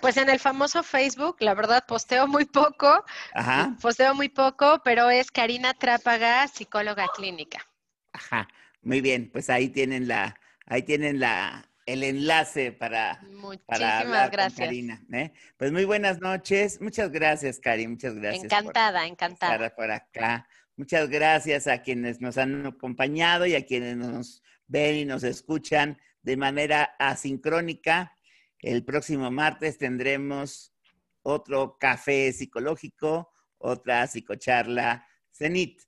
Pues 0.00 0.16
en 0.16 0.28
el 0.28 0.38
famoso 0.38 0.82
Facebook, 0.82 1.36
la 1.40 1.54
verdad, 1.54 1.84
posteo 1.86 2.26
muy 2.26 2.44
poco. 2.44 3.04
Ajá. 3.34 3.76
Posteo 3.80 4.14
muy 4.14 4.28
poco, 4.28 4.80
pero 4.84 5.10
es 5.10 5.30
Karina 5.30 5.74
Trápaga, 5.74 6.46
psicóloga 6.48 7.06
clínica. 7.14 7.66
Ajá, 8.12 8.48
muy 8.82 9.00
bien. 9.00 9.30
Pues 9.32 9.50
ahí 9.50 9.68
tienen 9.68 10.08
la, 10.08 10.38
ahí 10.66 10.82
tienen 10.82 11.20
la, 11.20 11.70
el 11.86 12.04
enlace 12.04 12.72
para, 12.72 13.20
Muchísimas 13.32 14.30
gracias. 14.30 14.66
Karina. 14.66 15.02
¿eh? 15.12 15.32
Pues 15.56 15.72
muy 15.72 15.84
buenas 15.84 16.20
noches. 16.20 16.80
Muchas 16.80 17.10
gracias, 17.10 17.58
Cari. 17.58 17.86
Muchas 17.88 18.14
gracias. 18.14 18.44
Encantada, 18.44 19.06
encantada. 19.06 19.54
Estar 19.54 19.74
por 19.74 19.90
acá. 19.90 20.48
Muchas 20.76 21.08
gracias 21.08 21.66
a 21.66 21.82
quienes 21.82 22.20
nos 22.20 22.38
han 22.38 22.66
acompañado 22.66 23.44
y 23.44 23.54
a 23.54 23.66
quienes 23.66 23.96
nos 23.96 24.42
ven 24.66 24.96
y 24.96 25.04
nos 25.04 25.24
escuchan 25.24 25.98
de 26.22 26.36
manera 26.36 26.94
asincrónica. 26.98 28.14
El 28.62 28.84
próximo 28.84 29.30
martes 29.30 29.78
tendremos 29.78 30.74
otro 31.22 31.76
café 31.78 32.32
psicológico, 32.32 33.32
otra 33.58 34.06
psicocharla 34.06 35.06
cenit. 35.30 35.80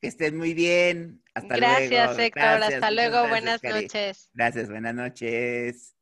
Que 0.00 0.08
estén 0.08 0.36
muy 0.36 0.54
bien. 0.54 1.22
Hasta 1.34 1.56
luego. 1.58 1.74
Gracias, 1.90 2.18
Héctor. 2.18 2.62
Hasta 2.62 2.90
luego. 2.90 3.28
buenas 3.28 3.62
noches. 3.62 4.30
Gracias, 4.32 4.70
buenas 4.70 4.94
noches. 4.94 5.94